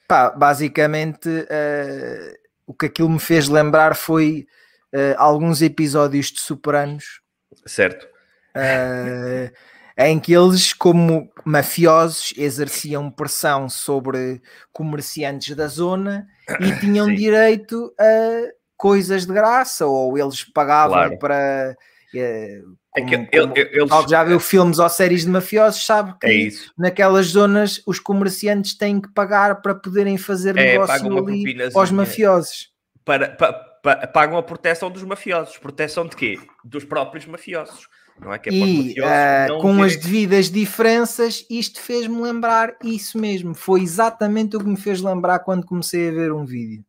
Pá, 0.09 0.31
basicamente 0.31 1.29
uh, 1.29 2.33
o 2.65 2.73
que 2.73 2.87
aquilo 2.87 3.07
me 3.07 3.19
fez 3.19 3.47
lembrar 3.47 3.95
foi 3.95 4.47
uh, 4.91 5.13
alguns 5.17 5.61
episódios 5.61 6.31
de 6.31 6.39
Sopranos. 6.41 7.21
Certo. 7.63 8.07
Uh, 8.55 9.53
em 9.95 10.19
que 10.19 10.33
eles, 10.33 10.73
como 10.73 11.31
mafiosos, 11.45 12.33
exerciam 12.35 13.11
pressão 13.11 13.69
sobre 13.69 14.41
comerciantes 14.73 15.55
da 15.55 15.67
zona 15.67 16.27
e 16.59 16.79
tinham 16.79 17.05
Sim. 17.05 17.13
direito 17.13 17.93
a 17.99 18.49
coisas 18.75 19.27
de 19.27 19.33
graça, 19.33 19.85
ou 19.85 20.17
eles 20.17 20.43
pagavam 20.43 20.95
claro. 20.95 21.19
para 21.19 21.77
é 22.17 23.01
que 23.01 23.17
como, 23.17 23.53
eles... 23.55 24.09
já 24.09 24.23
viu 24.23 24.39
filmes 24.39 24.79
ou 24.79 24.89
séries 24.89 25.21
de 25.21 25.29
mafiosos, 25.29 25.85
sabe 25.85 26.13
que 26.19 26.27
é 26.27 26.49
naquelas 26.77 27.27
zonas 27.27 27.81
os 27.85 27.99
comerciantes 27.99 28.75
têm 28.75 28.99
que 28.99 29.13
pagar 29.13 29.61
para 29.61 29.75
poderem 29.75 30.17
fazer 30.17 30.57
é, 30.57 30.73
negócio 30.73 31.17
ali 31.17 31.57
aos 31.73 31.91
mafiosos. 31.91 32.69
Para, 33.05 33.29
para, 33.29 33.53
para, 33.53 34.07
pagam 34.07 34.37
a 34.37 34.43
proteção 34.43 34.89
dos 34.89 35.03
mafiosos. 35.03 35.57
Proteção 35.57 36.07
de 36.07 36.15
quê? 36.15 36.39
Dos 36.63 36.83
próprios 36.83 37.25
mafiosos. 37.25 37.87
Não 38.19 38.33
é 38.33 38.39
que 38.39 38.49
é 38.49 38.53
e 38.53 38.95
uh, 38.99 39.61
com 39.61 39.81
as 39.81 39.95
devidas 39.95 40.51
diferenças, 40.51 41.45
isto 41.49 41.81
fez-me 41.81 42.21
lembrar 42.21 42.75
isso 42.83 43.17
mesmo. 43.17 43.55
Foi 43.55 43.81
exatamente 43.81 44.57
o 44.57 44.59
que 44.59 44.67
me 44.67 44.77
fez 44.77 45.01
lembrar 45.01 45.39
quando 45.39 45.65
comecei 45.65 46.09
a 46.09 46.11
ver 46.11 46.33
um 46.33 46.45
vídeo. 46.45 46.83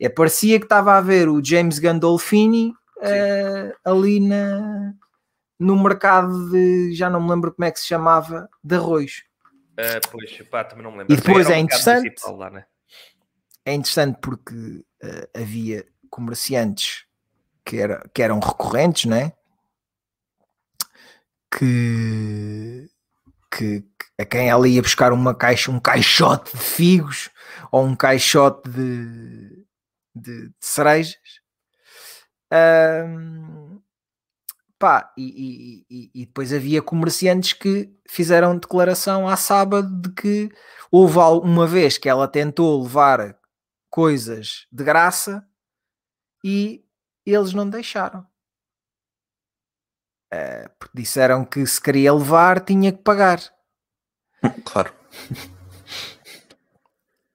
É, 0.00 0.08
parecia 0.08 0.58
que 0.58 0.64
estava 0.64 0.96
a 0.96 1.00
ver 1.00 1.28
o 1.28 1.44
James 1.44 1.78
Gandolfini 1.78 2.72
uh, 3.02 3.74
ali 3.84 4.20
na, 4.20 4.94
no 5.58 5.82
mercado 5.82 6.50
de, 6.50 6.94
já 6.94 7.10
não 7.10 7.20
me 7.22 7.30
lembro 7.30 7.52
como 7.52 7.66
é 7.66 7.70
que 7.70 7.80
se 7.80 7.86
chamava, 7.86 8.48
de 8.62 8.76
arroz. 8.76 9.22
Uh, 9.72 10.08
pois, 10.10 10.42
pá, 10.48 10.64
também 10.64 10.84
não 10.84 10.92
me 10.92 10.98
lembro. 10.98 11.12
E 11.12 11.16
depois 11.16 11.48
é 11.50 11.58
interessante. 11.58 12.14
Lá, 12.26 12.50
né? 12.50 12.64
É 13.64 13.72
interessante 13.72 14.18
porque 14.20 14.54
uh, 14.54 15.28
havia 15.34 15.86
comerciantes 16.10 17.06
que, 17.64 17.78
era, 17.78 18.08
que 18.12 18.22
eram 18.22 18.38
recorrentes, 18.38 19.06
né? 19.06 19.32
Que, 21.50 22.88
que, 23.50 23.84
a 24.18 24.24
quem 24.24 24.48
ela 24.48 24.66
ia 24.66 24.82
buscar 24.82 25.12
uma 25.12 25.34
caixa, 25.34 25.70
um 25.70 25.78
caixote 25.78 26.56
de 26.56 26.62
figos 26.62 27.30
ou 27.70 27.84
um 27.84 27.94
caixote 27.94 28.68
de, 28.68 29.64
de, 30.14 30.48
de 30.48 30.54
cerejas. 30.60 31.41
Um, 32.52 33.80
pá, 34.78 35.12
e, 35.16 35.86
e, 35.88 36.10
e, 36.14 36.26
depois 36.26 36.52
havia 36.52 36.82
comerciantes 36.82 37.54
que 37.54 37.90
fizeram 38.06 38.58
declaração 38.58 39.26
à 39.26 39.36
sábado 39.36 39.88
de 40.00 40.10
que 40.12 40.50
houve 40.90 41.18
uma 41.18 41.66
vez 41.66 41.96
que 41.96 42.08
ela 42.08 42.28
tentou 42.28 42.82
levar 42.82 43.38
coisas 43.88 44.66
de 44.70 44.84
graça 44.84 45.46
e 46.44 46.84
eles 47.24 47.54
não 47.54 47.68
deixaram. 47.68 48.26
Uh, 50.34 50.68
porque 50.78 50.96
disseram 50.98 51.44
que 51.44 51.64
se 51.66 51.80
queria 51.80 52.12
levar 52.12 52.60
tinha 52.60 52.90
que 52.92 53.02
pagar. 53.02 53.40
Claro. 54.64 54.92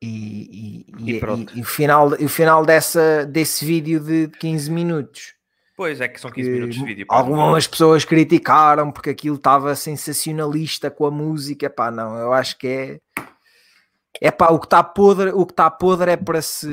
E, 0.01 0.85
e, 0.97 1.11
e, 1.11 1.19
e, 1.55 1.61
o 1.61 1.65
final, 1.65 2.09
o 2.09 2.29
final 2.29 2.65
dessa, 2.65 3.25
desse 3.25 3.65
vídeo 3.65 3.99
de 3.99 4.27
15 4.39 4.71
minutos. 4.71 5.37
Pois 5.75 6.01
é 6.01 6.07
que 6.07 6.19
são 6.19 6.31
15 6.31 6.49
minutos 6.49 6.75
de 6.75 6.83
vídeo. 6.83 7.05
Algumas 7.09 7.67
pessoas 7.67 8.03
criticaram 8.03 8.91
porque 8.91 9.11
aquilo 9.11 9.35
estava 9.35 9.75
sensacionalista 9.75 10.89
com 10.89 11.05
a 11.05 11.11
música. 11.11 11.69
Pá, 11.69 11.91
não, 11.91 12.17
eu 12.17 12.33
acho 12.33 12.57
que 12.57 12.67
é. 12.67 12.99
É 14.19 14.31
pá, 14.31 14.47
o 14.47 14.59
que 14.59 14.65
está 14.65 14.83
podre, 14.83 15.29
o 15.29 15.45
que 15.45 15.53
está 15.53 15.69
podre 15.69 16.11
é 16.11 16.17
para 16.17 16.41
se. 16.41 16.67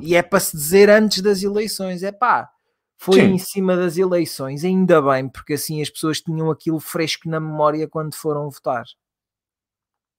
E 0.00 0.14
é 0.14 0.22
para 0.22 0.38
se 0.38 0.56
dizer 0.56 0.88
antes 0.88 1.20
das 1.20 1.42
eleições. 1.42 2.04
É 2.04 2.12
pá, 2.12 2.48
foi 2.96 3.20
Sim. 3.20 3.32
em 3.32 3.38
cima 3.38 3.76
das 3.76 3.98
eleições, 3.98 4.64
ainda 4.64 5.02
bem, 5.02 5.28
porque 5.28 5.54
assim 5.54 5.82
as 5.82 5.90
pessoas 5.90 6.20
tinham 6.20 6.50
aquilo 6.50 6.78
fresco 6.78 7.28
na 7.28 7.40
memória 7.40 7.88
quando 7.88 8.14
foram 8.14 8.48
votar. 8.48 8.84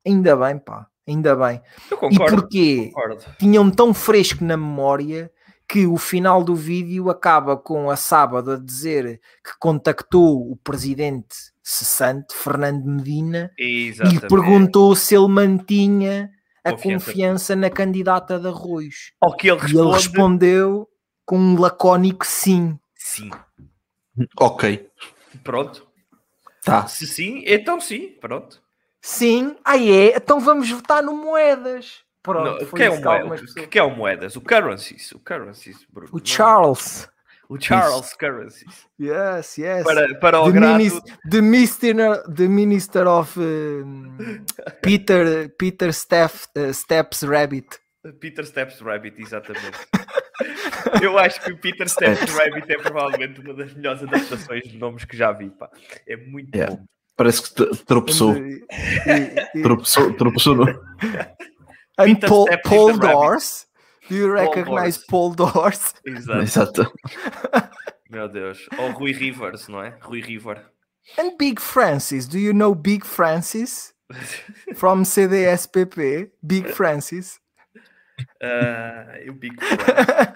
Ainda 0.06 0.36
bem, 0.36 0.60
pá, 0.60 0.88
ainda 1.08 1.36
bem. 1.36 1.62
Eu 1.90 1.98
concordo, 1.98 2.36
e 2.36 2.42
porquê? 2.42 2.92
Concordo. 2.94 3.26
Tinham 3.38 3.70
tão 3.70 3.94
fresco 3.94 4.44
na 4.44 4.58
memória 4.58 5.32
que 5.68 5.86
o 5.86 5.98
final 5.98 6.44
do 6.44 6.56
vídeo 6.56 7.10
acaba 7.10 7.58
com 7.58 7.90
a 7.90 7.96
sábado 7.96 8.52
a 8.52 8.58
dizer 8.58 9.20
que 9.44 9.58
contactou 9.60 10.52
o 10.52 10.56
presidente 10.56 11.36
cessante, 11.64 12.36
Fernando 12.36 12.86
Medina, 12.86 13.52
Exatamente. 13.58 14.26
e 14.26 14.28
perguntou 14.28 14.96
se 14.96 15.16
ele 15.16 15.28
mantinha 15.28 16.30
a 16.64 16.72
confiança, 16.72 17.06
confiança 17.06 17.56
na 17.56 17.70
candidata 17.70 18.40
de 18.40 18.48
Arroios. 18.48 19.12
Ao 19.20 19.36
que 19.36 19.50
ele, 19.50 19.60
responde... 19.60 19.76
e 19.76 19.80
ele 19.80 19.94
respondeu 19.94 20.90
com 21.26 21.38
um 21.38 21.60
lacónico 21.60 22.26
sim. 22.26 22.78
Sim. 22.96 23.32
Ok. 24.40 24.88
Pronto. 25.44 25.88
Tá. 26.64 26.88
Se 26.88 27.06
sim, 27.06 27.44
então 27.46 27.80
sim, 27.80 28.10
pronto. 28.20 28.62
Sim, 29.08 29.56
aí 29.64 29.92
é, 29.92 30.18
então 30.18 30.40
vamos 30.40 30.68
votar 30.68 31.04
no 31.04 31.16
moedas. 31.16 32.00
Pronto, 32.24 32.60
não, 32.60 32.72
que, 32.72 32.82
é 32.82 32.90
o 32.90 33.00
moedas? 33.00 33.54
Que, 33.54 33.68
que 33.68 33.78
é 33.78 33.84
o 33.84 33.96
moedas? 33.96 34.36
O 34.36 34.42
currencies. 34.42 35.12
O 35.12 35.20
currencies, 35.20 35.86
Bruno. 35.88 36.10
O 36.12 36.20
Charles. 36.26 37.08
O 37.48 37.62
Charles 37.62 38.08
Isso. 38.08 38.18
Currencies. 38.18 38.88
Yes, 39.00 39.60
yes. 39.60 39.84
Para, 39.84 40.16
para 40.16 40.42
o 40.42 40.52
the, 40.52 40.60
minis, 40.60 41.00
the, 41.30 41.40
minister, 41.40 42.24
the 42.34 42.48
Minister 42.48 43.08
of 43.08 43.40
uh, 43.40 43.86
Peter, 44.82 45.50
Peter 45.56 45.94
Steff, 45.94 46.48
uh, 46.58 46.74
Steps 46.74 47.22
Rabbit. 47.22 47.80
Peter 48.20 48.44
Steps 48.44 48.82
Rabbit, 48.82 49.22
exatamente. 49.22 49.78
Eu 51.04 51.20
acho 51.20 51.42
que 51.42 51.52
o 51.52 51.58
Peter 51.60 51.88
Steps 51.88 52.34
Rabbit 52.34 52.72
é 52.72 52.78
provavelmente 52.80 53.40
uma 53.40 53.54
das 53.54 53.72
melhores 53.72 54.02
adaptações 54.02 54.64
de 54.64 54.80
nomes 54.80 55.06
que 55.06 55.16
já 55.16 55.32
vi. 55.32 55.52
Pá. 55.52 55.70
É 56.08 56.18
muito 56.18 56.56
yeah. 56.56 56.76
bom. 56.76 56.86
Parece 57.16 57.42
que 57.44 57.76
tropeçou. 57.86 58.36
tropeçou, 59.64 60.14
tropeçou 60.14 60.56
no... 60.56 60.66
And 61.98 62.16
Paul, 62.16 62.48
Paul 62.64 62.98
Dors. 62.98 63.68
Do 64.10 64.16
you 64.16 64.32
recognize 64.32 64.98
Paul 64.98 65.34
Dors? 65.34 65.94
Exato. 66.06 66.42
Exato. 66.42 66.94
Meu 68.10 68.28
Deus. 68.30 68.68
Ou 68.78 68.92
Rui 68.92 69.14
Rivers, 69.14 69.68
não 69.68 69.82
é? 69.82 69.98
Rui 70.02 70.22
River. 70.22 70.64
And 71.18 71.38
Big 71.38 71.60
Francis. 71.60 72.28
Do 72.28 72.38
you 72.38 72.54
know 72.54 72.76
Big 72.76 73.06
Francis? 73.06 73.94
From 74.76 75.04
CDSPP. 75.04 76.32
Big 76.44 76.72
Francis. 76.72 77.40
Uh, 78.42 79.30
o 79.30 79.34
Big 79.34 79.56
Francis. 79.60 80.34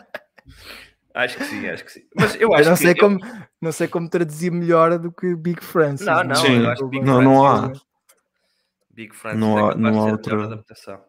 Acho 1.19 1.37
que 1.37 1.43
sim, 1.43 1.67
acho 1.67 1.83
que 1.83 1.91
sim. 1.91 2.03
Mas 2.15 2.35
eu 2.39 2.53
acho 2.53 2.63
eu 2.63 2.69
não 2.69 2.77
que 2.77 2.83
sei 2.83 2.95
como 2.95 3.19
não 3.61 3.71
sei 3.73 3.87
como 3.87 4.09
traduzir 4.09 4.51
melhor 4.51 4.97
do 4.97 5.11
que 5.11 5.35
Big 5.35 5.63
Francis. 5.63 6.05
Não, 6.05 6.23
não, 6.23 6.35
sim. 6.35 6.63
eu 6.63 6.69
acho 6.69 6.83
que 6.83 6.89
Big 6.89 7.05
não, 7.05 7.21
não 7.21 7.45
há. 7.45 7.73
Big 8.89 9.15
Francis 9.15 9.39
não 9.39 9.59
é 9.59 9.71
há, 9.73 9.75
não 9.75 9.99
há 9.99 10.11
outra 10.11 10.43
adaptação. 10.43 11.03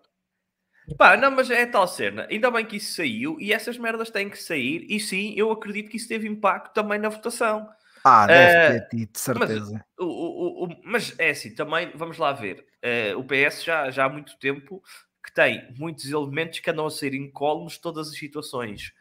Pá, 0.98 1.16
não, 1.16 1.30
mas 1.30 1.48
é 1.48 1.64
tal 1.66 1.86
cena. 1.86 2.26
Ainda 2.28 2.50
bem 2.50 2.66
que 2.66 2.76
isso 2.76 2.94
saiu 2.94 3.36
e 3.40 3.52
essas 3.52 3.78
merdas 3.78 4.10
têm 4.10 4.28
que 4.28 4.42
sair. 4.42 4.84
E 4.88 4.98
sim, 4.98 5.32
eu 5.36 5.52
acredito 5.52 5.88
que 5.88 5.96
isso 5.96 6.08
teve 6.08 6.26
impacto 6.26 6.74
também 6.74 6.98
na 6.98 7.08
votação. 7.08 7.68
Ah, 8.04 8.26
deve 8.26 8.58
uh, 8.58 8.72
ter 8.72 8.88
tido, 8.88 9.16
certeza. 9.16 9.72
Mas, 9.72 9.82
o, 9.98 10.06
o, 10.06 10.64
o, 10.64 10.68
mas 10.84 11.14
é 11.18 11.30
assim, 11.30 11.54
também 11.54 11.92
vamos 11.94 12.18
lá 12.18 12.32
ver. 12.32 12.66
Uh, 12.82 13.18
o 13.18 13.24
PS 13.24 13.62
já, 13.62 13.90
já 13.90 14.06
há 14.06 14.08
muito 14.08 14.36
tempo 14.38 14.82
que 15.22 15.32
tem 15.32 15.72
muitos 15.78 16.10
elementos 16.10 16.58
que 16.58 16.70
andam 16.70 16.86
a 16.86 16.90
ser 16.90 17.14
incólumes 17.14 17.78
todas 17.78 18.08
as 18.08 18.16
situações. 18.16 18.92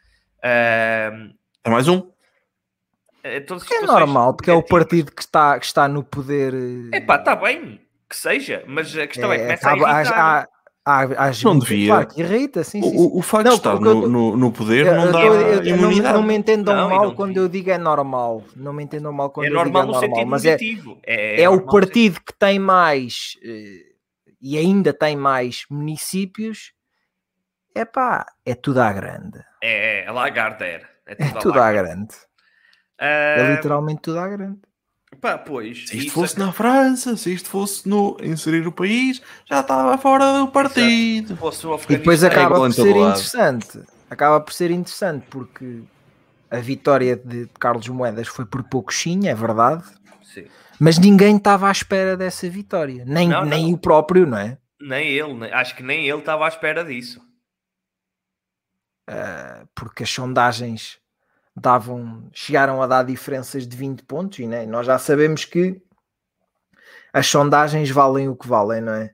Uh, 0.43 1.33
é 1.63 1.69
mais 1.69 1.87
um? 1.87 2.09
É, 3.23 3.37
é 3.37 3.85
normal, 3.85 4.33
porque 4.33 4.49
é 4.49 4.53
o 4.53 4.63
partido 4.63 5.11
que 5.11 5.21
está, 5.21 5.59
que 5.59 5.65
está 5.65 5.87
no 5.87 6.03
poder. 6.03 6.53
É 6.93 7.01
pá, 7.01 7.17
está 7.17 7.35
bem 7.35 7.79
que 8.09 8.15
seja, 8.15 8.63
mas 8.65 8.95
a 8.97 9.05
questão 9.05 9.31
é, 9.31 9.35
é 9.35 9.37
que 9.37 9.63
começa 9.63 9.69
a 9.69 9.77
irritar. 9.77 10.49
Há, 10.85 11.01
há, 11.03 11.27
há 11.27 11.31
não 11.43 11.59
devia. 11.59 11.87
Claro, 11.87 12.09
irrita, 12.17 12.63
sim, 12.63 12.81
sim, 12.81 12.89
sim. 12.89 12.97
O, 12.97 13.19
o 13.19 13.21
facto 13.21 13.45
não, 13.45 13.51
de 13.51 13.57
estar 13.57 13.79
no, 13.79 14.07
no, 14.07 14.37
no, 14.37 14.51
poder 14.51 14.87
eu, 14.87 14.95
não 14.95 15.11
dá 15.11 15.21
eu, 15.21 15.33
eu, 15.35 15.63
imunidade. 15.63 16.13
Não, 16.13 16.21
não 16.21 16.27
me 16.27 16.35
entendam 16.35 16.75
não, 16.75 16.89
mal 16.89 17.13
quando 17.13 17.37
eu 17.37 17.47
digo 17.47 17.69
é 17.69 17.77
normal. 17.77 18.43
Não 18.55 18.73
me 18.73 18.83
entendam 18.83 19.13
mal 19.13 19.29
quando 19.29 19.45
é 19.45 19.49
eu 19.49 19.53
normal 19.53 19.83
digo 19.83 19.97
é 19.97 20.07
normal. 20.07 20.25
Mas 20.25 20.45
é, 20.45 20.57
é, 21.05 21.41
é 21.43 21.49
o 21.49 21.61
partido 21.61 22.19
que 22.25 22.33
tem 22.33 22.57
mais 22.57 23.37
eh, 23.43 23.89
e 24.41 24.57
ainda 24.57 24.91
tem 24.91 25.15
mais 25.15 25.65
municípios. 25.69 26.73
É 27.75 27.85
pá, 27.85 28.25
é 28.43 28.55
tudo 28.55 28.79
à 28.79 28.91
grande. 28.91 29.39
É, 29.61 30.05
é 30.05 30.11
Lagardère. 30.11 30.85
É 31.05 31.15
tudo, 31.15 31.37
é 31.37 31.41
tudo 31.41 31.59
à 31.59 31.71
grande. 31.71 32.15
Uh... 32.99 33.39
É 33.39 33.55
literalmente 33.55 34.01
tudo 34.01 34.19
à 34.19 34.27
grande. 34.27 34.59
Pá, 35.19 35.37
pois. 35.37 35.87
Se 35.87 35.97
isto 35.97 36.11
fosse 36.11 36.35
é... 36.39 36.45
na 36.45 36.51
França, 36.51 37.17
se 37.17 37.33
isto 37.33 37.49
fosse 37.49 37.87
no 37.89 38.17
inserir 38.21 38.65
o 38.67 38.71
país, 38.71 39.21
já 39.49 39.61
estava 39.61 39.97
fora 39.97 40.39
do 40.39 40.47
partido. 40.49 41.37
E 41.89 41.97
depois 41.97 42.23
acaba 42.23 42.55
por 42.55 42.73
ser 42.73 42.95
interessante. 42.95 43.81
Acaba 44.09 44.39
por 44.39 44.53
ser 44.53 44.71
interessante 44.71 45.25
porque 45.29 45.81
a 46.49 46.57
vitória 46.57 47.15
de 47.15 47.47
Carlos 47.59 47.87
Moedas 47.87 48.27
foi 48.27 48.45
por 48.45 48.63
pouquinho, 48.63 49.27
é 49.27 49.35
verdade. 49.35 49.83
Sim. 50.23 50.45
Mas 50.79 50.97
ninguém 50.97 51.37
estava 51.37 51.67
à 51.67 51.71
espera 51.71 52.15
dessa 52.15 52.49
vitória. 52.49 53.03
Nem, 53.05 53.27
não, 53.27 53.45
nem 53.45 53.67
não. 53.67 53.73
o 53.73 53.77
próprio, 53.77 54.25
não 54.25 54.37
é? 54.37 54.57
Nem 54.79 55.07
ele. 55.09 55.51
Acho 55.51 55.75
que 55.75 55.83
nem 55.83 56.07
ele 56.07 56.19
estava 56.19 56.45
à 56.45 56.47
espera 56.47 56.85
disso. 56.85 57.21
Uh, 59.09 59.67
porque 59.73 60.03
as 60.03 60.09
sondagens 60.09 60.99
davam, 61.55 62.29
chegaram 62.31 62.79
a 62.79 62.85
dar 62.85 63.03
diferenças 63.03 63.67
de 63.67 63.75
20 63.75 64.03
pontos 64.03 64.37
e 64.37 64.45
né, 64.45 64.67
nós 64.67 64.85
já 64.85 64.99
sabemos 64.99 65.45
que 65.45 65.81
as 67.11 67.25
sondagens 67.25 67.89
valem 67.89 68.29
o 68.29 68.35
que 68.35 68.47
valem, 68.47 68.81
não 68.81 68.93
é? 68.93 69.11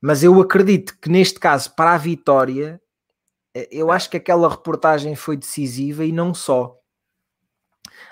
Mas 0.00 0.24
eu 0.24 0.40
acredito 0.40 0.98
que 1.00 1.08
neste 1.08 1.38
caso, 1.38 1.74
para 1.74 1.92
a 1.92 1.98
vitória, 1.98 2.80
eh, 3.54 3.68
eu 3.70 3.90
acho 3.90 4.10
que 4.10 4.16
aquela 4.16 4.48
reportagem 4.48 5.14
foi 5.14 5.36
decisiva 5.36 6.04
e 6.04 6.12
não 6.12 6.34
só. 6.34 6.76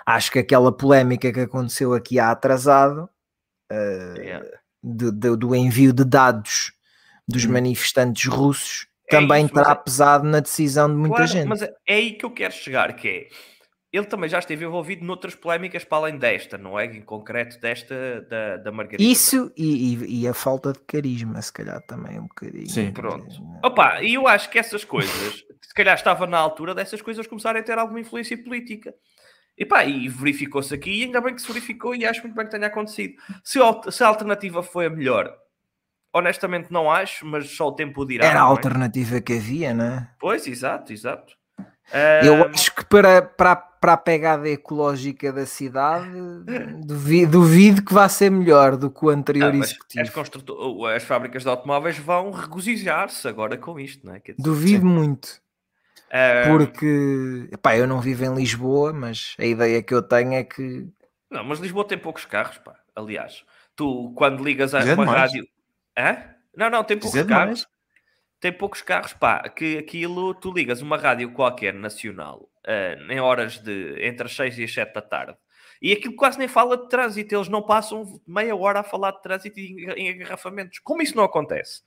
Acho 0.06 0.30
que 0.30 0.38
aquela 0.38 0.70
polémica 0.70 1.32
que 1.32 1.40
aconteceu 1.40 1.94
aqui 1.94 2.18
há 2.18 2.30
atrasado 2.30 3.08
uh, 3.72 4.20
yeah. 4.20 4.46
do, 4.82 5.10
do, 5.10 5.36
do, 5.36 5.54
envio 5.54 5.92
de 5.92 6.04
dados 6.04 6.72
dos 7.26 7.44
hum. 7.44 7.52
manifestantes 7.52 8.26
russos 8.26 8.86
também 9.08 9.44
isso, 9.44 9.54
terá 9.54 9.72
é... 9.72 9.74
pesado 9.74 10.24
na 10.24 10.40
decisão 10.40 10.88
de 10.88 10.94
muita 10.94 11.16
claro, 11.16 11.30
gente. 11.30 11.46
Mas 11.46 11.62
é 11.62 11.74
aí 11.86 12.12
que 12.12 12.24
eu 12.24 12.30
quero 12.30 12.52
chegar, 12.52 12.94
que 12.94 13.08
é 13.08 13.28
ele 13.96 14.06
também 14.06 14.28
já 14.28 14.40
esteve 14.40 14.64
envolvido 14.64 15.04
noutras 15.04 15.36
polémicas 15.36 15.84
para 15.84 15.98
além 15.98 16.18
desta, 16.18 16.58
não 16.58 16.76
é? 16.76 16.84
Em 16.86 17.00
concreto 17.00 17.60
desta 17.60 18.22
da, 18.22 18.56
da 18.56 18.72
Margarida. 18.72 19.00
Isso 19.00 19.52
e, 19.56 19.94
e, 19.94 20.22
e, 20.22 20.28
a 20.28 20.34
falta 20.34 20.72
de 20.72 20.80
carisma, 20.80 21.40
se 21.40 21.52
calhar 21.52 21.80
também 21.82 22.18
um 22.18 22.26
bocadinho. 22.26 22.68
Sim, 22.68 22.90
pronto. 22.90 23.24
Opa, 23.62 24.02
e 24.02 24.14
eu 24.14 24.26
acho 24.26 24.50
que 24.50 24.58
essas 24.58 24.84
coisas, 24.84 25.44
se 25.62 25.74
calhar 25.74 25.94
estava 25.94 26.26
na 26.26 26.38
altura 26.38 26.74
dessas 26.74 27.00
coisas 27.00 27.24
começarem 27.28 27.62
a 27.62 27.64
ter 27.64 27.78
alguma 27.78 28.00
influência 28.00 28.36
política. 28.36 28.92
E 29.56 29.64
pá, 29.64 29.84
e 29.84 30.08
verificou-se 30.08 30.74
aqui, 30.74 30.90
e 30.90 31.04
ainda 31.04 31.20
bem 31.20 31.32
que 31.32 31.40
se 31.40 31.46
verificou, 31.46 31.94
e 31.94 32.04
acho 32.04 32.20
muito 32.22 32.34
bem 32.34 32.46
que 32.46 32.50
tenha 32.50 32.66
acontecido. 32.66 33.14
Se 33.44 33.60
se 33.92 34.02
a 34.02 34.08
alternativa 34.08 34.60
foi 34.60 34.86
a 34.86 34.90
melhor, 34.90 35.32
honestamente 36.14 36.72
não 36.72 36.90
acho, 36.90 37.26
mas 37.26 37.50
só 37.50 37.68
o 37.68 37.72
tempo 37.72 38.06
dirá. 38.06 38.26
Era 38.26 38.38
a 38.40 38.42
não 38.42 38.50
é? 38.50 38.50
alternativa 38.50 39.20
que 39.20 39.34
havia, 39.34 39.74
não 39.74 39.84
é? 39.84 40.08
Pois, 40.18 40.46
exato, 40.46 40.92
exato. 40.92 41.34
Eu 42.22 42.34
Ah, 42.34 42.48
acho 42.54 42.74
que 42.74 42.84
para, 42.86 43.20
para, 43.22 43.56
para 43.56 43.92
a 43.92 43.96
pegada 43.96 44.48
ecológica 44.48 45.32
da 45.32 45.44
cidade, 45.44 46.08
duvido, 46.86 47.32
duvido 47.32 47.84
que 47.84 47.92
vá 47.92 48.08
ser 48.08 48.30
melhor 48.30 48.76
do 48.76 48.90
que 48.90 49.04
o 49.04 49.10
anterior 49.10 49.50
ah, 49.50 49.52
mas 49.52 49.70
executivo. 49.70 50.02
as, 50.04 50.10
construto- 50.10 50.86
as 50.86 51.02
fábricas 51.04 51.42
de 51.42 51.48
automóveis 51.48 51.98
vão 51.98 52.30
regozijar-se 52.30 53.26
agora 53.28 53.58
com 53.58 53.78
isto, 53.78 54.06
não 54.06 54.14
é? 54.14 54.20
Dizer, 54.20 54.34
Duvido 54.38 54.86
muito. 54.86 55.42
ah, 56.10 56.44
Porque, 56.48 57.48
epá, 57.52 57.76
eu 57.76 57.86
não 57.86 58.00
vivo 58.00 58.24
em 58.24 58.34
Lisboa, 58.34 58.92
mas 58.92 59.34
a 59.38 59.44
ideia 59.44 59.82
que 59.82 59.94
eu 59.94 60.02
tenho 60.02 60.34
é 60.34 60.44
que 60.44 60.86
Não, 61.30 61.44
mas 61.44 61.58
Lisboa 61.58 61.86
tem 61.86 61.98
poucos 61.98 62.24
carros, 62.24 62.58
pá. 62.58 62.74
Aliás, 62.94 63.44
tu 63.74 64.12
quando 64.16 64.42
ligas 64.42 64.74
a 64.74 64.80
uma 64.94 65.04
rádio. 65.06 65.46
Hã? 65.98 66.34
Não, 66.56 66.70
não, 66.70 66.84
tem 66.84 66.96
poucos 66.96 67.12
Dizer 67.12 67.28
carros. 67.28 67.46
mais. 67.46 67.66
Tem 68.40 68.52
poucos 68.52 68.82
carros, 68.82 69.12
pá. 69.12 69.48
Que 69.48 69.78
aquilo, 69.78 70.34
tu 70.34 70.52
ligas 70.52 70.82
uma 70.82 70.96
rádio 70.96 71.32
qualquer 71.32 71.72
nacional 71.74 72.48
ah, 72.66 72.96
em 73.12 73.20
horas 73.20 73.58
de 73.58 73.96
entre 74.04 74.26
as 74.26 74.34
6 74.36 74.58
e 74.58 74.64
as 74.64 74.72
7 74.72 74.92
da 74.94 75.00
tarde. 75.02 75.36
E 75.82 75.92
aquilo 75.92 76.14
quase 76.16 76.38
nem 76.38 76.48
fala 76.48 76.76
de 76.76 76.88
trânsito, 76.88 77.34
eles 77.34 77.48
não 77.48 77.60
passam 77.62 78.20
meia 78.26 78.54
hora 78.56 78.80
a 78.80 78.84
falar 78.84 79.10
de 79.12 79.22
trânsito 79.22 79.58
e 79.58 79.86
em 79.96 80.08
engarrafamentos. 80.10 80.78
Como 80.78 81.02
isso 81.02 81.16
não 81.16 81.24
acontece? 81.24 81.82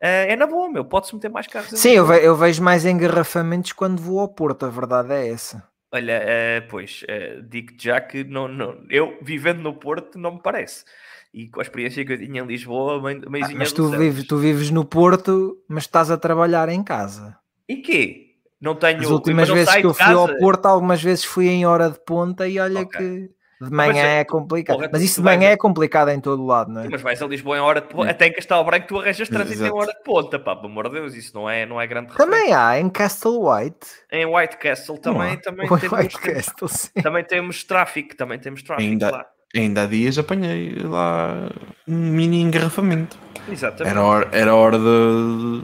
Ah, 0.00 0.06
é 0.08 0.36
na 0.36 0.46
boa, 0.46 0.70
meu, 0.70 0.84
pode-se 0.84 1.14
meter 1.14 1.28
mais 1.30 1.46
carros. 1.46 1.70
Sim, 1.78 1.90
eu, 1.92 2.06
ve- 2.06 2.24
eu 2.26 2.36
vejo 2.36 2.62
mais 2.62 2.84
engarrafamentos 2.84 3.72
quando 3.72 4.00
vou 4.00 4.20
ao 4.20 4.28
Porto, 4.28 4.64
a 4.66 4.70
verdade 4.70 5.12
é 5.12 5.28
essa. 5.28 5.68
Olha, 5.92 6.20
eh, 6.22 6.60
pois, 6.62 7.02
eh, 7.08 7.40
digo-te 7.42 7.84
já 7.86 8.00
que 8.00 8.22
não, 8.22 8.46
não, 8.46 8.84
eu, 8.90 9.18
vivendo 9.22 9.60
no 9.60 9.74
Porto, 9.74 10.18
não 10.18 10.34
me 10.34 10.42
parece. 10.42 10.84
E 11.32 11.48
com 11.48 11.60
a 11.60 11.62
experiência 11.62 12.04
que 12.04 12.12
eu 12.12 12.18
tinha 12.18 12.42
em 12.42 12.46
Lisboa, 12.46 13.00
Ah, 13.10 13.48
mas 13.54 13.72
tu 13.72 13.88
vives, 13.90 14.26
tu 14.26 14.38
vives 14.38 14.70
no 14.70 14.84
Porto, 14.84 15.58
mas 15.68 15.84
estás 15.84 16.10
a 16.10 16.16
trabalhar 16.16 16.68
em 16.68 16.82
casa. 16.82 17.36
E 17.68 17.76
quê? 17.76 18.24
Não 18.60 18.74
tenho... 18.74 18.96
As 18.96 19.02
mas 19.02 19.10
últimas 19.10 19.48
vezes 19.48 19.74
que 19.76 19.86
eu 19.86 19.94
fui 19.94 20.12
ao. 20.12 20.36
Porto, 20.38 20.66
algumas 20.66 21.02
vezes 21.02 21.24
fui 21.24 21.48
em 21.48 21.66
hora 21.66 21.90
de 21.90 22.00
ponta 22.04 22.48
e 22.48 22.58
olha 22.58 22.80
Ok. 22.80 22.98
que 22.98 23.38
de 23.60 23.70
manhã 23.72 23.92
Mas, 23.92 23.96
eh, 24.04 24.20
é 24.20 24.24
complicado. 24.24 24.76
porra, 24.76 24.88
mas 24.92 25.02
isso 25.02 25.16
de 25.20 25.24
manhã 25.24 25.38
vais 25.40 25.52
é 25.52 25.56
complicado 25.56 26.08
em 26.10 26.20
todo 26.20 26.46
lado, 26.46 26.70
não 26.72 26.82
é? 26.82 26.88
Mas 26.88 27.02
vais 27.02 27.20
a 27.20 27.26
Lisboa 27.26 27.56
em 27.56 27.60
hora 27.60 27.80
de 27.80 27.88
ponta. 27.88 28.10
Até 28.10 28.28
em 28.28 28.32
Castelo 28.32 28.62
Branco 28.64 28.86
tu 28.86 28.98
arranjas 29.00 29.28
trânsito 29.28 29.64
em 29.64 29.70
hora 29.72 29.92
de 29.92 30.02
ponta, 30.04 30.38
pá, 30.38 30.54
pelo 30.56 30.68
amor 30.68 30.88
de 30.88 30.94
Deus, 30.94 31.14
isso 31.14 31.34
não 31.34 31.50
é, 31.50 31.66
não 31.66 31.80
é 31.80 31.86
grande 31.86 32.14
Também 32.14 32.52
há 32.54 32.78
em 32.78 32.88
Castle 32.88 33.44
White. 33.48 33.86
Em 34.12 34.26
White 34.26 34.56
Castle 34.58 34.98
também, 34.98 35.36
também, 35.40 35.66
White 35.70 35.88
temos, 35.90 36.14
Castle, 36.14 36.68
sim. 36.68 37.02
também 37.02 37.24
temos 37.24 37.64
tráfico, 37.64 38.16
também 38.16 38.38
temos 38.38 38.62
tráfico 38.62 38.90
Ainda- 38.90 39.10
lá. 39.10 39.26
Ainda 39.54 39.82
há 39.82 39.86
dias 39.86 40.18
apanhei 40.18 40.74
lá 40.80 41.48
um 41.86 41.96
mini 41.96 42.40
engarrafamento. 42.42 43.16
Exatamente. 43.48 43.90
Era 43.90 44.02
hora, 44.04 44.28
era 44.32 44.54
hora 44.54 44.78
de, 44.78 45.62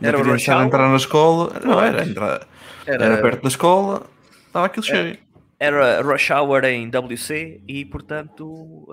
de 0.00 0.06
Era 0.08 0.16
a 0.16 0.20
o 0.20 0.22
rush 0.22 0.26
criançada 0.44 0.58
hour? 0.60 0.66
entrar 0.66 0.88
na 0.88 0.96
escola. 0.96 1.52
Não, 1.64 1.80
era, 1.80 2.02
entrar- 2.04 2.46
Era, 2.86 3.04
era 3.04 3.18
perto 3.18 3.42
da 3.42 3.48
escola, 3.48 4.06
estava 4.46 4.66
aquilo 4.66 4.84
cheio. 4.86 5.18
era 5.60 6.00
rush 6.02 6.30
hour 6.30 6.64
em 6.64 6.88
WC 6.88 7.60
e 7.68 7.84
portanto. 7.84 8.86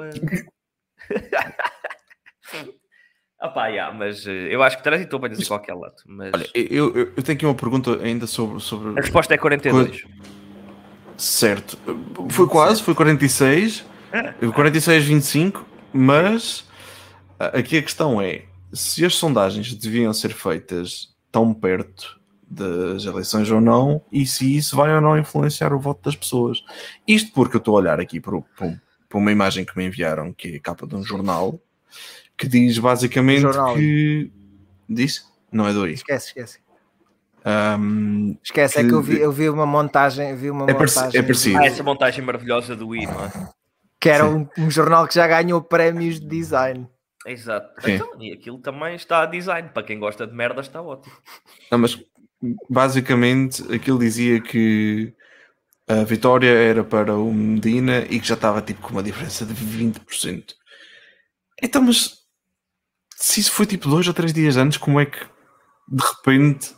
Ah 3.39 3.49
pá, 3.49 3.67
yeah, 3.67 3.93
mas 3.97 4.25
eh, 4.25 4.47
eu 4.53 4.63
acho 4.63 4.77
que 4.77 4.83
trânsito 4.83 5.15
apanhas 5.17 5.39
em 5.39 5.45
qualquer 5.45 5.73
lado. 5.73 5.95
Mas 6.05 6.31
Olha, 6.33 6.47
eu, 6.53 6.95
eu, 6.95 7.11
eu 7.17 7.23
tenho 7.23 7.35
aqui 7.37 7.45
uma 7.45 7.55
pergunta 7.55 7.97
ainda 8.01 8.25
sobre. 8.25 8.59
sobre 8.61 8.91
a 8.97 9.01
resposta 9.01 9.33
é 9.33 9.37
42. 9.37 10.03
Certo. 11.17 11.77
Foi 12.29 12.47
quase, 12.47 12.81
foi 12.81 12.95
46. 12.95 13.85
É. 14.13 14.31
46, 14.51 15.03
25. 15.03 15.65
Mas 15.91 16.65
aqui 17.39 17.77
a 17.77 17.81
questão 17.81 18.21
é: 18.21 18.43
se 18.71 19.03
as 19.05 19.15
sondagens 19.15 19.73
deviam 19.75 20.13
ser 20.13 20.29
feitas 20.33 21.09
tão 21.31 21.53
perto 21.53 22.19
das 22.49 23.05
eleições 23.05 23.49
ou 23.49 23.59
não, 23.59 24.01
e 24.11 24.25
se 24.27 24.55
isso 24.55 24.75
vai 24.75 24.93
ou 24.93 25.01
não 25.01 25.17
influenciar 25.17 25.73
o 25.73 25.79
voto 25.79 26.03
das 26.03 26.15
pessoas. 26.15 26.63
Isto 27.07 27.31
porque 27.33 27.55
eu 27.55 27.59
estou 27.59 27.75
a 27.75 27.79
olhar 27.79 27.99
aqui 27.99 28.19
para, 28.19 28.35
o- 28.35 28.43
para 28.55 28.67
um- 28.67 28.79
para 29.09 29.17
uma 29.17 29.31
imagem 29.31 29.65
que 29.65 29.75
me 29.75 29.85
enviaram, 29.85 30.31
que 30.31 30.53
é 30.53 30.55
a 30.57 30.59
capa 30.59 30.85
de 30.85 30.95
um 30.95 31.03
jornal, 31.03 31.59
que 32.37 32.47
diz 32.47 32.77
basicamente 32.77 33.41
Jornal. 33.41 33.75
que. 33.75 34.31
Diz? 34.87 35.25
Não 35.51 35.67
é 35.67 35.73
dois. 35.73 35.99
Esquece, 35.99 36.27
esquece. 36.27 36.59
Ahm, 37.45 38.35
Esquece, 38.43 38.79
é 38.79 38.83
Que- 38.83 38.89
que 38.89 38.95
eu 38.95 39.01
vi, 39.01 39.19
eu 39.19 39.31
vi 39.31 39.49
uma 39.49 39.65
montagem, 39.65 40.35
vi 40.35 40.49
uma 40.49 40.65
É 40.69 40.73
pareci- 40.73 40.97
montagem 40.99 41.19
é 41.19 41.23
parecido. 41.23 41.57
Ah, 41.59 41.65
essa 41.65 41.83
montagem 41.83 42.23
maravilhosa 42.23 42.75
do 42.75 42.95
I, 42.95 43.05
não 43.05 43.25
é? 43.25 43.31
Que 44.03 44.09
era 44.09 44.27
um, 44.27 44.45
um 44.57 44.69
jornal 44.69 45.07
que 45.07 45.15
já 45.15 45.25
ganhou 45.25 45.61
prémios 45.61 46.19
de 46.19 46.27
design. 46.27 46.89
Exato. 47.25 47.81
Sim. 47.81 47.93
Então, 47.93 48.21
e 48.21 48.33
aquilo 48.33 48.57
também 48.57 48.95
está 48.95 49.21
a 49.21 49.25
design. 49.25 49.69
Para 49.69 49.83
quem 49.83 49.97
gosta 49.97 50.27
de 50.27 50.33
merda, 50.33 50.59
está 50.59 50.81
ótimo. 50.81 51.15
Não, 51.71 51.77
mas 51.77 51.97
basicamente 52.69 53.63
aquilo 53.73 53.97
dizia 53.97 54.41
que 54.41 55.13
a 55.87 56.03
vitória 56.03 56.49
era 56.49 56.83
para 56.83 57.15
o 57.15 57.33
Medina 57.33 57.99
e 58.09 58.19
que 58.19 58.27
já 58.27 58.33
estava 58.33 58.61
tipo 58.61 58.81
com 58.81 58.89
uma 58.89 59.03
diferença 59.03 59.45
de 59.45 59.53
20%. 59.53 60.53
Então, 61.61 61.81
mas 61.81 62.17
se 63.15 63.39
isso 63.39 63.53
foi 63.53 63.65
tipo 63.65 63.87
dois 63.87 64.05
ou 64.05 64.13
três 64.13 64.33
dias 64.33 64.57
antes, 64.57 64.77
como 64.77 64.99
é 64.99 65.05
que 65.05 65.25
de 65.87 66.03
repente. 66.03 66.75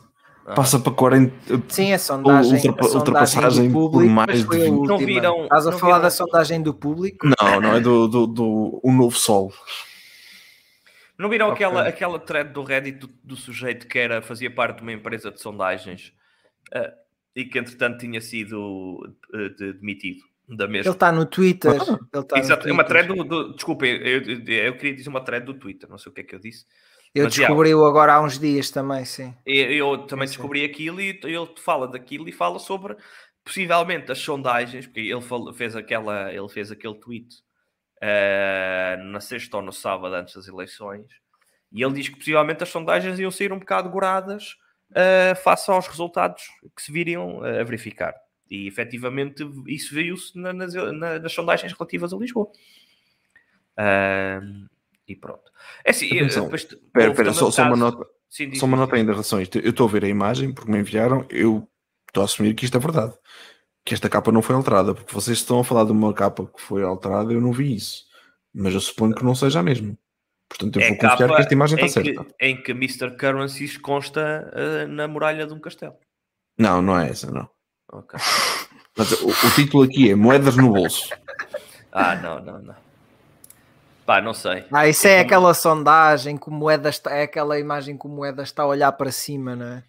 Passa 0.54 0.78
para 0.78 0.92
40? 0.92 1.62
Sim, 1.68 1.92
a 1.92 1.98
sondagem, 1.98 2.54
Ultrapa- 2.54 2.80
a 2.80 2.82
sondagem 2.84 2.98
ultrapassagem 2.98 3.72
por 3.72 3.90
público, 3.90 4.12
mais 4.12 4.26
mas 4.28 4.38
de 4.40 4.46
foi 4.46 4.56
a 4.60 4.64
20. 4.64 4.72
última. 4.72 4.98
Não 4.98 5.06
viram- 5.06 5.42
Estás 5.44 5.66
a 5.66 5.70
não 5.70 5.78
falar 5.78 5.92
viram- 5.94 6.02
da 6.02 6.10
sondagem 6.10 6.62
do 6.62 6.74
público? 6.74 7.26
Não, 7.26 7.60
não 7.60 7.74
é 7.74 7.80
do, 7.80 8.06
do, 8.08 8.26
do 8.26 8.80
o 8.82 8.92
novo 8.92 9.16
sol. 9.16 9.52
Não 11.18 11.28
viram 11.30 11.48
Ok. 11.48 11.64
aquela, 11.64 11.88
aquela 11.88 12.18
thread 12.18 12.52
do 12.52 12.62
Reddit 12.62 12.98
do, 12.98 13.06
do 13.24 13.36
sujeito 13.36 13.86
que 13.88 13.98
era, 13.98 14.20
fazia 14.20 14.50
parte 14.50 14.76
de 14.78 14.82
uma 14.82 14.92
empresa 14.92 15.30
de 15.30 15.40
sondagens 15.40 16.12
ah, 16.74 16.92
e 17.34 17.44
que 17.44 17.58
entretanto 17.58 17.98
tinha 17.98 18.20
sido 18.20 19.16
eh, 19.34 19.48
de- 19.50 19.72
demitido 19.74 20.20
da 20.48 20.64
Ele 20.64 20.72
mesma? 20.74 20.92
está 20.92 21.10
no 21.10 21.24
Twitter. 21.24 21.72
Ele 21.72 21.80
tá 22.24 22.36
no 22.36 22.42
Exato, 22.42 22.68
é 22.68 22.72
uma 22.72 22.84
Twitter. 22.84 23.06
thread 23.06 23.08
do, 23.08 23.24
do 23.24 23.54
desculpem, 23.54 23.92
eu, 23.96 24.22
eu, 24.22 24.40
eu 24.46 24.76
queria 24.76 24.94
dizer 24.94 25.08
uma 25.08 25.22
thread 25.22 25.46
do 25.46 25.54
Twitter, 25.54 25.88
não 25.88 25.96
sei 25.98 26.12
o 26.12 26.14
que 26.14 26.20
é 26.20 26.24
que 26.24 26.34
eu 26.34 26.38
disse. 26.38 26.66
Eu 27.16 27.24
Mas, 27.24 27.34
já. 27.34 27.46
descobri-o 27.46 27.84
agora 27.86 28.12
há 28.14 28.20
uns 28.20 28.38
dias 28.38 28.70
também, 28.70 29.04
sim. 29.06 29.34
Eu, 29.46 29.72
eu 29.72 29.98
também 30.06 30.26
Sim, 30.26 30.34
sim. 30.34 30.38
descobri 30.38 30.64
aquilo 30.64 31.00
e 31.00 31.18
ele 31.22 31.48
fala 31.56 31.88
daquilo 31.88 32.28
e 32.28 32.32
fala 32.32 32.58
sobre 32.58 32.94
possivelmente 33.42 34.12
as 34.12 34.18
sondagens, 34.18 34.86
porque 34.86 35.00
ele 35.00 35.52
fez 35.54 35.74
aquela, 35.74 36.30
ele 36.30 36.48
fez 36.50 36.70
aquele 36.70 36.94
tweet 36.96 37.28
eh, 38.02 38.98
na 39.04 39.18
sexta 39.20 39.56
ou 39.56 39.62
no 39.62 39.72
sábado 39.72 40.14
antes 40.14 40.34
das 40.34 40.46
eleições, 40.46 41.06
e 41.72 41.82
ele 41.82 41.94
diz 41.94 42.08
que 42.10 42.16
possivelmente 42.16 42.62
as 42.62 42.68
sondagens 42.68 43.18
iam 43.18 43.30
sair 43.30 43.50
um 43.52 43.58
bocado 43.58 43.88
goradas 43.88 44.56
eh, 44.94 45.34
face 45.36 45.70
aos 45.70 45.86
resultados 45.86 46.42
que 46.76 46.82
se 46.82 46.92
viriam 46.92 47.44
eh, 47.46 47.60
a 47.60 47.64
verificar. 47.64 48.14
E 48.50 48.66
efetivamente 48.68 49.42
isso 49.68 49.94
viu-se 49.94 50.38
na- 50.38 50.52
nas, 50.52 50.74
na- 50.74 51.18
nas 51.18 51.32
sondagens 51.32 51.72
relativas 51.72 52.12
a 52.12 52.16
Lisboa. 52.16 52.50
Ahm, 53.76 54.66
e 55.08 55.14
pronto. 55.16 55.50
É 55.84 55.90
assim, 55.90 56.06
Atenção. 56.18 56.44
depois- 56.44 56.62
espera, 56.64 57.14
também 57.14 57.32
só, 57.32 57.50
só 57.50 57.62
uma 57.64 57.76
nota. 57.76 58.06
Sim, 58.28 58.52
Só 58.54 58.66
uma 58.66 58.76
nota 58.76 58.96
ainda 58.96 59.12
em 59.12 59.14
relação 59.14 59.38
a 59.38 59.42
isto. 59.42 59.58
Eu 59.58 59.70
estou 59.70 59.88
a 59.88 59.90
ver 59.90 60.04
a 60.04 60.08
imagem 60.08 60.52
porque 60.52 60.70
me 60.70 60.78
enviaram. 60.78 61.24
Eu 61.30 61.66
estou 62.08 62.22
a 62.22 62.24
assumir 62.24 62.54
que 62.54 62.64
isto 62.64 62.76
é 62.76 62.80
verdade. 62.80 63.14
Que 63.84 63.94
esta 63.94 64.08
capa 64.08 64.32
não 64.32 64.42
foi 64.42 64.56
alterada. 64.56 64.94
Porque 64.94 65.14
vocês 65.14 65.38
estão 65.38 65.60
a 65.60 65.64
falar 65.64 65.84
de 65.84 65.92
uma 65.92 66.12
capa 66.12 66.44
que 66.46 66.60
foi 66.60 66.82
alterada. 66.82 67.32
Eu 67.32 67.40
não 67.40 67.52
vi 67.52 67.76
isso. 67.76 68.04
Mas 68.52 68.74
eu 68.74 68.80
suponho 68.80 69.14
que 69.14 69.24
não 69.24 69.34
seja 69.34 69.60
a 69.60 69.62
mesma. 69.62 69.96
Portanto, 70.48 70.76
eu 70.76 70.82
É 70.82 70.88
vou 70.88 70.98
confiar 70.98 71.28
que 71.34 71.40
esta 71.40 71.54
imagem 71.54 71.76
está 71.78 71.88
certa. 72.02 72.24
que, 72.24 72.34
em 72.46 72.62
que 72.62 72.72
Mr. 72.72 73.16
Currencies 73.16 73.76
consta 73.78 74.50
eh, 74.54 74.86
na 74.86 75.06
muralha 75.08 75.46
de 75.46 75.52
um 75.54 75.60
castelo. 75.60 75.94
Não, 76.58 76.82
não 76.82 76.98
é 76.98 77.08
essa, 77.10 77.30
não. 77.30 77.48
Ok. 77.92 78.18
Mas 78.98 79.12
o, 79.12 79.28
o 79.28 79.50
título 79.54 79.84
aqui 79.84 80.10
é 80.10 80.14
Moedas 80.14 80.56
no 80.56 80.72
Bolso. 80.72 81.10
Ah, 81.92 82.16
não, 82.16 82.42
não, 82.42 82.60
não. 82.60 82.74
Pá, 84.06 84.20
não 84.22 84.32
sei. 84.32 84.64
Ah, 84.70 84.86
isso 84.86 85.06
é 85.08 85.18
aquela 85.20 85.52
sondagem 85.52 86.36
que 86.36 86.48
o 86.48 86.52
moeda 86.52 86.88
está, 86.88 87.10
é 87.12 87.24
aquela 87.24 87.58
imagem 87.58 87.98
que 87.98 88.06
o 88.06 88.08
moeda 88.10 88.42
está 88.42 88.62
a 88.62 88.66
olhar 88.66 88.92
para 88.92 89.10
cima, 89.10 89.56
não 89.56 89.66
é? 89.66 89.82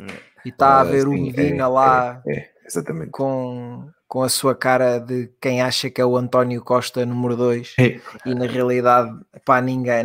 Hum. 0.00 0.06
E 0.44 0.50
está 0.50 0.74
a 0.76 0.80
Ah, 0.80 0.84
ver 0.84 1.08
o 1.08 1.12
sim, 1.12 1.22
Medina 1.22 1.64
é, 1.64 1.66
lá 1.66 2.22
É, 2.26 2.36
é, 2.38 2.50
exatamente. 2.66 3.10
com, 3.10 3.88
com 4.06 4.22
a 4.22 4.28
sua 4.28 4.54
cara 4.54 4.98
de 4.98 5.32
quem 5.40 5.62
acha 5.62 5.88
que 5.88 6.00
é 6.00 6.04
o 6.04 6.16
António 6.16 6.62
Costa 6.62 7.06
número 7.06 7.36
2 7.36 7.74
É. 7.78 8.00
e 8.26 8.34
na 8.34 8.44
realidade 8.46 9.10
pá, 9.46 9.60
ninguém, 9.62 10.04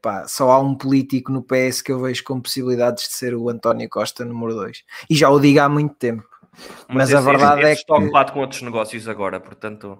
pá, 0.00 0.28
só 0.28 0.50
há 0.52 0.60
um 0.60 0.74
político 0.76 1.32
no 1.32 1.42
PS 1.42 1.82
que 1.82 1.90
eu 1.90 1.98
vejo 2.00 2.22
com 2.22 2.40
possibilidades 2.40 3.08
de 3.08 3.14
ser 3.14 3.34
o 3.34 3.48
António 3.48 3.88
Costa 3.88 4.24
número 4.24 4.54
2 4.54 4.84
e 5.08 5.16
já 5.16 5.28
o 5.30 5.40
digo 5.40 5.58
há 5.60 5.68
muito 5.68 5.94
tempo. 5.96 6.22
Mas 6.88 7.12
a 7.12 7.16
esse- 7.18 7.24
verdade 7.26 7.60
esse 7.62 7.68
é 7.70 7.72
está 7.72 7.96
que- 7.96 8.02
ocupado 8.02 8.32
com 8.32 8.40
outros 8.40 8.62
negócios 8.62 9.08
agora, 9.08 9.40
portanto. 9.40 9.98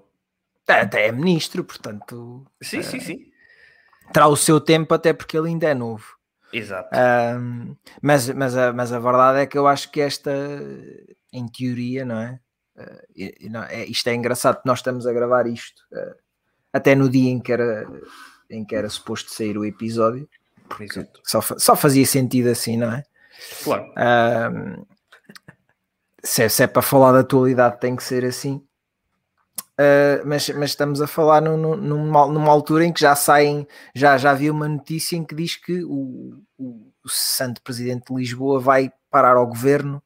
Até 0.71 1.07
é 1.09 1.13
ministro, 1.13 1.65
portanto 1.65 2.47
Sim, 2.63 2.83
sim, 2.83 3.01
sim. 3.01 3.33
terá 4.13 4.27
o 4.29 4.37
seu 4.37 4.61
tempo 4.61 4.95
até 4.95 5.13
porque 5.13 5.37
ele 5.37 5.49
ainda 5.49 5.69
é 5.69 5.75
novo. 5.75 6.05
Exato. 6.53 6.89
Ahm, 6.93 7.75
mas, 8.03 8.29
mas, 8.31 8.57
a, 8.57 8.73
mas 8.73 8.93
a 8.93 8.99
verdade 8.99 9.41
é 9.41 9.47
que 9.47 9.57
eu 9.57 9.67
acho 9.69 9.91
que 9.91 10.01
esta, 10.01 10.33
em 11.33 11.47
teoria, 11.49 12.05
não 12.05 12.19
é? 12.19 12.41
E 13.15 13.49
não- 13.49 13.63
é- 13.65 13.85
isto 13.85 14.09
é 14.09 14.15
engraçado 14.15 14.61
nós 14.65 14.79
estamos 14.79 15.07
a 15.07 15.13
gravar 15.13 15.47
isto 15.47 15.83
ah, 15.93 16.15
até 16.73 16.95
no 16.95 17.09
dia 17.11 17.31
em 17.31 17.39
que 17.39 17.53
era, 17.53 17.87
em 18.49 18.65
que 18.65 18.75
era 18.75 18.89
suposto 18.89 19.33
sair 19.35 19.59
o 19.59 19.65
episódio. 19.65 20.29
porque 20.69 21.07
só, 21.25 21.41
só 21.43 21.77
fazia 21.77 22.07
sentido 22.07 22.49
assim, 22.49 22.77
não 22.77 22.93
é? 22.93 23.03
Claro. 23.65 23.85
Um, 23.97 24.87
se, 26.23 26.45
é, 26.45 26.49
se 26.49 26.63
é 26.63 26.67
para 26.67 26.81
falar 26.83 27.13
da 27.13 27.21
atualidade, 27.21 27.81
tem 27.81 27.95
que 27.97 28.03
ser 28.05 28.25
assim. 28.25 28.65
Uh, 29.81 30.21
mas, 30.27 30.47
mas, 30.51 30.71
estamos 30.71 31.01
a 31.01 31.07
falar 31.07 31.41
numa, 31.41 32.27
numa, 32.27 32.51
altura 32.51 32.85
em 32.85 32.93
que 32.93 33.01
já 33.01 33.17
saem, 33.17 33.67
já, 33.95 34.19
já 34.19 34.33
havia 34.33 34.53
uma 34.53 34.69
notícia 34.69 35.17
em 35.17 35.25
que 35.25 35.35
diz 35.35 35.57
que 35.57 35.83
o, 35.85 36.39
o, 36.59 36.93
o 37.03 37.09
santo 37.09 37.63
presidente 37.63 38.13
de 38.13 38.15
Lisboa 38.15 38.61
vai 38.61 38.93
parar 39.11 39.39
ao 39.39 39.47
governo, 39.47 40.03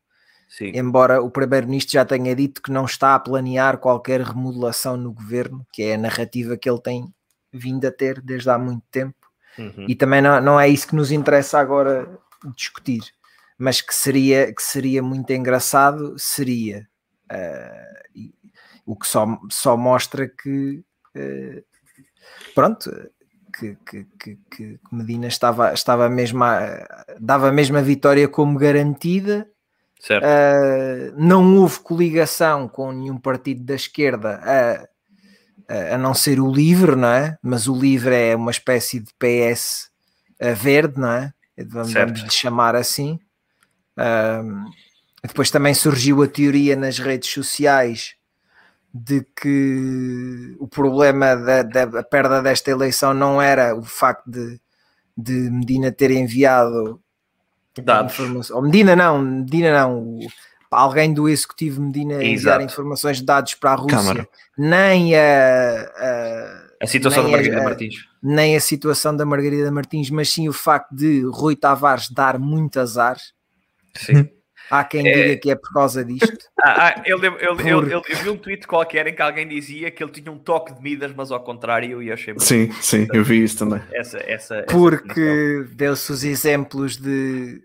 Sim. 0.49 0.71
embora 0.77 1.21
o 1.21 1.29
primeiro-ministro 1.29 1.95
já 1.95 2.05
tenha 2.05 2.37
dito 2.37 2.63
que 2.63 2.71
não 2.71 2.85
está 2.85 3.17
a 3.17 3.19
planear 3.19 3.79
qualquer 3.79 4.21
remodelação 4.21 4.97
no 4.97 5.13
governo, 5.13 5.67
que 5.73 5.83
é 5.83 5.95
a 5.95 5.99
narrativa 5.99 6.57
que 6.57 6.71
ele 6.71 6.81
tem 6.81 7.13
vindo 7.53 7.85
a 7.85 7.91
ter 7.91 8.21
desde 8.21 8.51
há 8.51 8.59
muito 8.59 8.85
tempo. 8.93 9.17
Uhum. 9.59 9.87
E 9.89 9.97
também 9.97 10.23
não, 10.23 10.41
não 10.41 10.61
é 10.61 10.69
isso 10.69 10.87
que 10.87 10.95
nos 10.95 11.11
interessa 11.11 11.59
agora 11.59 12.09
discutir, 12.55 13.03
mas 13.59 13.81
que 13.81 13.95
seria, 13.95 14.55
que 14.55 14.63
seria 14.63 15.03
muito 15.03 15.33
engraçado, 15.33 16.15
seria. 16.17 16.87
Uh, 17.25 18.44
o 18.87 18.97
que 18.97 19.07
só, 19.07 19.27
só 19.51 19.77
mostra 19.77 20.29
que 20.29 20.83
uh, 21.17 21.65
pronto, 22.55 22.91
que, 23.59 23.77
que, 23.87 24.07
que, 24.19 24.39
que, 24.51 24.81
Medina 24.91 25.27
estava, 25.27 25.73
estava 25.73 26.09
mesmo 26.09 26.43
a, 26.43 27.05
dava 27.21 27.49
a 27.49 27.53
mesma 27.53 27.83
vitória 27.83 28.29
como 28.29 28.59
garantida. 28.59 29.49
Uh, 30.05 31.15
não 31.17 31.57
houve 31.57 31.81
coligação 31.81 32.69
com 32.69 32.93
nenhum 32.93 33.17
partido 33.17 33.65
da 33.65 33.75
esquerda 33.75 34.39
a, 34.45 35.95
a 35.95 35.99
não 35.99 36.13
ser 36.13 36.41
o 36.41 36.53
Livre, 36.53 36.95
não 36.95 37.09
é? 37.09 37.39
Mas 37.43 37.67
o 37.67 37.75
Livre 37.75 38.15
é 38.15 38.37
uma 38.37 38.51
espécie 38.51 39.01
de 39.01 39.11
PS 39.15 39.89
verde, 40.57 41.01
não 41.01 41.11
é? 41.11 41.33
Vamos, 41.57 41.93
vamos 41.93 42.21
lhe 42.21 42.31
chamar 42.31 42.75
assim. 42.77 43.19
Uh, 43.97 44.69
depois 45.23 45.51
também 45.51 45.73
surgiu 45.73 46.23
a 46.23 46.29
teoria 46.29 46.77
nas 46.77 46.99
redes 46.99 47.31
sociais 47.31 48.15
de 48.95 49.27
que 49.35 50.55
o 50.61 50.69
problema 50.69 51.35
da, 51.35 51.63
da 51.63 52.03
perda 52.05 52.41
desta 52.41 52.71
eleição 52.71 53.13
não 53.13 53.43
era 53.43 53.75
o 53.75 53.83
facto 53.83 54.31
de, 54.31 54.61
de 55.19 55.33
Medina 55.51 55.91
ter 55.91 56.13
enviado 56.13 57.01
dados. 57.83 58.51
Ou 58.53 58.63
Medina 58.63 58.95
não, 58.95 59.21
Medina 59.21 59.73
não, 59.73 60.21
alguém 60.71 61.13
do 61.13 61.29
executivo 61.29 61.83
Medina 61.83 62.15
Exato. 62.15 62.27
enviar 62.27 62.61
informações 62.61 63.17
de 63.17 63.25
dados 63.25 63.55
para 63.55 63.73
a 63.73 63.75
Rússia, 63.75 63.99
Câmara. 63.99 64.29
nem 64.57 65.17
a, 65.17 65.93
a, 65.97 66.85
a 66.85 66.87
situação 66.87 67.25
da 67.25 67.31
Margarida 67.31 67.61
a, 67.61 67.65
Martins. 67.65 67.95
Nem 68.23 68.57
a 68.57 68.61
situação 68.61 69.17
da 69.17 69.27
Margarida 69.27 69.73
Martins, 69.73 70.09
mas 70.09 70.31
sim 70.31 70.49
o 70.49 70.53
facto 70.53 70.95
de 70.95 71.23
Rui 71.25 71.57
Tavares 71.57 72.09
dar 72.11 72.39
muito 72.39 72.79
azar. 72.79 73.17
Sim. 73.97 74.29
Há 74.71 74.85
quem 74.85 75.07
é... 75.07 75.13
diga 75.13 75.37
que 75.37 75.51
é 75.51 75.55
por 75.55 75.73
causa 75.73 76.05
disto. 76.05 76.27
Ah, 76.67 76.95
ah, 76.97 77.03
eu, 77.05 77.23
eu, 77.23 77.37
eu, 77.39 77.59
eu, 77.61 78.03
eu, 78.09 78.17
vi 78.23 78.31
um 78.31 78.39
tweet 78.39 78.67
qualquer 78.67 79.07
em 79.07 79.15
que 79.15 79.21
alguém 79.21 79.47
dizia 79.47 79.91
que 79.91 80.03
ele 80.03 80.11
tinha 80.11 80.33
um 80.33 80.39
toque 80.39 80.73
de 80.73 80.81
Midas, 80.81 81.13
mas 81.15 81.31
ao 81.31 81.41
contrário, 81.41 82.03
e 82.03 82.11
achei 82.11 82.33
muito 82.33 82.43
Sim, 82.43 82.73
sim, 82.81 83.07
eu 83.13 83.23
vi 83.23 83.45
isso 83.45 83.59
também. 83.59 83.83
Essa, 83.93 84.17
essa, 84.21 84.65
Porque 84.71 85.67
deu-se 85.73 86.11
os 86.11 86.25
exemplos 86.25 86.97
de 86.97 87.61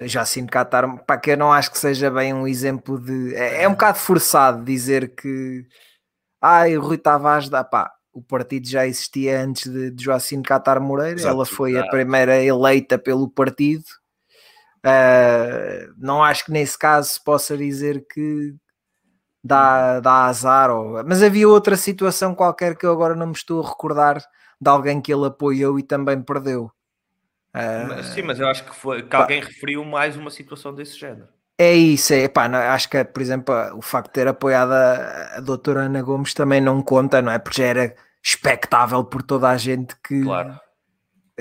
Jacine 0.00 0.48
Catar, 0.48 0.88
para 1.04 1.20
que 1.20 1.30
eu 1.30 1.36
não 1.36 1.52
acho 1.52 1.70
que 1.70 1.78
seja 1.78 2.10
bem 2.10 2.34
um 2.34 2.48
exemplo 2.48 2.98
de. 2.98 3.32
É, 3.36 3.62
é 3.62 3.68
um 3.68 3.72
bocado 3.72 3.98
forçado 3.98 4.64
dizer 4.64 5.14
que. 5.14 5.64
Ai, 6.42 6.76
o 6.76 6.80
Rui 6.80 6.98
Tavares 6.98 7.48
dá 7.48 7.62
pá. 7.62 7.92
O 8.12 8.20
partido 8.20 8.68
já 8.68 8.84
existia 8.88 9.40
antes 9.40 9.70
de, 9.70 9.92
de 9.92 10.02
Joacine 10.02 10.42
Catar 10.42 10.80
Moreira, 10.80 11.20
Exato, 11.20 11.32
ela 11.32 11.46
foi 11.46 11.78
a 11.78 11.86
primeira 11.86 12.42
eleita 12.42 12.98
pelo 12.98 13.30
partido 13.30 13.84
Uh, 14.86 15.92
não 15.98 16.22
acho 16.22 16.44
que 16.44 16.52
nesse 16.52 16.78
caso 16.78 17.08
se 17.08 17.24
possa 17.24 17.56
dizer 17.56 18.06
que 18.08 18.54
dá, 19.42 19.98
dá 19.98 20.26
azar, 20.26 20.70
ou... 20.70 21.02
mas 21.04 21.24
havia 21.24 21.48
outra 21.48 21.76
situação 21.76 22.36
qualquer 22.36 22.76
que 22.76 22.86
eu 22.86 22.92
agora 22.92 23.16
não 23.16 23.26
me 23.26 23.32
estou 23.32 23.60
a 23.64 23.68
recordar 23.68 24.22
de 24.60 24.70
alguém 24.70 25.00
que 25.00 25.12
ele 25.12 25.26
apoiou 25.26 25.76
e 25.76 25.82
também 25.82 26.22
perdeu. 26.22 26.70
Uh, 27.52 28.02
Sim, 28.14 28.22
mas 28.22 28.38
eu 28.38 28.46
acho 28.46 28.64
que, 28.64 28.76
foi, 28.76 29.02
que 29.02 29.16
alguém 29.16 29.40
referiu 29.40 29.84
mais 29.84 30.16
uma 30.16 30.30
situação 30.30 30.72
desse 30.72 30.96
género. 30.96 31.28
É 31.58 31.72
isso, 31.72 32.12
é, 32.12 32.28
pá, 32.28 32.46
não, 32.48 32.58
acho 32.58 32.88
que, 32.88 33.02
por 33.02 33.20
exemplo, 33.20 33.54
o 33.74 33.82
facto 33.82 34.08
de 34.08 34.12
ter 34.12 34.28
apoiado 34.28 34.72
a, 34.72 35.36
a 35.38 35.40
doutora 35.40 35.80
Ana 35.80 36.02
Gomes 36.02 36.32
também 36.32 36.60
não 36.60 36.80
conta, 36.80 37.20
não 37.20 37.32
é? 37.32 37.38
Porque 37.40 37.62
já 37.62 37.68
era 37.68 37.96
expectável 38.22 39.02
por 39.02 39.22
toda 39.22 39.48
a 39.48 39.56
gente 39.56 39.96
que, 40.00 40.22
claro 40.22 40.60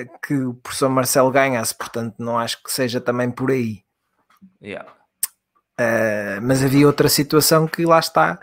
que 0.03 0.33
o 0.33 0.53
professor 0.55 0.89
Marcelo 0.89 1.31
ganhasse, 1.31 1.73
portanto 1.73 2.15
não 2.19 2.37
acho 2.37 2.61
que 2.61 2.71
seja 2.71 2.99
também 2.99 3.31
por 3.31 3.51
aí. 3.51 3.83
Yeah. 4.61 4.89
Uh, 5.79 6.41
mas 6.41 6.63
havia 6.63 6.87
outra 6.87 7.09
situação 7.09 7.67
que 7.67 7.85
lá 7.85 7.99
está, 7.99 8.39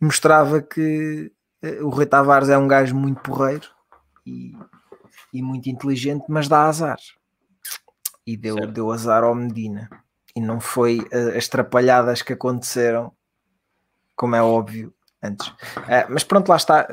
mostrava 0.00 0.60
que 0.60 1.32
uh, 1.64 1.86
o 1.86 1.88
Rui 1.88 2.06
Tavares 2.06 2.48
é 2.48 2.58
um 2.58 2.68
gajo 2.68 2.94
muito 2.94 3.20
porreiro 3.20 3.68
e, 4.26 4.52
e 5.32 5.42
muito 5.42 5.68
inteligente, 5.68 6.24
mas 6.28 6.48
dá 6.48 6.64
azar. 6.64 6.98
E 8.26 8.36
deu, 8.36 8.56
deu 8.66 8.92
azar 8.92 9.24
ao 9.24 9.34
Medina. 9.34 9.88
E 10.34 10.40
não 10.40 10.60
foi 10.60 11.00
uh, 11.00 11.36
as 11.36 11.48
trapalhadas 11.48 12.22
que 12.22 12.32
aconteceram, 12.32 13.12
como 14.14 14.36
é 14.36 14.42
óbvio, 14.42 14.92
antes. 15.22 15.52
mas 16.08 16.24
pronto, 16.24 16.48
lá 16.48 16.56
está. 16.56 16.86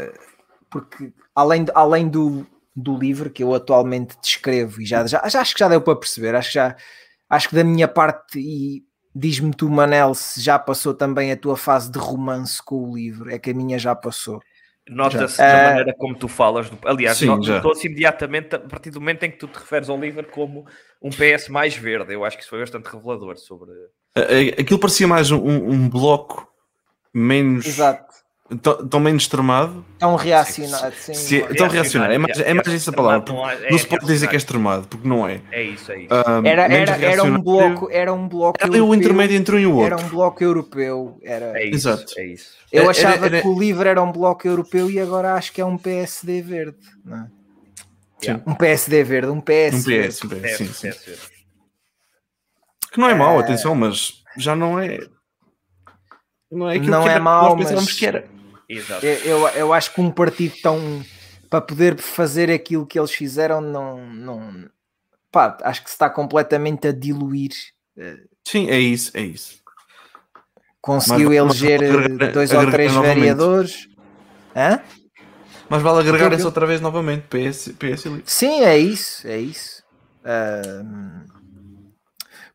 Porque 0.69 1.11
além, 1.35 1.65
além 1.73 2.07
do, 2.07 2.45
do 2.75 2.97
livro 2.97 3.29
que 3.29 3.41
eu 3.41 3.53
atualmente 3.53 4.17
descrevo 4.21 4.81
e 4.81 4.85
já, 4.85 5.07
já, 5.07 5.27
já 5.29 5.39
acho 5.39 5.53
que 5.53 5.59
já 5.59 5.69
deu 5.69 5.81
para 5.81 5.95
perceber, 5.95 6.35
acho 6.35 6.49
que 6.49 6.55
já 6.55 6.75
acho 7.29 7.49
que 7.49 7.55
da 7.55 7.63
minha 7.63 7.87
parte 7.87 8.37
e 8.37 8.83
diz-me 9.15 9.53
tu 9.53 9.69
Manel 9.69 10.13
se 10.13 10.41
já 10.41 10.59
passou 10.59 10.93
também 10.93 11.31
a 11.31 11.37
tua 11.37 11.55
fase 11.55 11.89
de 11.89 11.97
romance 11.97 12.61
com 12.61 12.89
o 12.89 12.95
livro, 12.95 13.31
é 13.31 13.39
que 13.39 13.51
a 13.51 13.53
minha 13.53 13.79
já 13.79 13.95
passou. 13.95 14.41
Nota-se 14.87 15.37
da 15.37 15.61
uh, 15.61 15.69
maneira 15.69 15.95
como 15.97 16.15
tu 16.15 16.27
falas, 16.27 16.69
do, 16.69 16.77
aliás, 16.85 17.19
notou-se 17.21 17.87
imediatamente 17.87 18.55
a 18.55 18.59
partir 18.59 18.91
do 18.91 18.99
momento 18.99 19.23
em 19.23 19.31
que 19.31 19.37
tu 19.37 19.47
te 19.47 19.57
referes 19.57 19.89
ao 19.89 19.99
livro 19.99 20.27
como 20.27 20.67
um 21.01 21.09
PS 21.09 21.49
mais 21.49 21.75
verde, 21.75 22.13
eu 22.13 22.23
acho 22.23 22.37
que 22.37 22.43
isso 22.43 22.49
foi 22.49 22.59
bastante 22.59 22.85
revelador 22.85 23.37
sobre... 23.37 23.71
Aquilo 24.59 24.79
parecia 24.79 25.07
mais 25.07 25.31
um, 25.31 25.39
um 25.39 25.89
bloco 25.89 26.47
menos... 27.13 27.65
Exato 27.65 28.24
Tão, 28.61 28.99
menos 28.99 29.23
extremado. 29.23 29.83
Tão 29.97 30.15
reacionado. 30.15 30.93
Sim, 30.95 31.15
se, 31.15 31.41
é, 31.41 31.47
tão 31.55 31.67
reacionário. 31.67 32.13
É 32.13 32.17
mais, 32.19 32.39
é 32.39 32.53
mais 32.53 32.67
essa 32.67 32.91
palavra. 32.91 33.33
Não, 33.33 33.49
é, 33.49 33.71
não 33.71 33.77
se 33.77 33.87
pode 33.87 34.05
dizer 34.05 34.27
que 34.27 34.35
é 34.35 34.37
extremado, 34.37 34.87
porque 34.87 35.07
não 35.07 35.27
é. 35.27 35.41
É 35.51 35.63
isso, 35.63 35.91
é 35.91 36.01
isso. 36.01 36.13
Um, 36.13 36.45
era, 36.45 36.71
era, 36.71 36.95
era 36.95 37.23
um 37.23 37.41
bloco. 37.41 37.89
Era 37.89 38.13
um 38.13 38.27
bloco. 38.27 38.59
Era 38.59 38.67
europeu, 38.67 38.87
o 38.87 38.93
intermédio 38.93 39.35
entre 39.35 39.55
um 39.55 39.59
e 39.59 39.65
o 39.65 39.75
outro. 39.75 39.85
Era 39.85 39.97
um 39.97 40.09
bloco 40.09 40.43
europeu. 40.43 41.19
Era... 41.23 41.59
É 41.59 41.65
isso, 41.65 41.89
Exato. 41.89 42.13
É 42.17 42.25
isso. 42.27 42.51
Eu 42.71 42.87
achava 42.87 43.15
era, 43.15 43.25
era... 43.25 43.41
que 43.41 43.47
o 43.47 43.57
livro 43.57 43.89
era 43.89 44.01
um 44.03 44.11
bloco 44.11 44.47
europeu 44.47 44.91
e 44.91 44.99
agora 44.99 45.33
acho 45.33 45.51
que 45.51 45.59
é 45.59 45.65
um 45.65 45.77
PSD 45.77 46.43
verde. 46.43 46.77
Não 47.03 47.17
é? 47.17 47.27
Yeah. 48.23 48.43
Um 48.45 48.53
PSD 48.53 49.03
verde, 49.03 49.31
um 49.31 49.41
PS. 49.41 49.73
Um 49.73 49.83
PS, 49.83 50.23
um 50.23 50.29
PS, 50.29 50.57
sim, 50.57 50.91
sim. 50.91 50.91
Que 52.91 52.99
não 52.99 53.09
é 53.09 53.15
mau, 53.15 53.39
atenção, 53.39 53.73
mas 53.73 54.23
já 54.37 54.55
não 54.55 54.79
é. 54.79 54.99
Não 56.51 56.69
é 56.69 56.75
aquilo 56.75 56.91
não 56.91 57.03
que 57.03 57.09
é 57.09 57.19
mau, 57.19 57.57
mas... 57.57 57.93
que 57.93 58.05
era. 58.05 58.34
Exato. 58.67 59.05
Eu, 59.05 59.47
eu 59.49 59.73
acho 59.73 59.93
que 59.93 60.01
um 60.01 60.11
partido 60.11 60.55
tão 60.61 61.03
para 61.49 61.61
poder 61.61 61.97
fazer 61.97 62.51
aquilo 62.51 62.85
que 62.85 62.99
eles 62.99 63.11
fizeram, 63.11 63.61
não, 63.61 64.05
não 64.07 64.69
pá, 65.31 65.57
acho 65.61 65.83
que 65.83 65.89
se 65.89 65.95
está 65.95 66.09
completamente 66.09 66.87
a 66.87 66.91
diluir. 66.91 67.51
Eh, 67.97 68.17
Sim, 68.43 68.69
é 68.69 68.79
isso, 68.79 69.11
é 69.15 69.21
isso. 69.21 69.63
Conseguiu 70.81 71.29
mas, 71.29 71.61
eleger 71.61 71.81
mas 72.09 72.33
dois 72.33 72.51
ou 72.51 72.71
três 72.71 72.93
novamente. 72.93 73.15
vereadores. 73.15 73.89
Hã? 74.55 74.81
Mas 75.67 75.81
vale 75.81 76.07
agregar-se 76.07 76.45
outra 76.45 76.65
vez 76.65 76.79
novamente 76.79 77.23
PS, 77.27 77.73
PS 77.79 78.03
Sim, 78.23 78.61
é 78.63 78.77
isso, 78.77 79.27
é 79.27 79.37
isso. 79.37 79.83
Uh, 80.23 81.34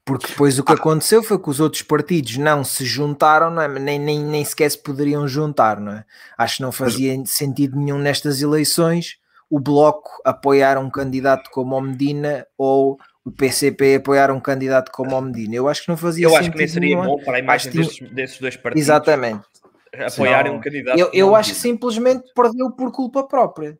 porque 0.04 0.28
depois 0.28 0.58
o 0.58 0.64
que 0.64 0.72
aconteceu 0.72 1.22
foi 1.22 1.38
que 1.38 1.50
os 1.50 1.60
outros 1.60 1.82
partidos 1.82 2.36
não 2.36 2.64
se 2.64 2.84
juntaram, 2.84 3.60
é? 3.60 3.68
nem, 3.68 3.98
nem, 3.98 4.18
nem 4.24 4.44
sequer 4.44 4.70
se 4.70 4.82
poderiam 4.82 5.28
juntar, 5.28 5.80
não 5.80 5.92
é? 5.92 6.04
Acho 6.36 6.56
que 6.56 6.62
não 6.62 6.72
fazia 6.72 7.16
Mas... 7.16 7.30
sentido 7.30 7.78
nenhum 7.78 7.98
nestas 7.98 8.42
eleições 8.42 9.18
o 9.50 9.58
Bloco 9.58 10.10
apoiar 10.24 10.78
um 10.78 10.88
candidato 10.88 11.50
como 11.50 11.76
o 11.76 11.80
Medina 11.80 12.46
ou 12.56 12.98
o 13.24 13.30
PCP 13.32 13.96
apoiar 13.96 14.30
um 14.30 14.40
candidato 14.40 14.92
como 14.92 15.16
o 15.16 15.20
Medina. 15.20 15.56
Eu 15.56 15.68
acho 15.68 15.82
que 15.82 15.88
não 15.88 15.96
fazia 15.96 16.26
eu 16.26 16.30
sentido. 16.30 16.36
Eu 16.36 16.40
acho 16.40 16.52
que 16.52 16.58
nem 16.58 16.68
seria 16.68 16.96
nenhum. 16.96 17.04
bom 17.04 17.24
para 17.24 17.36
a 17.36 17.40
imagem 17.40 17.72
desses, 17.72 18.12
desses, 18.12 18.38
dois 18.38 18.56
partidos. 18.56 18.82
Exatamente. 18.82 19.44
Apoiarem 19.92 20.52
um 20.52 20.60
candidato. 20.60 20.98
Eu, 20.98 21.10
eu 21.12 21.34
acho 21.34 21.50
que 21.50 21.58
simplesmente 21.58 22.24
perdeu 22.34 22.70
por 22.70 22.92
culpa 22.92 23.26
própria. 23.26 23.76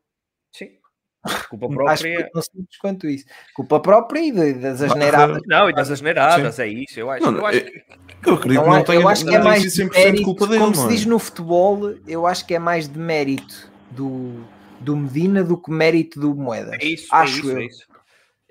Culpa 1.51 1.69
própria. 1.69 1.93
Acho 1.93 2.03
que 2.05 2.31
tão 2.33 2.43
simples 2.43 2.79
quanto 2.79 3.07
isso. 3.07 3.25
Culpa 3.55 3.81
própria 3.81 4.21
e 4.21 4.33
das 4.55 4.81
asneiradas. 4.81 5.43
Não, 5.47 5.69
e 5.69 5.75
das 5.75 5.91
asneiradas, 5.91 6.59
é 6.59 6.69
isso. 6.69 6.99
Eu 6.99 7.11
acho, 7.11 7.31
não, 7.31 7.39
eu 7.39 7.47
acho 7.47 7.61
que. 7.61 7.83
Eu 8.27 8.35
acredito 8.35 8.63
não, 8.63 8.73
não 8.73 8.95
eu 8.95 9.09
acho 9.09 9.25
que 9.25 9.35
é 9.35 9.39
mais 9.39 9.63
de 9.63 9.85
mérito, 9.85 10.23
culpa 10.25 10.47
dele, 10.47 10.61
como 10.61 10.75
se 10.75 10.89
diz 10.89 11.07
no 11.07 11.19
futebol, 11.19 11.95
eu 12.07 12.27
acho 12.27 12.47
que 12.47 12.55
é 12.55 12.59
mais 12.59 12.87
de 12.87 12.99
mérito 12.99 13.71
do, 13.91 14.45
do 14.79 14.95
Medina 14.97 15.43
do 15.43 15.57
que 15.57 15.71
mérito 15.71 16.21
do 16.21 16.35
Moedas. 16.35 16.77
É 16.81 16.85
isso, 16.85 17.07
acho 17.11 17.37
é 17.37 17.39
isso, 17.39 17.51
eu. 17.51 17.59
é 17.59 17.65
isso. 17.65 17.90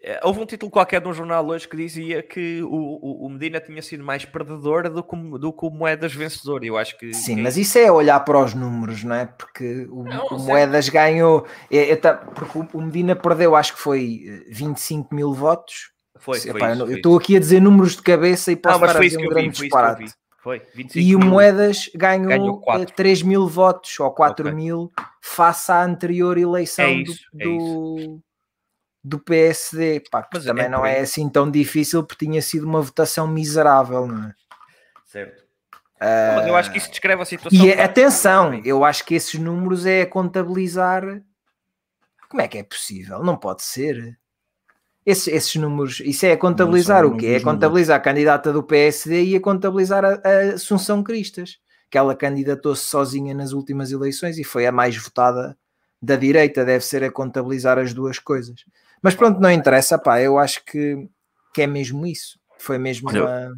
É, 0.01 0.19
Houve 0.23 0.39
um 0.39 0.45
título 0.45 0.71
qualquer 0.71 1.01
de 1.01 1.07
um 1.07 1.13
jornal 1.13 1.45
hoje 1.47 1.67
que 1.67 1.75
dizia 1.75 2.23
que 2.23 2.61
o, 2.63 3.25
o, 3.25 3.29
Medina 3.29 3.59
tinha 3.59 3.81
sido 3.81 4.03
mais 4.03 4.23
perdedor 4.23 4.89
do 4.89 5.03
que, 5.03 5.15
o- 5.15 5.37
do 5.37 5.51
que 5.51 5.65
o 5.65 5.69
Moedas 5.69 6.13
vencedor. 6.13 6.63
Eu 6.63 6.77
acho 6.77 6.97
que. 6.97 7.13
Sim, 7.13 7.35
que- 7.35 7.41
mas 7.41 7.57
isso 7.57 7.77
é 7.77 7.91
olhar 7.91 8.19
para 8.21 8.39
os 8.43 8.53
números, 8.53 9.03
não 9.03 9.15
é? 9.15 9.25
Porque 9.25 9.87
o, 9.89 10.03
Não, 10.03 10.25
o 10.25 10.29
certo. 10.29 10.43
Moedas 10.43 10.89
ganhou, 10.89 11.45
é, 11.69 11.91
é, 11.91 11.95
porque 11.95 12.59
o- 12.73 12.81
Medina 12.81 13.15
perdeu, 13.15 13.55
acho 13.55 13.73
que 13.75 13.79
foi 13.81 14.21
eh, 14.25 14.43
25 14.51 15.13
mil 15.13 15.33
votos. 15.33 15.91
Foi, 16.17 16.37
Epá, 16.37 16.51
foi 16.51 16.61
eu 16.61 16.73
isso, 16.73 16.83
eu 16.91 16.95
estou 16.97 17.17
aqui 17.17 17.35
a 17.35 17.39
dizer 17.39 17.61
números 17.61 17.95
de 17.95 18.01
cabeça 18.01 18.51
e 18.51 18.55
posso 18.55 18.73
Não, 18.75 18.81
mas 18.81 18.89
estar 18.89 18.99
a 18.99 19.01
foi 19.01 19.07
dizer 19.07 19.17
isso 19.17 19.17
que 19.17 19.23
um 19.27 19.29
eu 19.31 19.41
grande 19.41 19.57
disparate. 19.61 20.13
Foi, 20.41 20.61
25 20.73 20.99
E 20.99 21.15
o. 21.15 21.19
Moedas 21.19 21.89
ganhou, 21.95 22.27
Ganhou 22.29 22.61
quatro. 22.61 22.93
3 22.95 23.21
mil 23.21 23.47
votos 23.47 23.99
ou 23.99 24.09
4 24.11 24.47
Ok. 24.47 24.55
mil 24.55 24.89
face 25.21 25.69
à 25.71 25.83
anterior 25.83 26.37
eleição 26.37 26.85
É 26.85 26.95
do- 27.03 27.11
isso, 27.11 27.23
é 27.37 27.43
do, 27.43 28.19
do 29.03 29.19
PSD. 29.19 30.03
Pá, 30.11 30.23
que 30.23 30.29
Mas 30.33 30.45
é 30.45 30.47
também 30.47 30.69
não 30.69 30.79
por 30.79 30.87
é 30.87 30.99
assim 30.99 31.29
tão 31.29 31.49
difícil 31.49 32.03
porque 32.03 32.25
tinha 32.25 32.41
sido 32.41 32.65
uma 32.65 32.81
votação 32.81 33.27
miserável, 33.27 34.07
não 34.07 34.29
é? 34.29 34.33
Certo. 35.05 35.49
Não, 36.01 36.35
mas 36.35 36.47
eu 36.47 36.55
acho 36.55 36.71
que 36.71 36.77
isso 36.77 36.89
descreve 36.89 37.21
a 37.21 37.25
situação. 37.25 37.65
E 37.65 37.73
atenção, 37.73 38.61
eu 38.63 38.85
acho 38.85 39.05
que 39.05 39.15
esses 39.15 39.37
números 39.37 39.85
é 39.85 40.03
a 40.03 40.07
contabilizar. 40.07 41.03
Como 42.29 42.41
é 42.41 42.47
que 42.47 42.57
é 42.57 42.63
possível? 42.63 43.21
Não 43.21 43.35
pode 43.35 43.63
ser. 43.63 44.17
Esses, 45.05 45.27
esses 45.27 45.55
números, 45.55 45.99
isso 46.01 46.25
é 46.25 46.33
a 46.33 46.37
contabilizar 46.37 47.03
Não 47.03 47.09
o 47.09 47.17
quê? 47.17 47.25
É 47.25 47.29
números, 47.29 47.43
contabilizar 47.43 47.97
a 47.97 47.99
candidata 47.99 48.53
do 48.53 48.63
PSD 48.63 49.23
e 49.23 49.35
a 49.35 49.41
contabilizar 49.41 50.05
a, 50.05 50.21
a 50.23 50.53
Assunção 50.53 51.03
Cristas, 51.03 51.57
que 51.89 51.97
ela 51.97 52.15
candidatou-se 52.15 52.85
sozinha 52.85 53.33
nas 53.33 53.51
últimas 53.51 53.91
eleições 53.91 54.37
e 54.37 54.43
foi 54.43 54.67
a 54.67 54.71
mais 54.71 54.95
votada 54.95 55.57
da 56.01 56.15
direita, 56.15 56.63
deve 56.63 56.85
ser 56.85 57.03
a 57.03 57.11
contabilizar 57.11 57.77
as 57.77 57.93
duas 57.93 58.19
coisas. 58.19 58.63
Mas 59.01 59.15
pronto, 59.15 59.39
não 59.39 59.51
interessa, 59.51 59.97
pá, 59.97 60.21
eu 60.21 60.37
acho 60.37 60.63
que, 60.65 61.07
que 61.53 61.61
é 61.61 61.67
mesmo 61.67 62.05
isso. 62.05 62.37
Foi 62.59 62.77
mesmo 62.77 63.09
Olha, 63.09 63.23
uma, 63.23 63.53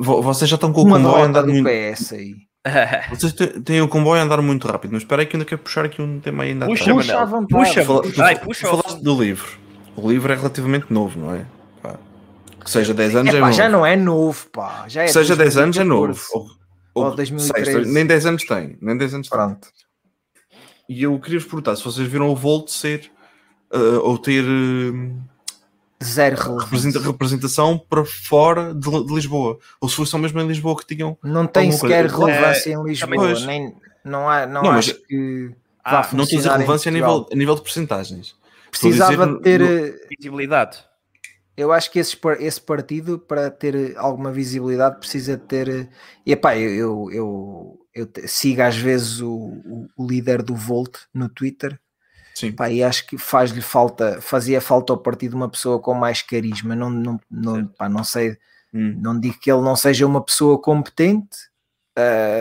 Vo- 0.00 0.22
Vocês 0.22 0.48
já 0.48 0.54
estão 0.56 0.72
com 0.72 0.82
o 0.82 0.84
uma 0.84 0.96
comboio 0.96 1.14
a 1.14 1.18
derrota 1.18 1.28
andar 1.40 1.42
do 1.42 1.52
muito. 1.52 1.68
PS 1.68 2.12
aí. 2.12 2.34
Vocês 3.10 3.32
têm 3.64 3.80
o 3.80 3.88
comboio 3.88 4.20
a 4.20 4.24
andar 4.24 4.40
muito 4.42 4.68
rápido, 4.68 4.92
mas 4.92 5.02
espera 5.02 5.22
aí 5.22 5.26
que 5.26 5.34
eu 5.34 5.38
ainda 5.38 5.48
quero 5.48 5.60
puxar 5.62 5.84
aqui 5.84 6.00
um 6.00 6.20
tema 6.20 6.44
ainda 6.44 6.66
Puxa, 6.66 6.84
atrás. 6.84 6.98
Puxa 7.06 7.18
à 7.20 7.24
vontade. 7.24 7.64
Puxa, 7.64 7.84
Fala- 7.84 8.02
puxa. 8.02 8.24
Ai, 8.24 8.38
puxa 8.38 8.68
falaste 8.68 9.00
do 9.02 9.20
livro. 9.22 9.48
O 9.96 10.10
livro 10.10 10.32
é 10.32 10.36
relativamente 10.36 10.86
novo, 10.92 11.18
não 11.18 11.34
é? 11.34 11.44
Pá. 11.82 11.98
Que 12.64 12.70
seja 12.70 12.94
10 12.94 13.16
anos 13.16 13.34
É 13.34 13.36
é, 13.36 13.40
pá, 13.40 13.46
novo. 13.46 13.56
já 13.58 13.68
não 13.68 13.84
é 13.84 13.96
novo, 13.96 14.48
pá. 14.50 14.84
Já 14.88 15.02
é 15.02 15.06
Que 15.06 15.12
seja 15.12 15.34
10 15.34 15.56
anos 15.56 15.76
é 15.76 15.84
novo. 15.84 16.06
2014. 16.12 16.56
Ou, 16.94 17.02
Ou 17.04 17.10
ou 17.10 17.16
2013. 17.16 17.72
seis, 17.72 17.92
nem 17.92 18.06
10 18.06 18.26
anos 18.26 18.44
tem. 18.44 18.78
Nem 18.80 18.96
10 18.96 19.14
anos 19.14 19.28
tem. 19.28 19.38
Pronto. 19.38 19.68
E 20.88 21.02
eu 21.02 21.18
queria 21.18 21.38
vos 21.40 21.46
perguntar 21.48 21.76
se 21.76 21.84
vocês 21.84 22.06
viram 22.06 22.28
o 22.28 22.36
Volt 22.36 22.68
ser 22.68 23.10
eh, 23.72 23.78
ou 24.02 24.18
ter 24.18 24.44
eh, 24.44 25.12
Zero 26.04 26.56
representação 27.04 27.78
para 27.78 28.04
fora 28.04 28.74
de, 28.74 28.90
de 29.06 29.14
Lisboa. 29.14 29.58
Ou 29.80 29.88
se 29.88 29.94
foi 29.96 30.06
só 30.06 30.18
mesmo 30.18 30.40
em 30.40 30.46
Lisboa 30.48 30.76
que 30.76 30.86
tinham. 30.86 31.16
Não 31.22 31.46
tem 31.46 31.70
sequer 31.70 32.10
coisa. 32.10 32.32
relevância 32.32 32.70
em 32.70 32.74
também- 32.98 33.20
Lisboa. 33.20 33.46
Nem, 33.46 33.76
não 34.04 34.28
há, 34.28 34.46
não, 34.46 34.62
Não, 34.62 34.72
mas- 34.72 34.88
acho 34.90 34.94
que 35.06 35.54
Ah, 35.84 35.92
Não 35.94 36.00
estou 36.00 36.20
a 36.20 36.24
dizer 36.24 36.36
funcionar 36.36 36.54
em 36.54 36.58
relevância 36.58 36.88
a 36.88 36.92
nível, 36.92 37.28
a 37.32 37.36
nível 37.36 37.54
de 37.56 37.60
porcentagens. 37.62 38.34
Precisava 38.70 39.26
de 39.26 39.40
ter. 39.42 39.60
no- 39.60 39.66
eh, 39.66 39.94
Visibilidade. 40.18 40.78
Eu 41.56 41.70
acho 41.72 41.90
que 41.90 41.98
esse, 41.98 42.16
esse 42.40 42.60
partido, 42.60 43.18
para 43.18 43.50
ter 43.50 43.94
alguma 43.98 44.32
visibilidade, 44.32 44.98
precisa 44.98 45.36
de 45.36 45.42
ter. 45.44 45.88
E 46.24 46.32
epá, 46.32 46.56
eu, 46.56 47.08
eu, 47.10 47.10
eu, 47.12 47.78
eu 47.94 48.08
sigo 48.26 48.62
às 48.62 48.74
vezes 48.76 49.20
o, 49.20 49.30
o, 49.30 49.86
o 49.96 50.06
líder 50.06 50.42
do 50.42 50.54
Volt 50.54 50.96
no 51.12 51.28
Twitter. 51.28 51.78
Sim. 52.46 52.52
Pá, 52.52 52.70
e 52.70 52.82
acho 52.82 53.06
que 53.06 53.16
faz-lhe 53.18 53.60
falta, 53.62 54.20
fazia 54.20 54.60
falta 54.60 54.92
ao 54.92 54.98
partido 54.98 55.34
uma 55.36 55.48
pessoa 55.48 55.78
com 55.80 55.94
mais 55.94 56.22
carisma. 56.22 56.74
Não, 56.76 56.90
não, 56.90 57.20
não, 57.30 57.66
pá, 57.66 57.88
não 57.88 58.04
sei, 58.04 58.36
Hum. 58.74 58.94
não 59.00 59.18
digo 59.20 59.38
que 59.38 59.50
ele 59.50 59.60
não 59.62 59.76
seja 59.76 60.06
uma 60.06 60.22
pessoa 60.24 60.60
competente, 60.60 61.36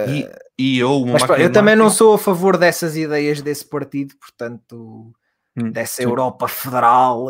E, 0.07 0.29
e 0.57 0.79
eu, 0.79 1.05
mas 1.05 1.23
pá, 1.25 1.37
eu 1.39 1.51
também 1.51 1.75
não 1.75 1.89
sou 1.89 2.13
a 2.13 2.17
favor 2.17 2.57
dessas 2.57 2.95
ideias 2.95 3.41
desse 3.41 3.65
partido, 3.65 4.15
portanto, 4.17 5.11
Hum, 5.57 5.69
dessa. 5.71 6.01
Europa 6.01 6.47
federal, 6.47 7.25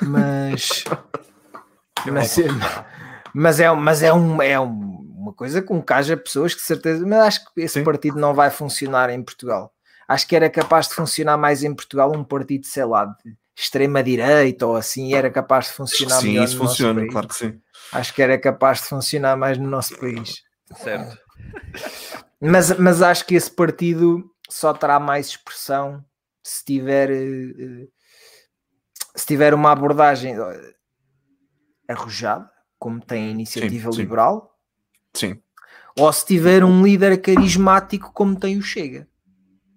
mas 0.00 0.84
mas, 2.10 2.36
mas 3.34 3.60
é, 3.60 3.70
mas 3.72 4.02
é, 4.02 4.12
um, 4.12 4.40
é 4.42 4.58
um- 4.58 4.98
uma 5.20 5.32
coisa 5.34 5.60
com 5.60 5.82
que 5.82 5.92
haja 5.92 6.16
pessoas 6.16 6.54
que 6.54 6.62
certeza, 6.62 7.06
mas 7.06 7.18
acho 7.20 7.44
que 7.54 7.60
esse 7.60 7.74
Sim. 7.74 7.84
partido 7.84 8.18
não 8.18 8.32
vai 8.32 8.50
funcionar 8.50 9.10
em 9.10 9.22
Portugal. 9.22 9.72
Acho 10.10 10.26
que 10.26 10.34
era 10.34 10.50
capaz 10.50 10.88
de 10.88 10.94
funcionar 10.96 11.36
mais 11.36 11.62
em 11.62 11.72
Portugal 11.72 12.10
um 12.12 12.24
partido, 12.24 12.66
sei 12.66 12.84
lá, 12.84 13.04
de 13.04 13.32
extrema 13.56 14.02
direita 14.02 14.66
ou 14.66 14.74
assim, 14.74 15.10
e 15.10 15.14
era 15.14 15.30
capaz 15.30 15.66
de 15.66 15.74
funcionar 15.74 16.20
Sim, 16.20 16.30
melhor 16.30 16.44
isso 16.46 16.56
no 16.56 16.62
nosso 16.64 16.72
funciona, 16.76 17.00
país. 17.00 17.12
claro 17.12 17.28
que 17.28 17.34
sim. 17.36 17.60
Acho 17.92 18.12
que 18.14 18.20
era 18.20 18.36
capaz 18.36 18.78
de 18.80 18.88
funcionar 18.88 19.36
mais 19.36 19.56
no 19.56 19.68
nosso 19.70 19.96
país. 20.00 20.42
Certo. 20.74 21.16
Mas, 22.42 22.76
mas 22.78 23.02
acho 23.02 23.24
que 23.26 23.34
esse 23.34 23.50
partido 23.50 24.24
só 24.48 24.72
terá 24.72 24.98
mais 24.98 25.28
expressão 25.28 26.02
se 26.42 26.64
tiver, 26.64 27.10
eh, 27.10 27.84
eh, 27.84 27.88
se 29.14 29.26
tiver 29.26 29.52
uma 29.52 29.70
abordagem 29.70 30.34
eh, 30.34 30.74
arrojada, 31.86 32.50
como 32.78 32.98
tem 32.98 33.26
a 33.28 33.30
iniciativa 33.30 33.92
Sim, 33.92 33.96
sim. 33.96 34.02
liberal, 34.02 34.56
Sim. 35.14 35.42
ou 35.98 36.10
se 36.12 36.24
tiver 36.24 36.64
um 36.64 36.82
líder 36.82 37.20
carismático 37.20 38.10
como 38.14 38.40
tem 38.40 38.56
o 38.56 38.62
Chega. 38.62 39.06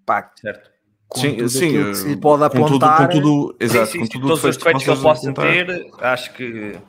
Pá, 0.05 0.31
Certo. 0.39 0.69
com 1.07 1.19
sim, 1.21 1.35
tudo 1.35 1.49
sim, 1.49 1.71
que 1.71 1.95
se 1.95 2.07
lhe 2.07 2.13
eh, 2.13 2.17
pode 2.17 2.43
com 2.49 2.65
tudo, 2.65 2.85
apontar. 2.85 3.07
com 3.07 3.13
tudo, 3.21 3.55
exato, 3.59 3.85
Sim, 3.87 3.91
sim, 3.91 3.99
com 3.99 4.05
sim, 4.05 4.11
tudo 4.11 4.27
todos 4.27 4.43
os 4.43 4.57
defeitos 4.57 4.83
defeitos 4.83 4.83
que 4.83 4.89
eu 4.89 5.01
possa 5.01 5.29
apontar. 5.29 5.51
ter, 5.53 5.91
acho 6.05 6.33
que. 6.33 6.79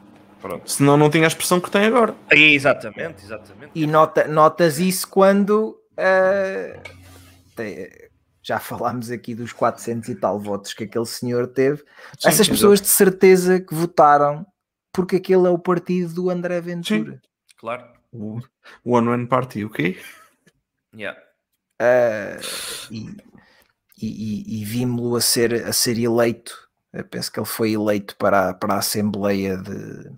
Pronto. 0.41 0.71
Senão 0.71 0.97
não 0.97 1.09
tinha 1.11 1.25
a 1.25 1.29
expressão 1.29 1.59
que 1.61 1.71
tem 1.71 1.87
agora. 1.87 2.15
Exatamente, 2.31 3.25
exatamente. 3.25 3.71
E 3.75 3.87
nota, 3.87 4.29
notas 4.29 4.79
isso 4.79 5.09
quando 5.09 5.79
eh, 5.97 6.79
te- 7.57 8.11
já 8.43 8.59
falámos 8.61 9.11
aqui 9.11 9.35
dos 9.35 9.53
400 9.55 10.09
e 10.11 10.15
tal 10.15 10.39
votos 10.39 10.75
que 10.75 10.85
aquele 10.85 11.07
senhor 11.07 11.47
teve. 11.47 11.79
Sim, 12.19 12.29
Essas 12.29 12.41
exato. 12.41 12.51
pessoas 12.51 12.81
de 12.83 12.89
certeza 12.89 13.59
que 13.59 13.75
votaram 13.75 14.45
porque 14.93 15.17
aquele 15.17 15.47
é 15.47 15.51
o 15.51 15.59
partido 15.59 16.13
do 16.15 16.29
André 16.31 16.61
Ventura. 16.61 17.21
Claro. 17.59 17.85
O 18.13 18.39
o 18.85 18.93
One 18.97 19.07
Man 19.09 19.27
Party, 19.27 19.65
ok? 19.65 19.99
Yeah. 20.95 21.19
Eh, 21.81 22.39
e 22.91 23.17
e, 24.01 24.59
e, 24.59 24.63
e 24.63 24.65
vimos-lo 24.65 25.17
a 25.17 25.21
ser, 25.21 25.67
a 25.67 25.73
ser 25.73 25.99
eleito. 25.99 26.69
Eu 26.93 27.05
penso 27.05 27.31
que 27.33 27.39
ele 27.41 27.47
foi 27.47 27.73
eleito 27.73 28.17
para, 28.17 28.51
a- 28.51 28.55
para 28.55 28.75
a 28.75 28.79
Assembleia 28.79 29.57
de, 29.59 30.11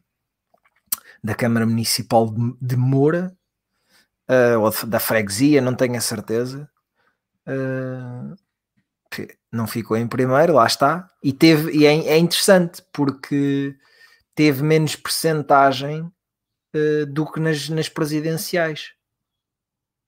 da 1.23 1.35
Câmara 1.35 1.67
Municipal 1.67 2.31
de, 2.33 2.55
de 2.61 2.77
Moura 2.77 3.37
eh, 4.29 4.57
ou 4.57 4.71
da 4.87 5.01
freguesia, 5.01 5.61
não 5.61 5.75
tenho 5.75 5.97
a 5.97 6.01
certeza. 6.01 6.69
Que 9.11 9.37
não 9.53 9.67
ficou 9.67 9.97
em 9.97 10.07
primeiro, 10.07 10.55
lá 10.55 10.67
está. 10.67 11.09
E, 11.23 11.33
teve, 11.33 11.73
e 11.73 11.87
é, 11.87 11.93
é 12.09 12.19
interessante 12.19 12.83
porque 12.93 13.77
teve 14.35 14.63
menos 14.63 14.97
percentagem 14.97 16.11
eh, 16.75 17.07
do 17.07 17.31
que 17.31 17.41
nas, 17.41 17.69
nas 17.71 17.89
presidenciais 17.91 18.93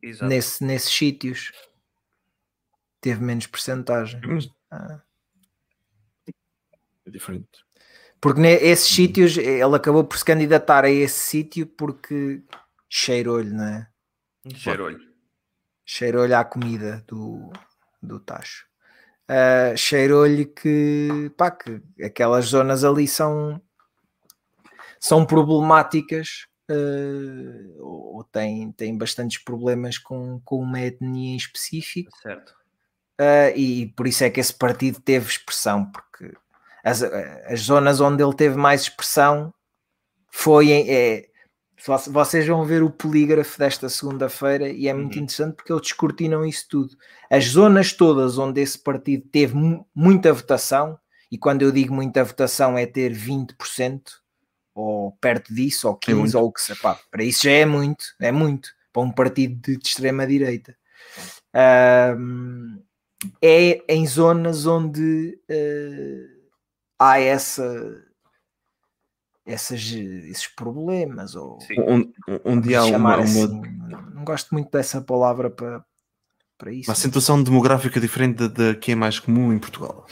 Exato. 0.03 0.27
nesse, 0.27 0.65
nesses 0.65 0.93
sítios. 0.93 1.53
Teve 3.01 3.23
menos 3.23 3.47
percentagem. 3.47 4.21
Mas 4.25 4.51
Ah. 4.71 5.01
É 7.07 7.11
diferente. 7.11 7.65
Porque 8.21 8.41
nesses 8.41 8.89
sítios 8.95 9.39
ele 9.39 9.75
acabou 9.77 10.05
por 10.05 10.19
se 10.19 10.25
candidatar 10.25 10.85
a 10.85 10.91
esse 10.91 11.19
sítio 11.19 11.67
porque 11.67 12.43
cheirou-lhe, 12.89 13.51
não 13.51 13.65
é? 13.65 13.89
Cheirou-lhe. 14.55 14.99
Cheirou-lhe 15.87 16.35
à 16.35 16.45
comida 16.45 17.03
do, 17.07 17.51
do 18.03 18.21
tacho. 18.21 18.67
Ah, 19.29 19.75
cheirou-lhe 19.77 20.47
que, 20.47 21.31
pá, 21.37 21.51
que 21.51 21.81
aquelas 22.03 22.47
zonas 22.47 22.83
ali 22.83 23.07
são, 23.07 23.63
são 24.99 25.25
problemáticas 25.25 26.48
ah, 26.69 27.75
ou, 27.81 28.25
têm, 28.25 28.73
têm 28.73 28.97
bastantes 28.97 29.39
problemas 29.39 29.99
com, 29.99 30.41
com 30.45 30.59
uma 30.61 30.81
etnia 30.81 31.33
em 31.35 31.37
específico. 31.37 32.11
Certo. 32.23 32.55
Uh, 33.21 33.51
e 33.57 33.87
por 33.97 34.07
isso 34.07 34.23
é 34.23 34.31
que 34.31 34.39
esse 34.41 34.55
partido 34.55 35.01
teve 35.01 35.29
expressão, 35.29 35.87
porque 35.91 36.33
as, 36.85 37.03
as 37.03 37.61
zonas 37.61 38.01
onde 38.01 38.23
ele 38.23 38.35
teve 38.35 38.57
mais 38.57 38.83
expressão 38.83 39.53
foi 40.31 40.71
em. 40.71 40.89
É, 40.89 41.29
vo- 41.85 42.13
vocês 42.13 42.47
vão 42.47 42.65
ver 42.65 42.81
o 42.83 42.91
polígrafo 42.91 43.59
desta 43.59 43.89
segunda-feira 43.89 44.69
e 44.69 44.87
é 44.87 44.95
muito 44.95 45.17
Uhum. 45.17 45.23
interessante 45.25 45.57
porque 45.57 45.73
eles 45.73 45.83
descortinam 45.83 46.45
isso 46.45 46.67
tudo. 46.71 46.97
As 47.29 47.45
zonas 47.47 47.93
todas 47.93 48.39
onde 48.39 48.61
esse 48.61 48.79
partido 48.79 49.27
teve 49.33 49.55
mu- 49.57 49.85
muita 49.93 50.33
votação, 50.33 50.97
e 51.31 51.37
quando 51.37 51.63
eu 51.63 51.73
digo 51.73 51.93
muita 51.93 52.23
votação 52.23 52.79
é 52.79 52.87
ter 52.87 53.13
20% 53.13 54.03
ou 54.79 55.13
perto 55.21 55.53
disso, 55.53 55.89
ou 55.89 55.99
15%, 55.99 56.17
muito. 56.17 56.39
ou 56.39 56.47
o 56.47 56.53
que 56.53 56.61
seja, 56.61 56.79
pá, 56.81 56.99
para 57.11 57.25
isso 57.25 57.45
já 57.45 57.51
é 57.51 57.67
muito, 57.67 58.05
é 58.21 58.31
muito 58.31 58.71
para 58.93 59.03
um 59.03 59.11
partido 59.11 59.55
de, 59.61 59.77
de 59.77 59.89
extrema-direita. 59.89 60.77
Ahm, 61.55 62.79
é 63.43 63.83
em 63.89 64.07
zonas 64.07 64.67
onde 64.67 65.39
uh, 65.51 66.49
há 66.99 67.19
essa, 67.19 68.05
essas, 69.45 69.81
esses 69.91 70.47
problemas. 70.47 71.35
Ou, 71.35 71.59
um, 71.79 72.13
onde 72.45 72.75
há 72.75 72.85
uma, 72.85 73.17
assim. 73.17 73.49
Não 74.15 74.25
gosto 74.25 74.55
muito 74.55 74.71
dessa 74.71 75.01
palavra 75.01 75.51
para, 75.51 75.85
para 76.57 76.73
isso. 76.73 76.91
Uma 76.91 76.97
situação 76.97 77.43
demográfica 77.43 78.01
diferente 78.01 78.47
da 78.49 78.75
que 78.75 78.93
é 78.93 78.95
mais 78.95 79.19
comum 79.19 79.53
em 79.53 79.59
Portugal. 79.59 80.07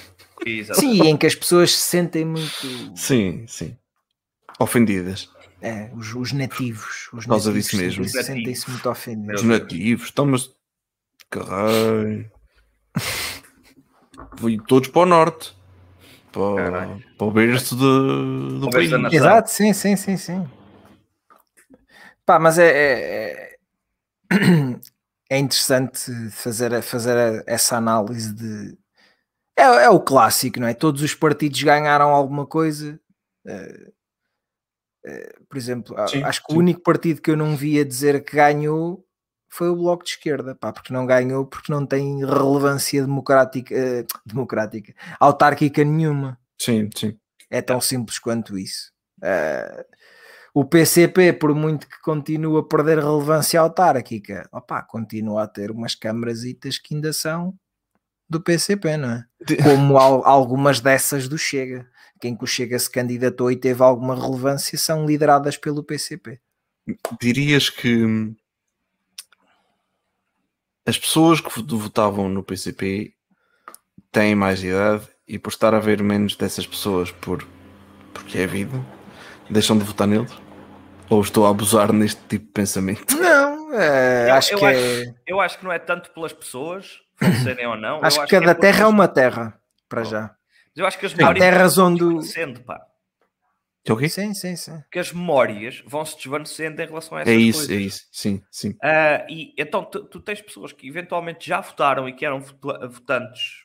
Exato. 0.44 0.80
Sim, 0.80 1.02
em 1.02 1.16
que 1.16 1.26
as 1.26 1.34
pessoas 1.34 1.74
se 1.74 1.80
sentem 1.80 2.24
muito. 2.24 2.96
Sim, 2.96 3.46
sim. 3.48 3.76
Ofendidas. 4.58 5.30
É, 5.60 5.90
os, 5.94 6.14
os 6.14 6.32
nativos. 6.32 7.08
Os 7.12 7.24
Por 7.24 7.30
causa 7.30 7.52
disso 7.52 7.76
mesmo. 7.76 8.04
Sentem-se 8.08 8.70
muito 8.70 8.88
ofendidos. 8.88 9.40
Os 9.40 9.46
nativos, 9.46 10.06
estão, 10.06 10.26
mas. 10.26 10.50
Caralho. 11.30 12.30
Fui 14.38 14.58
todos 14.66 14.88
para 14.88 15.02
o 15.02 15.06
norte. 15.06 15.56
Para, 16.30 16.98
para 17.16 17.26
o 17.26 17.30
berço 17.30 17.74
de, 17.74 18.60
do 18.60 18.68
país. 18.70 18.92
Exato, 19.12 19.50
sim, 19.50 19.72
sim, 19.72 19.96
sim, 19.96 20.16
sim. 20.16 20.48
Pá, 22.26 22.38
mas 22.38 22.58
é, 22.58 22.68
é, 22.68 23.56
é 25.30 25.38
interessante 25.38 26.10
fazer, 26.30 26.82
fazer 26.82 27.42
essa 27.46 27.76
análise 27.76 28.34
de. 28.34 28.76
É, 29.56 29.62
é, 29.62 29.90
o 29.90 30.00
clássico, 30.00 30.60
não 30.60 30.66
é? 30.68 30.74
Todos 30.74 31.00
os 31.00 31.14
partidos 31.14 31.62
ganharam 31.62 32.10
alguma 32.10 32.46
coisa. 32.46 33.00
Por 35.48 35.56
exemplo, 35.56 35.96
sim, 36.08 36.22
acho 36.22 36.42
que 36.42 36.52
sim. 36.52 36.56
o 36.56 36.60
único 36.60 36.80
partido 36.82 37.20
que 37.20 37.30
eu 37.30 37.36
não 37.36 37.56
via 37.56 37.84
dizer 37.84 38.24
que 38.24 38.36
ganhou 38.36 39.06
foi 39.48 39.68
o 39.68 39.76
Bloco 39.76 40.04
de 40.04 40.10
Esquerda, 40.10 40.54
pá, 40.54 40.72
porque 40.72 40.92
não 40.92 41.06
ganhou, 41.06 41.46
porque 41.46 41.72
não 41.72 41.86
tem 41.86 42.18
relevância 42.24 43.00
democrática, 43.02 43.74
uh, 43.74 44.06
democrática 44.26 44.94
autárquica 45.18 45.82
nenhuma. 45.84 46.38
Sim, 46.58 46.90
sim. 46.94 47.16
É 47.48 47.62
tão 47.62 47.80
simples 47.80 48.18
quanto 48.18 48.58
isso. 48.58 48.92
Uh, 49.18 49.84
o 50.52 50.64
PCP, 50.64 51.34
por 51.34 51.54
muito 51.54 51.86
que 51.88 52.00
continue 52.00 52.58
a 52.58 52.62
perder 52.62 52.98
relevância 52.98 53.60
autárquica, 53.60 54.48
opa, 54.52 54.82
continua 54.82 55.44
a 55.44 55.46
ter 55.46 55.70
umas 55.70 55.94
câmarasitas 55.94 56.78
que 56.78 56.94
ainda 56.94 57.12
são 57.12 57.54
do 58.28 58.40
PCP, 58.40 58.96
não 58.96 59.10
é? 59.10 59.24
Como 59.62 59.96
algumas 59.98 60.80
dessas 60.80 61.28
do 61.28 61.38
Chega. 61.38 61.86
Quem 62.20 62.36
que 62.36 62.44
o 62.44 62.46
Chega 62.46 62.78
se 62.78 62.90
candidatou 62.90 63.50
e 63.50 63.56
teve 63.56 63.82
alguma 63.82 64.14
relevância 64.14 64.78
são 64.78 65.06
lideradas 65.06 65.56
pelo 65.56 65.82
PCP. 65.82 66.40
Dirias 67.20 67.68
que 67.68 68.34
as 70.86 70.98
pessoas 70.98 71.40
que 71.40 71.50
votavam 71.62 72.28
no 72.28 72.42
PCP 72.42 73.12
têm 74.12 74.34
mais 74.34 74.62
idade 74.62 75.06
e 75.26 75.38
por 75.38 75.50
estar 75.50 75.74
a 75.74 75.80
ver 75.80 76.02
menos 76.02 76.36
dessas 76.36 76.66
pessoas 76.66 77.10
por 77.10 77.46
porque 78.14 78.38
é 78.38 78.46
vida, 78.46 78.82
deixam 79.50 79.76
de 79.76 79.84
votar 79.84 80.06
neles? 80.06 80.32
Ou 81.10 81.20
estou 81.20 81.46
a 81.46 81.50
abusar 81.50 81.92
neste 81.92 82.20
tipo 82.22 82.46
de 82.46 82.52
pensamento? 82.52 83.14
Não, 83.18 83.72
é, 83.74 84.30
eu, 84.30 84.34
acho 84.34 84.54
eu 84.54 84.58
que 84.58 84.64
acho, 84.64 84.78
é... 84.78 85.14
eu 85.26 85.40
acho 85.40 85.58
que 85.58 85.64
não 85.64 85.72
é 85.72 85.78
tanto 85.78 86.10
pelas 86.10 86.32
pessoas, 86.32 87.00
serem 87.42 87.66
ou 87.66 87.76
não. 87.76 88.00
Acho 88.04 88.20
eu 88.20 88.24
que 88.24 88.30
cada 88.30 88.52
é 88.52 88.54
terra 88.54 88.84
é 88.84 88.86
uma 88.86 89.06
terra, 89.06 89.60
para 89.88 90.02
já. 90.04 90.34
Mas 90.76 90.82
eu 90.82 90.86
acho 90.86 90.98
que 90.98 91.06
as 91.06 91.14
memórias 91.14 91.72
se 91.72 91.80
desvanecendo, 91.94 92.60
pá. 92.62 92.86
É 93.88 93.92
o 93.92 93.96
quê? 93.96 94.08
Sim, 94.08 94.34
sim, 94.34 94.56
sim. 94.56 94.82
Que 94.90 94.98
as 94.98 95.12
memórias 95.12 95.82
vão 95.86 96.04
se 96.04 96.16
desvanecendo 96.16 96.82
em 96.82 96.86
relação 96.86 97.16
a 97.16 97.20
essas 97.22 97.32
É 97.32 97.36
isso, 97.36 97.58
coisas. 97.60 97.76
é 97.76 97.80
isso. 97.80 98.00
Sim, 98.12 98.42
sim. 98.50 98.74
Ah, 98.82 99.24
e 99.30 99.54
então 99.56 99.84
tu, 99.84 100.04
tu 100.04 100.20
tens 100.20 100.42
pessoas 100.42 100.72
que 100.72 100.88
eventualmente 100.88 101.46
já 101.48 101.60
votaram 101.60 102.08
e 102.08 102.12
que 102.12 102.26
eram 102.26 102.40
votantes, 102.40 103.64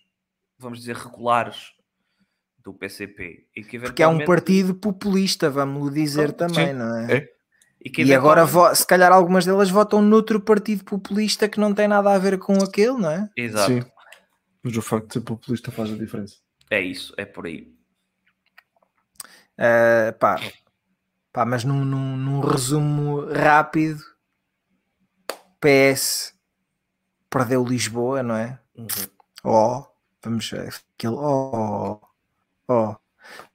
vamos 0.59 0.80
dizer, 0.80 0.95
regulares 0.95 1.72
do 2.64 2.72
PCP. 2.74 3.47
E 3.55 3.64
que 3.64 3.80
Porque 3.80 4.03
é 4.03 4.07
um 4.07 4.12
eventualmente- 4.12 4.26
partido 4.28 4.76
populista, 4.76 5.49
vamos 5.49 5.89
lhe 5.91 6.03
dizer 6.03 6.32
também, 6.34 6.68
sim. 6.68 6.74
não 6.74 6.97
é? 6.99 7.14
É. 7.18 7.28
E, 7.84 7.89
que 7.89 8.03
E 8.03 8.14
agora, 8.14 8.41
eventualmente- 8.43 8.78
se 8.78 8.86
calhar, 8.86 9.12
algumas 9.12 9.43
delas 9.43 9.72
votam 9.72 10.03
noutro 10.03 10.39
partido 10.39 10.84
populista 10.86 11.49
que 11.49 11.59
não 11.59 11.74
tem 11.74 11.88
nada 11.88 12.14
a 12.14 12.20
ver 12.20 12.38
com 12.38 12.53
aquele, 12.64 12.93
não 12.93 13.09
é? 13.09 13.28
Exato. 13.36 13.72
Sim. 13.74 13.82
Mas 14.62 14.78
o 14.78 14.82
facto 14.84 15.07
de 15.07 15.14
ser 15.14 15.22
populista 15.22 15.72
faz 15.72 15.91
a 15.91 15.95
diferença. 15.97 16.36
É 16.72 16.82
isso, 16.82 17.13
é 17.17 17.26
por 17.26 17.45
aí. 17.45 17.72
Uh, 19.59 20.13
pá, 20.17 20.38
pá, 21.34 21.45
mas 21.45 21.63
num, 21.63 21.86
num, 21.86 22.17
num 22.17 22.39
resumo 22.41 23.26
rápido, 23.34 24.01
PS 25.59 26.34
perdeu 27.30 27.63
Lisboa, 27.63 28.24
não 28.24 28.36
é? 28.36 28.59
Oh, 29.43 29.86
vamos 30.24 30.49
ver 30.49 30.74
aquilo. 30.95 31.17
Oh, 31.19 32.01
oh. 32.67 32.95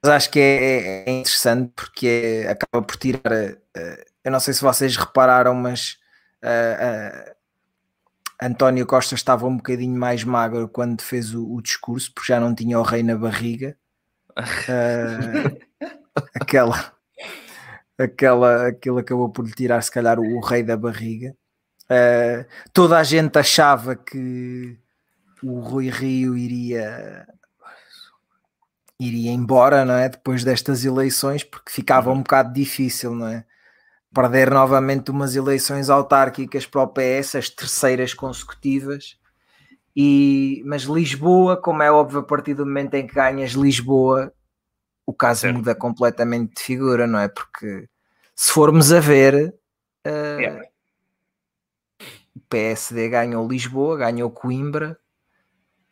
Mas 0.03 0.11
acho 0.11 0.31
que 0.31 0.39
é, 0.39 1.09
é 1.09 1.11
interessante 1.11 1.71
porque 1.75 2.07
é- 2.45 2.51
acaba 2.51 2.85
por 2.85 2.97
tirar. 2.97 3.21
uh, 3.53 4.05
eu 4.23 4.31
não 4.31 4.39
sei 4.39 4.53
se 4.53 4.61
vocês 4.61 4.95
repararam, 4.97 5.55
mas 5.55 5.97
uh, 6.43 7.36
António 8.41 8.85
Costa 8.85 9.15
estava 9.15 9.47
um 9.47 9.57
bocadinho 9.57 9.99
mais 9.99 10.23
magro 10.23 10.69
quando 10.69 11.01
fez 11.01 11.33
o, 11.33 11.51
o 11.51 11.61
discurso, 11.61 12.11
porque 12.13 12.31
já 12.31 12.39
não 12.39 12.53
tinha 12.53 12.79
o 12.79 12.83
rei 12.83 13.01
na 13.01 13.15
barriga. 13.15 13.75
Uh, 14.37 15.57
aquela, 16.35 16.93
aquela, 17.97 18.67
aquilo 18.67 18.99
acabou 18.99 19.29
por 19.29 19.45
lhe 19.45 19.53
tirar, 19.53 19.81
se 19.81 19.91
calhar, 19.91 20.19
o, 20.19 20.39
rei 20.39 20.63
da 20.63 20.77
barriga. 20.77 21.35
Uh, 21.85 22.45
toda 22.71 22.97
a 22.97 23.03
gente 23.03 23.39
achava 23.39 23.95
que 23.95 24.77
o 25.41 25.59
Rui 25.59 25.89
Rio 25.89 26.37
iria 26.37 27.27
iria 28.99 29.31
embora, 29.31 29.85
não 29.85 29.93
é? 29.93 30.09
Depois 30.09 30.43
destas 30.43 30.83
eleições, 30.83 31.43
porque 31.43 31.71
ficava 31.71 32.11
um 32.11 32.19
bocado 32.19 32.53
difícil, 32.53 33.13
não 33.13 33.27
é? 33.27 33.45
Perder 34.13 34.49
novamente 34.51 35.11
umas 35.11 35.35
eleições 35.35 35.89
autárquicas 35.89 36.65
para 36.65 36.81
o 36.81 36.87
PS, 36.87 37.37
as 37.37 37.49
terceiras 37.49 38.13
consecutivas. 38.13 39.17
E, 39.95 40.61
mas 40.65 40.83
Lisboa, 40.83 41.57
como 41.59 41.83
é 41.83 41.91
óbvio, 41.91 42.19
a 42.19 42.23
partir 42.23 42.53
do 42.53 42.65
momento 42.65 42.93
em 42.93 43.05
que 43.07 43.15
ganhas 43.15 43.51
Lisboa, 43.51 44.31
o 45.05 45.13
caso 45.13 45.41
Certo. 45.41 45.57
muda 45.57 45.75
completamente 45.75 46.55
de 46.55 46.61
figura, 46.61 47.07
não 47.07 47.19
é? 47.19 47.27
Porque 47.27 47.87
se 48.35 48.51
formos 48.51 48.91
a 48.91 48.99
ver, 48.99 49.53
uh, 50.05 50.09
É. 50.41 50.69
o 52.35 52.39
PSD 52.49 53.09
ganhou 53.09 53.47
Lisboa, 53.47 53.97
ganhou 53.97 54.29
Coimbra. 54.31 54.97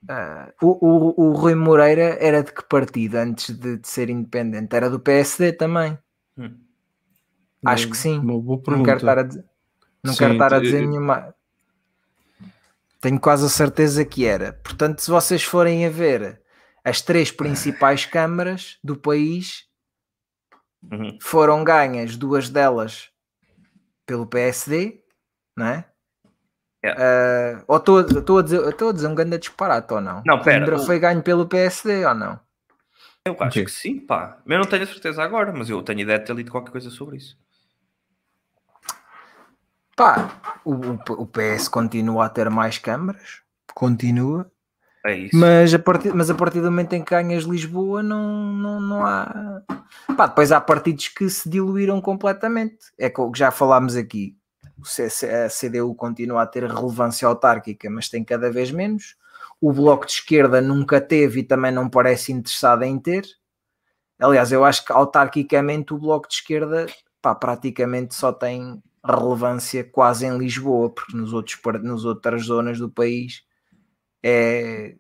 Uh, 0.04 0.54
o, 0.62 0.88
o, 0.88 1.30
o 1.30 1.34
Rui 1.34 1.56
Moreira 1.56 2.16
era 2.20 2.44
de 2.44 2.54
que 2.54 2.64
partido 2.64 3.16
antes 3.16 3.50
de, 3.58 3.78
de 3.78 3.88
ser 3.88 4.10
independente? 4.10 4.76
Era 4.76 4.90
do 4.90 5.00
PSD 5.00 5.54
também. 5.54 5.98
Hum. 6.38 6.65
Acho 7.66 7.90
que 7.90 7.98
sim. 7.98 8.20
Uma 8.20 8.40
boa 8.40 8.62
Não 8.68 8.84
quero 8.84 8.98
estar 8.98 9.18
a 9.18 9.24
dizer, 9.24 9.46
não 10.04 10.14
Sim, 10.14 10.20
quero 10.20 10.34
estar 10.34 10.54
a 10.54 10.60
dizer 10.60 10.88
nenhuma. 10.88 11.36
Tenho 13.02 13.20
quase 13.20 13.46
a 13.46 13.50
certeza 13.50 14.04
que 14.06 14.26
era. 14.26 14.54
Portanto, 14.64 15.00
se 15.00 15.12
vocês 15.12 15.44
forem 15.44 15.86
a 15.86 15.90
ver 15.90 16.42
as 16.84 17.02
três 17.02 17.32
principais 17.32 18.06
câmaras 18.06 18.78
do 18.84 18.96
país, 18.96 19.66
Uhum. 20.92 21.18
foram 21.22 21.64
ganhas 21.64 22.16
duas 22.16 22.50
delas 22.50 23.10
pelo 24.06 24.28
PSD, 24.28 25.04
não 25.58 25.66
é? 25.66 25.86
Ah, 26.86 27.64
ou 27.68 27.78
estou 27.78 27.98
a 28.38 28.42
dizer, 28.44 28.60
a 28.64 28.92
dizer 28.92 29.08
um 29.08 29.16
grande 29.16 29.38
disparate 29.40 29.92
ou 29.94 30.00
não? 30.00 30.22
Não, 30.26 30.40
pera, 30.42 30.60
Coimbra 30.66 30.86
foi 30.86 31.00
ganho 31.00 31.24
pelo 31.24 31.48
PSD 31.48 32.06
ou 32.06 32.14
não? 32.14 32.40
Eu 33.26 33.34
acho 33.34 33.44
Ok. 33.48 33.66
que 33.66 33.72
sim, 33.72 34.00
pá. 34.00 34.40
Eu 34.46 34.60
não 34.60 34.66
tenho 34.66 34.84
a 34.84 34.88
certeza 34.88 35.24
agora, 35.24 35.52
mas 35.52 35.70
eu 35.70 35.82
tenho 35.82 36.02
ideia 36.02 36.20
de 36.20 36.26
ter 36.26 36.36
lido 36.36 36.52
qualquer 36.52 36.72
coisa 36.72 36.92
sobre 36.92 37.18
isso. 37.18 37.36
Pá, 39.96 40.42
o, 40.66 40.74
o- 40.74 41.22
o 41.22 41.26
PS 41.28 41.70
continua 41.70 42.26
a 42.26 42.30
ter 42.30 42.50
mais 42.50 42.78
câmaras, 42.78 43.42
continua, 43.74 44.52
É 45.06 45.16
isso. 45.18 45.38
mas 45.38 45.74
a, 45.74 45.80
partir, 45.80 46.14
mas 46.14 46.30
a 46.30 46.36
partir 46.36 46.62
do 46.62 46.72
momento 46.72 46.94
em 46.94 47.04
que 47.04 47.12
ganhas 47.12 47.44
Lisboa 47.44 48.04
não, 48.04 48.54
não, 48.54 48.82
não 48.82 49.06
há. 49.06 49.62
Pá, 50.18 50.28
depois 50.28 50.52
há 50.52 50.62
partidos 50.62 51.08
que 51.10 51.30
se 51.30 51.50
diluíram 51.50 52.02
completamente. 52.02 52.78
É 52.98 53.10
co- 53.10 53.32
que 53.32 53.40
já 53.40 53.52
falámos 53.52 53.96
aqui. 53.96 54.38
O 54.78 54.84
a 54.86 55.50
CDU 55.50 55.96
continua 55.96 56.44
a 56.44 56.48
ter 56.48 56.64
relevância 56.66 57.28
autárquica, 57.28 57.90
mas 57.90 58.10
tem 58.10 58.24
cada 58.24 58.52
vez 58.52 58.72
menos. 58.72 59.16
O 59.62 59.72
Bloco 59.74 60.06
de 60.06 60.14
Esquerda 60.14 60.62
nunca 60.62 61.02
teve 61.02 61.42
e 61.42 61.44
também 61.44 61.72
não 61.72 61.90
parece 61.90 62.32
interessado 62.34 62.84
em 62.84 63.00
ter. 63.00 63.26
Aliás, 64.20 64.52
eu 64.52 64.64
acho 64.64 64.86
que 64.86 64.92
autarquicamente 64.94 65.94
o 65.94 65.98
Bloco 65.98 66.28
de 66.28 66.36
Esquerda 66.36 66.86
pá, 67.22 67.36
praticamente 67.36 68.16
só 68.16 68.32
tem 68.32 68.82
relevância 69.14 69.84
quase 69.84 70.26
em 70.26 70.38
Lisboa, 70.38 70.90
porque 70.90 71.16
nos 71.16 71.34
outros, 71.34 71.60
nos 71.84 72.06
outras 72.06 72.46
zonas 72.46 72.80
do 72.80 72.90
país 72.90 73.44
é 74.24 74.96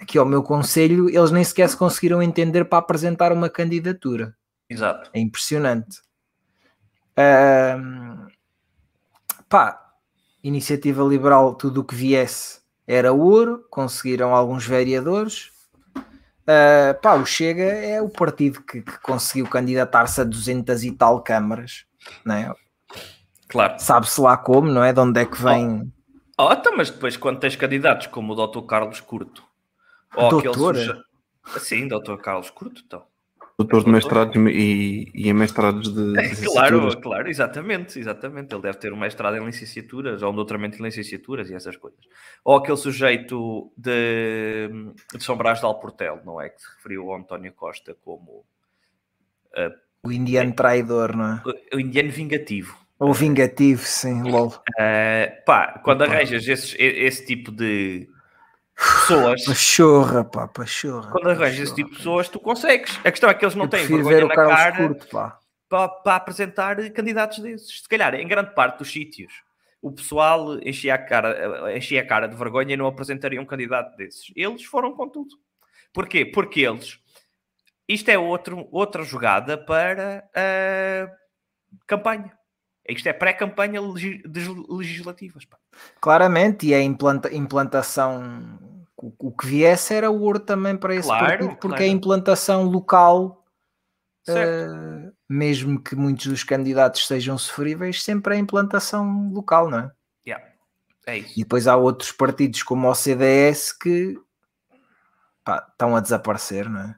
aqui 0.00 0.18
ao 0.18 0.26
meu 0.26 0.42
conselho, 0.42 1.08
eles 1.08 1.30
nem 1.30 1.44
sequer 1.44 1.68
se 1.68 1.76
conseguiram 1.76 2.22
entender 2.22 2.64
para 2.64 2.78
apresentar 2.78 3.32
uma 3.32 3.48
candidatura. 3.48 4.36
Exato. 4.68 5.10
É 5.12 5.20
impressionante. 5.20 6.02
Ahm, 7.16 8.26
pá, 9.48 9.80
iniciativa 10.42 11.02
liberal, 11.04 11.54
tudo 11.54 11.80
o 11.80 11.84
que 11.84 11.94
viesse 11.94 12.60
era 12.86 13.12
ouro, 13.12 13.64
conseguiram 13.70 14.34
alguns 14.34 14.66
vereadores. 14.66 15.50
Uh, 15.96 17.00
pá, 17.00 17.14
o 17.14 17.24
Chega 17.24 17.62
é 17.62 18.02
o 18.02 18.08
partido 18.10 18.62
que, 18.62 18.82
que 18.82 18.98
conseguiu 19.00 19.46
candidatar-se 19.46 20.20
a 20.20 20.24
200 20.24 20.84
e 20.84 20.92
tal 20.92 21.22
câmaras, 21.22 21.86
não 22.24 22.34
é? 22.34 22.54
Claro. 23.54 23.78
Sabe-se 23.78 24.20
lá 24.20 24.36
como, 24.36 24.68
não 24.68 24.82
é? 24.82 24.92
De 24.92 24.98
onde 24.98 25.20
é 25.20 25.24
que 25.24 25.40
vem. 25.40 25.92
Oh, 26.36 26.48
oh 26.48 26.76
mas 26.76 26.90
depois, 26.90 27.16
quando 27.16 27.38
tens 27.38 27.54
candidatos 27.54 28.08
como 28.08 28.32
o 28.32 28.46
Dr. 28.46 28.66
Carlos 28.66 29.00
Curto, 29.00 29.44
ou 30.16 30.28
Doutor? 30.28 30.74
aquele 30.74 30.86
suja... 30.86 31.04
Sim, 31.60 31.86
Dr. 31.86 32.16
Carlos 32.16 32.50
Curto, 32.50 32.82
então. 32.84 33.04
Doutor 33.56 33.84
de 33.84 33.90
mestrados 33.90 34.34
e, 34.34 35.08
e 35.14 35.28
em 35.28 35.32
mestrados 35.32 35.94
de. 35.94 36.14
É, 36.18 36.34
claro, 36.34 37.00
claro, 37.00 37.28
exatamente, 37.28 37.96
exatamente. 37.96 38.52
Ele 38.52 38.62
deve 38.62 38.78
ter 38.78 38.92
um 38.92 38.96
mestrado 38.96 39.36
em 39.36 39.46
licenciaturas 39.46 40.20
ou 40.20 40.32
um 40.32 40.34
doutoramento 40.34 40.76
em 40.80 40.82
licenciaturas 40.82 41.48
e 41.48 41.54
essas 41.54 41.76
coisas. 41.76 42.00
Ou 42.44 42.56
aquele 42.56 42.76
sujeito 42.76 43.70
de, 43.76 44.68
de 45.14 45.22
São 45.22 45.36
Brás 45.36 45.60
de 45.60 45.66
Alportel, 45.66 46.20
não 46.24 46.40
é? 46.40 46.48
Que 46.48 46.60
se 46.60 46.68
referiu 46.76 47.08
ao 47.12 47.18
António 47.18 47.52
Costa 47.52 47.96
como. 48.04 48.44
Uh, 49.52 49.72
o 50.02 50.10
indiano 50.10 50.52
traidor, 50.52 51.16
não 51.16 51.34
é? 51.36 51.42
O, 51.72 51.76
o 51.76 51.80
indiano 51.80 52.10
vingativo. 52.10 52.83
Ou 52.98 53.12
vingativo, 53.12 53.82
sim, 53.82 54.22
lol. 54.22 54.48
Uh, 54.48 55.44
pá, 55.44 55.80
quando 55.84 56.02
arranjas 56.02 56.46
esse, 56.46 56.76
esse 56.80 57.26
tipo 57.26 57.50
de 57.50 58.08
pessoas. 58.74 59.44
Pachorra, 59.46 60.24
pá, 60.24 60.48
pachorra. 60.48 61.10
Quando 61.10 61.30
arranjas 61.30 61.60
esse 61.60 61.74
tipo 61.74 61.90
de 61.90 61.96
pessoas, 61.96 62.28
tu 62.28 62.38
consegues. 62.38 62.98
A 63.04 63.10
questão 63.10 63.28
é 63.30 63.34
que 63.34 63.44
eles 63.44 63.54
não 63.54 63.64
Eu 63.64 63.70
têm 63.70 63.86
vergonha 63.86 64.16
ver 64.16 64.26
na 64.28 64.34
Carlos 64.34 64.56
cara 64.56 64.76
Curto, 64.76 65.06
pá. 65.08 65.38
para, 65.68 65.88
para 65.88 66.16
apresentar 66.16 66.90
candidatos 66.90 67.40
desses. 67.40 67.82
Se 67.82 67.88
calhar, 67.88 68.14
em 68.14 68.28
grande 68.28 68.54
parte 68.54 68.78
dos 68.78 68.92
sítios, 68.92 69.32
o 69.82 69.92
pessoal 69.92 70.58
enchia 70.60 70.94
a 70.94 70.98
cara, 70.98 71.76
enchia 71.76 72.00
a 72.00 72.06
cara 72.06 72.28
de 72.28 72.36
vergonha 72.36 72.74
e 72.74 72.76
não 72.76 72.86
apresentaria 72.86 73.40
um 73.40 73.46
candidato 73.46 73.96
desses. 73.96 74.32
Eles 74.36 74.64
foram 74.64 74.94
com 74.94 75.08
tudo. 75.08 75.34
Porquê? 75.92 76.24
Porque 76.24 76.60
eles. 76.60 76.98
Isto 77.88 78.08
é 78.08 78.18
outro, 78.18 78.66
outra 78.70 79.02
jogada 79.02 79.58
para 79.58 80.24
a 80.34 81.08
campanha. 81.86 82.32
Isto 82.88 83.08
é 83.08 83.12
pré-campanha 83.12 83.80
das 84.26 84.46
legislativas. 84.68 85.44
pá. 85.44 85.56
Claramente, 86.00 86.66
e 86.66 86.74
a 86.74 86.82
implanta- 86.82 87.34
implantação, 87.34 88.58
o, 88.96 89.12
o 89.18 89.32
que 89.32 89.46
viesse 89.46 89.94
era 89.94 90.10
ouro 90.10 90.38
também 90.38 90.76
para 90.76 90.94
esse 90.94 91.08
Claro, 91.08 91.26
partido, 91.26 91.48
porque 91.56 91.68
claro. 91.68 91.82
a 91.82 91.86
implantação 91.86 92.64
local, 92.64 93.44
eh, 94.28 95.10
mesmo 95.28 95.82
que 95.82 95.96
muitos 95.96 96.26
dos 96.26 96.44
candidatos 96.44 97.06
sejam 97.06 97.38
sofríveis, 97.38 98.02
sempre 98.02 98.34
é 98.34 98.36
a 98.36 98.40
implantação 98.40 99.30
local, 99.32 99.70
não 99.70 99.78
é? 99.78 99.90
Yeah. 100.26 100.44
É 101.06 101.18
isso. 101.18 101.32
E 101.38 101.42
depois 101.42 101.66
há 101.66 101.76
outros 101.76 102.12
partidos 102.12 102.62
como 102.62 102.88
o 102.88 102.94
CDS 102.94 103.72
que 103.72 104.18
pá, 105.42 105.66
estão 105.70 105.96
a 105.96 106.00
desaparecer, 106.00 106.68
não 106.68 106.80
é? 106.80 106.96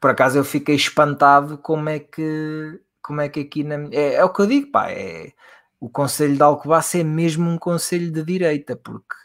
Por 0.00 0.10
acaso 0.10 0.38
eu 0.38 0.44
fiquei 0.44 0.74
espantado 0.76 1.58
como 1.58 1.88
é 1.88 1.98
que 1.98 2.80
como 3.02 3.20
é 3.20 3.28
que 3.28 3.40
aqui 3.40 3.64
na 3.64 3.74
é, 3.92 4.14
é 4.14 4.24
o 4.24 4.32
que 4.32 4.40
eu 4.42 4.46
digo, 4.46 4.70
pá, 4.70 4.90
é 4.90 5.32
o 5.80 5.88
Conselho 5.88 6.36
de 6.36 6.42
Alcobaça 6.42 6.98
é 6.98 7.02
mesmo 7.04 7.50
um 7.50 7.58
conselho 7.58 8.10
de 8.12 8.22
direita, 8.22 8.76
porque 8.76 9.16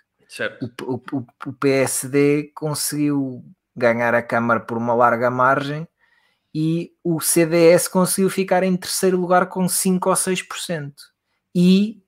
o- 0.61 0.95
o- 1.17 1.25
o 1.45 1.53
PSD 1.53 2.51
conseguiu 2.55 3.43
ganhar 3.75 4.13
a 4.15 4.23
Câmara 4.23 4.59
por 4.59 4.77
uma 4.77 4.93
larga 4.95 5.29
margem 5.29 5.87
e 6.53 6.91
o 7.03 7.19
CDS 7.21 7.87
conseguiu 7.87 8.29
ficar 8.29 8.63
em 8.63 8.75
terceiro 8.75 9.17
lugar 9.19 9.47
com 9.49 9.69
5 9.69 10.09
ou 10.09 10.15
6%. 10.15 10.93
E 11.53 12.01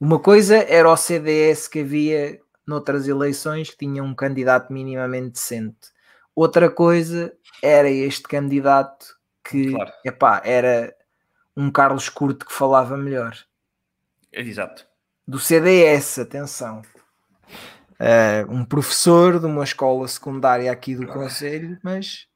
uma 0.00 0.18
coisa 0.18 0.56
era 0.56 0.90
o 0.90 0.96
CDS 0.96 1.68
que 1.68 1.80
havia 1.80 2.40
noutras 2.66 3.06
eleições 3.06 3.70
que 3.70 3.76
tinha 3.78 4.02
um 4.02 4.14
candidato 4.14 4.72
minimamente 4.72 5.32
decente. 5.32 5.92
Outra 6.34 6.70
coisa 6.70 7.32
era 7.62 7.90
este 7.90 8.22
candidato 8.22 9.14
que 9.44 9.70
Claro. 9.70 9.92
epá, 10.04 10.42
era 10.44 10.94
um 11.56 11.70
Carlos 11.70 12.08
Curto 12.08 12.46
que 12.46 12.52
falava 12.52 12.96
melhor 12.96 13.36
Exato. 14.32 14.86
do 15.26 15.38
CDS, 15.38 16.20
atenção. 16.20 16.82
Eh, 17.98 18.44
um 18.48 18.64
professor 18.64 19.38
de 19.38 19.46
uma 19.46 19.62
escola 19.64 20.08
secundária 20.08 20.72
aqui 20.72 20.96
do 20.96 21.06
Conselho, 21.06 21.78
mas 21.82 22.26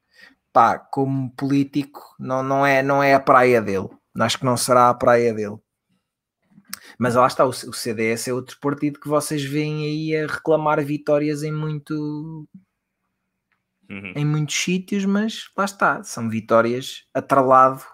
pá, 0.53 0.79
como 0.79 1.31
político, 1.33 2.01
não, 2.19 2.43
não, 2.43 2.65
é, 2.65 2.83
não 2.83 3.03
é 3.03 3.15
a 3.15 3.21
praia 3.21 3.61
dele. 3.61 3.89
Acho 4.19 4.39
que 4.39 4.45
não 4.45 4.57
será 4.57 4.89
a 4.89 4.95
praia 4.95 5.35
dele. 5.35 5.57
Mas 6.99 7.15
lá 7.15 7.27
está, 7.27 7.45
o, 7.45 7.49
o 7.49 7.73
CDS 7.73 8.29
é 8.29 8.33
outro 8.33 8.57
partido 8.61 9.01
que 9.01 9.09
vocês 9.09 9.45
veem 9.45 9.85
aí 9.85 10.17
a 10.25 10.27
reclamar 10.27 10.83
vitórias 10.85 11.43
em, 11.43 11.53
muito, 11.53 12.49
Uhum. 13.89 14.13
em 14.17 14.25
muitos 14.25 14.55
sítios, 14.57 15.05
mas 15.05 15.49
lá 15.57 15.65
está, 15.65 16.03
são 16.03 16.29
vitórias 16.29 17.05
atrelado 17.15 17.85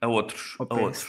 A 0.00 0.06
outros. 0.06 0.54
A 0.58 0.62
outros. 0.74 1.06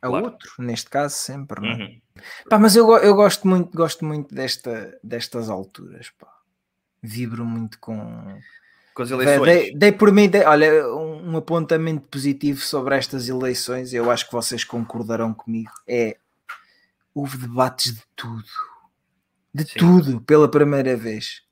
A 0.00 0.06
Claro. 0.08 0.24
outro, 0.26 0.50
neste 0.58 0.90
caso 0.90 1.14
sempre, 1.14 1.60
não 1.60 1.68
é? 1.68 1.74
Uhum. 1.76 2.00
Pá, 2.48 2.58
mas 2.58 2.76
eu, 2.76 2.90
eu 2.98 3.14
gosto 3.14 3.46
muito, 3.48 3.74
gosto 3.76 4.04
muito 4.04 4.34
desta, 4.34 4.98
destas 5.02 5.48
alturas, 5.50 6.10
pá. 6.10 6.28
Vibro 7.02 7.44
muito 7.44 7.78
com. 7.78 8.38
Com 8.94 9.02
as 9.02 9.10
eleições. 9.10 9.42
dei- 9.44 9.74
dei 9.74 9.92
por 9.92 10.12
mim, 10.12 10.28
dei- 10.28 10.44
olha, 10.44 10.86
um, 10.88 11.32
um 11.32 11.36
apontamento 11.36 12.06
positivo 12.08 12.60
sobre 12.60 12.94
estas 12.96 13.28
eleições, 13.28 13.92
eu 13.92 14.10
acho 14.10 14.26
que 14.26 14.32
vocês 14.32 14.62
concordarão 14.62 15.34
comigo. 15.34 15.70
É 15.88 16.16
houve 17.14 17.36
debates 17.38 17.94
de 17.94 18.02
tudo. 18.14 18.44
De 19.52 19.64
Sim. 19.64 19.78
tudo, 19.78 20.20
pela 20.20 20.50
primeira 20.50 20.96
vez. 20.96 21.42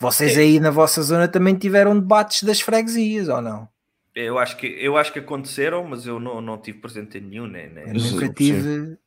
Vocês 0.00 0.32
Sim. 0.32 0.40
aí 0.40 0.60
na 0.60 0.70
vossa 0.70 1.02
zona 1.02 1.28
também 1.28 1.54
tiveram 1.54 1.98
debates 1.98 2.42
das 2.42 2.60
freguesias, 2.60 3.28
ou 3.28 3.42
não? 3.42 3.68
Eu 4.14 4.38
acho 4.38 4.56
que, 4.56 4.66
eu 4.66 4.96
acho 4.96 5.12
que 5.12 5.18
aconteceram, 5.18 5.84
mas 5.84 6.06
eu 6.06 6.18
não, 6.18 6.40
não 6.40 6.58
tive 6.58 6.78
presente 6.78 7.18
em 7.18 7.20
nenhum, 7.20 7.46
Eu 7.46 8.00
Sim, 8.00 8.10
nunca 8.14 8.26
sim. 8.26 8.32
tive. 8.32 8.98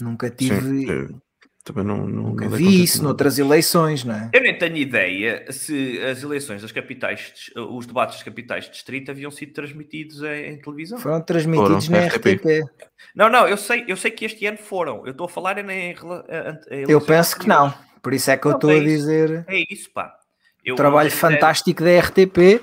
Nunca 0.00 0.30
tive. 0.30 0.86
Sim, 0.86 1.20
também 1.62 1.84
não, 1.84 1.98
não, 1.98 2.22
nunca 2.30 2.46
não 2.46 2.50
vi 2.56 2.82
isso 2.82 3.02
noutras 3.02 3.38
eleições, 3.38 4.02
não 4.02 4.14
é? 4.14 4.30
Eu 4.32 4.42
nem 4.42 4.56
tenho 4.58 4.76
ideia 4.76 5.44
se 5.52 6.00
as 6.02 6.22
eleições 6.22 6.62
das 6.62 6.72
capitais, 6.72 7.50
os 7.54 7.86
debates 7.86 8.16
das 8.16 8.24
capitais 8.24 8.64
de 8.64 8.70
distrito 8.72 9.10
haviam 9.10 9.30
sido 9.30 9.52
transmitidos 9.52 10.22
em, 10.22 10.52
em 10.52 10.60
televisão. 10.60 10.98
Foram 10.98 11.20
transmitidos 11.20 11.86
Foram, 11.86 12.00
na 12.00 12.06
RTP. 12.06 12.28
RTP. 12.36 12.70
Não, 13.14 13.28
não, 13.28 13.46
eu 13.46 13.56
sei, 13.56 13.84
eu 13.86 13.96
sei 13.96 14.10
que 14.10 14.24
este 14.24 14.46
ano 14.46 14.58
foram. 14.58 15.04
Eu 15.06 15.12
estou 15.12 15.26
a 15.26 15.28
falar 15.28 15.58
é 15.58 15.60
em, 15.60 15.94
a- 15.94 16.14
a- 16.14 16.74
a 16.74 16.76
Eu 16.88 17.00
penso 17.00 17.38
que 17.38 17.46
não. 17.46 17.72
Por 18.02 18.14
isso 18.14 18.30
é 18.30 18.36
que 18.36 18.46
eu 18.46 18.52
estou 18.52 18.70
a 18.70 18.74
é 18.74 18.78
isso. 18.78 18.86
dizer 18.86 19.44
É 19.46 19.64
isso, 19.70 19.90
pá. 19.92 20.16
Eu 20.64 20.74
o 20.74 20.76
trabalho 20.76 21.10
fantástico 21.10 21.82
da 21.82 21.98
RTP 22.00 22.60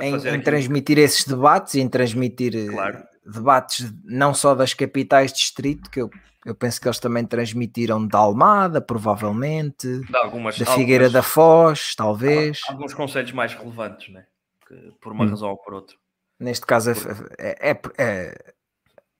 em, 0.00 0.14
em 0.14 0.40
transmitir 0.40 0.98
esses 0.98 1.24
debates, 1.24 1.74
em 1.74 1.88
transmitir 1.88 2.54
eh, 2.54 2.66
Claro. 2.70 3.02
debates 3.24 3.92
não 4.04 4.32
só 4.34 4.54
das 4.54 4.74
capitais 4.74 5.32
de 5.32 5.38
distrito, 5.38 5.90
que 5.90 6.00
eu, 6.00 6.10
eu 6.44 6.54
penso 6.54 6.80
que 6.80 6.86
eles 6.86 6.98
também 7.00 7.24
transmitiram 7.24 8.06
da 8.06 8.18
Almada, 8.18 8.80
provavelmente, 8.80 10.00
De 10.00 10.16
algumas, 10.16 10.58
da 10.58 10.66
Figueira 10.66 11.10
da 11.10 11.18
algumas- 11.20 11.26
Foz, 11.32 11.94
talvez. 11.96 12.60
Alguns 12.68 12.94
conselhos 12.94 13.32
mais 13.32 13.52
relevantes, 13.54 14.12
né? 14.12 14.24
Que, 14.68 14.74
por 15.00 15.12
uma 15.12 15.24
Hum. 15.24 15.30
razão 15.30 15.48
ou 15.50 15.56
por 15.56 15.74
outra. 15.74 15.96
Neste 16.38 16.66
caso 16.66 16.90
é, 16.90 16.94
é, 17.38 17.70
é- 17.70 17.80
é 17.98 18.52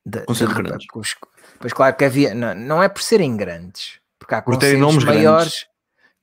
de- 0.05 0.20
de- 0.20 0.86
os- 0.95 1.16
Pois 1.59 1.73
claro 1.73 1.97
que 1.97 2.05
havia, 2.05 2.35
não, 2.35 2.55
não 2.55 2.82
é 2.82 2.89
por 2.89 3.03
serem 3.03 3.36
grandes, 3.36 3.99
porque 4.19 4.35
há 4.35 4.43
Por 4.43 4.57
terem 4.59 4.78
nomes 4.78 5.03
grandes. 5.03 5.66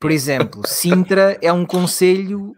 Por 0.03 0.11
exemplo, 0.11 0.63
Sintra 0.67 1.39
é 1.41 1.53
um 1.53 1.65
conselho 1.65 2.53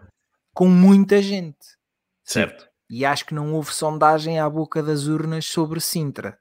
com 0.52 0.68
muita 0.68 1.22
gente. 1.22 1.78
Certo. 2.24 2.68
E 2.90 3.06
acho 3.06 3.24
que 3.24 3.36
não 3.36 3.54
houve 3.54 3.72
sondagem 3.72 4.40
à 4.40 4.50
boca 4.50 4.82
das 4.82 5.06
urnas 5.06 5.46
sobre 5.46 5.80
Sintra. 5.80 6.40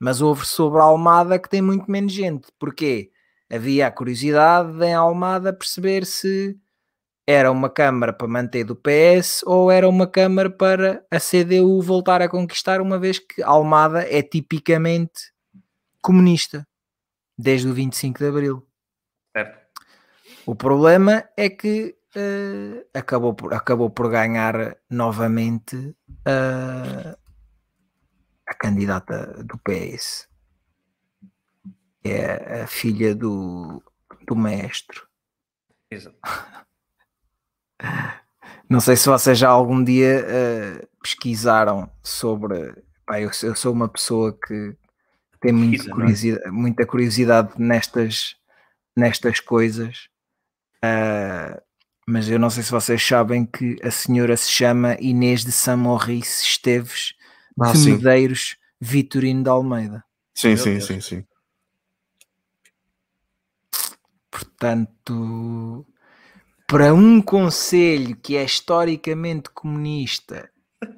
Mas 0.00 0.22
houve 0.22 0.46
sobre 0.46 0.80
a 0.80 0.84
Almada 0.84 1.38
que 1.38 1.50
tem 1.50 1.60
muito 1.60 1.90
menos 1.90 2.14
gente. 2.14 2.48
Porquê? 2.58 3.10
Havia 3.52 3.88
a 3.88 3.90
curiosidade 3.90 4.82
em 4.82 4.94
Almada 4.94 5.52
perceber 5.52 6.06
se 6.06 6.58
era 7.26 7.52
uma 7.52 7.68
Câmara 7.68 8.14
para 8.14 8.26
manter 8.26 8.64
do 8.64 8.74
PS 8.74 9.42
ou 9.44 9.70
era 9.70 9.86
uma 9.86 10.06
Câmara 10.06 10.48
para 10.48 11.04
a 11.10 11.20
CDU 11.20 11.82
voltar 11.82 12.22
a 12.22 12.28
conquistar, 12.28 12.80
uma 12.80 12.98
vez 12.98 13.18
que 13.18 13.42
Almada 13.42 14.00
é 14.00 14.22
tipicamente 14.22 15.30
comunista 16.00 16.66
desde 17.36 17.68
o 17.68 17.74
25 17.74 18.18
de 18.18 18.26
Abril. 18.26 18.67
O 20.48 20.54
problema 20.56 21.28
é 21.36 21.50
que 21.50 21.94
eh, 22.16 22.86
acabou, 22.94 23.34
por, 23.34 23.52
acabou 23.52 23.90
por 23.90 24.08
ganhar 24.08 24.78
novamente 24.88 25.94
eh, 26.24 27.14
a 28.46 28.54
candidata 28.54 29.44
do 29.44 29.58
PS. 29.58 30.26
É 32.02 32.62
a 32.62 32.66
filha 32.66 33.14
do, 33.14 33.82
do 34.26 34.34
mestre. 34.34 34.98
Exato. 35.90 36.16
Não 38.70 38.80
sei 38.80 38.96
se 38.96 39.06
vocês 39.06 39.38
já 39.38 39.50
algum 39.50 39.84
dia 39.84 40.24
eh, 40.26 40.88
pesquisaram 41.02 41.90
sobre. 42.02 42.74
pá, 43.04 43.20
eu, 43.20 43.30
eu 43.42 43.54
sou 43.54 43.74
uma 43.74 43.86
pessoa 43.86 44.32
que 44.32 44.74
tem 45.42 45.52
não 45.52 45.74
é? 45.74 45.88
curiosidade- 45.90 46.50
muita 46.50 46.86
curiosidade 46.86 47.52
nestas, 47.58 48.34
nestas 48.96 49.40
coisas. 49.40 50.08
Uh, 50.84 51.60
mas 52.06 52.28
eu 52.28 52.38
não 52.38 52.48
sei 52.48 52.62
se 52.62 52.70
vocês 52.70 53.04
sabem 53.04 53.44
que 53.44 53.76
a 53.82 53.90
senhora 53.90 54.36
se 54.36 54.50
chama 54.50 54.96
Inês 54.98 55.44
de 55.44 55.52
Samorrice 55.52 56.44
Esteves 56.44 57.14
ah, 57.60 57.72
de 57.72 57.78
sim. 57.78 57.92
Medeiros 57.92 58.56
Vitorino 58.80 59.42
de 59.42 59.50
Almeida. 59.50 60.04
Sim, 60.34 60.48
Meu 60.48 60.56
sim, 60.56 60.72
Deus. 60.72 60.86
sim, 60.86 61.00
sim. 61.00 61.24
Portanto, 64.30 65.86
para 66.66 66.94
um 66.94 67.20
conselho 67.20 68.16
que 68.16 68.36
é 68.36 68.44
historicamente 68.44 69.50
comunista, 69.50 70.50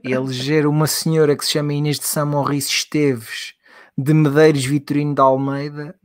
eleger 0.05 0.67
uma 0.67 0.87
senhora 0.87 1.37
que 1.37 1.45
se 1.45 1.53
chama 1.53 1.73
Inês 1.73 1.99
de 1.99 2.07
Samorrice 2.07 2.69
Esteves 2.69 3.55
de 3.97 4.15
Medeiros 4.15 4.65
Vitorino 4.65 5.15
de 5.15 5.21
Almeida, 5.21 5.99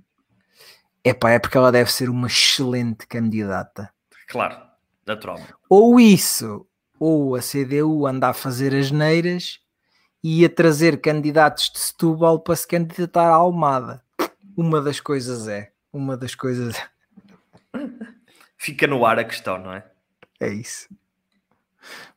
epá, 1.05 1.31
é 1.31 1.39
porque 1.39 1.57
ela 1.57 1.71
deve 1.71 1.91
ser 1.91 2.09
uma 2.09 2.27
excelente 2.27 3.05
candidata. 3.07 3.93
Claro, 4.27 4.57
naturalmente. 5.05 5.53
Ou 5.69 5.99
isso, 5.99 6.67
ou 6.99 7.35
a 7.35 7.39
CDU 7.39 8.07
anda 8.07 8.29
a 8.29 8.33
fazer 8.33 8.73
as 8.73 8.91
neiras 8.91 9.59
e 10.23 10.43
a 10.43 10.49
trazer 10.49 10.99
candidatos 10.99 11.69
de 11.71 11.79
Setúbal 11.79 12.39
para 12.39 12.55
se 12.55 12.67
candidatar 12.67 13.27
à 13.27 13.35
Almada. 13.35 14.03
Uma 14.57 14.81
das 14.81 14.99
coisas 14.99 15.47
é. 15.47 15.71
Uma 15.93 16.17
das 16.17 16.33
coisas. 16.33 16.75
Fica 18.57 18.87
no 18.87 19.05
ar 19.05 19.19
a 19.19 19.23
questão, 19.23 19.59
não 19.59 19.71
é? 19.71 19.85
É 20.39 20.49
isso. 20.49 20.87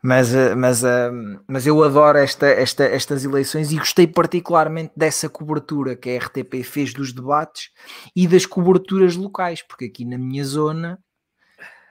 Mas, 0.03 0.35
eh, 0.35 0.55
mas, 0.55 0.85
eh, 0.85 1.11
mas 1.47 1.67
eu 1.67 1.83
adoro 1.83 2.19
esta, 2.19 2.47
esta, 2.47 2.85
estas 2.85 3.25
eleições 3.25 3.73
e 3.73 3.77
gostei 3.77 4.07
particularmente 4.07 4.93
dessa 4.97 5.29
cobertura 5.29 5.97
que 5.97 6.11
a 6.11 6.19
RTP 6.19 6.63
fez 6.65 6.93
dos 6.93 7.13
debates 7.13 7.71
e 8.15 8.27
das 8.27 8.47
coberturas 8.47 9.17
locais, 9.17 9.63
porque 9.63 9.87
aqui 9.87 10.05
na 10.05 10.19
minha 10.19 10.45
zona 10.45 10.99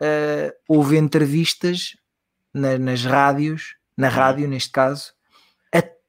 uh, 0.02 0.52
houve 0.68 0.98
entrevistas 0.98 1.98
na, 2.54 2.78
nas 2.78 3.04
rádios, 3.04 3.76
na 3.98 4.10
rádio 4.10 4.48
neste 4.48 4.72
caso, 4.72 5.18